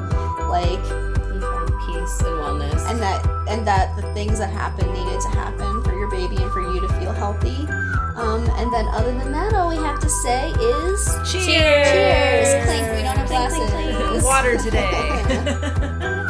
like 0.47 0.79
you 1.33 1.41
find 1.41 1.67
peace 1.85 2.19
and 2.21 2.37
wellness 2.39 2.89
and 2.89 2.99
that 3.01 3.25
and 3.49 3.67
that 3.67 3.95
the 3.97 4.13
things 4.13 4.39
that 4.39 4.49
happen 4.49 4.87
needed 4.93 5.19
to 5.19 5.29
happen 5.29 5.83
for 5.83 5.93
your 5.97 6.09
baby 6.09 6.37
and 6.41 6.51
for 6.51 6.61
you 6.61 6.79
to 6.79 6.87
feel 6.99 7.11
healthy. 7.11 7.67
Um, 8.21 8.47
and 8.57 8.71
then 8.71 8.87
other 8.89 9.11
than 9.17 9.31
that, 9.31 9.53
all 9.53 9.69
we 9.69 9.75
have 9.77 9.99
to 9.99 10.09
say 10.09 10.51
is 10.51 11.05
Cheers! 11.25 11.45
cheers. 11.89 12.65
Clink. 12.65 12.95
We 12.95 13.01
don't 13.03 13.17
have 13.17 13.27
Clink, 13.27 13.49
clink, 13.49 13.69
glasses. 13.69 14.09
clink. 14.09 14.23
Water 14.23 14.57
today. 14.57 16.17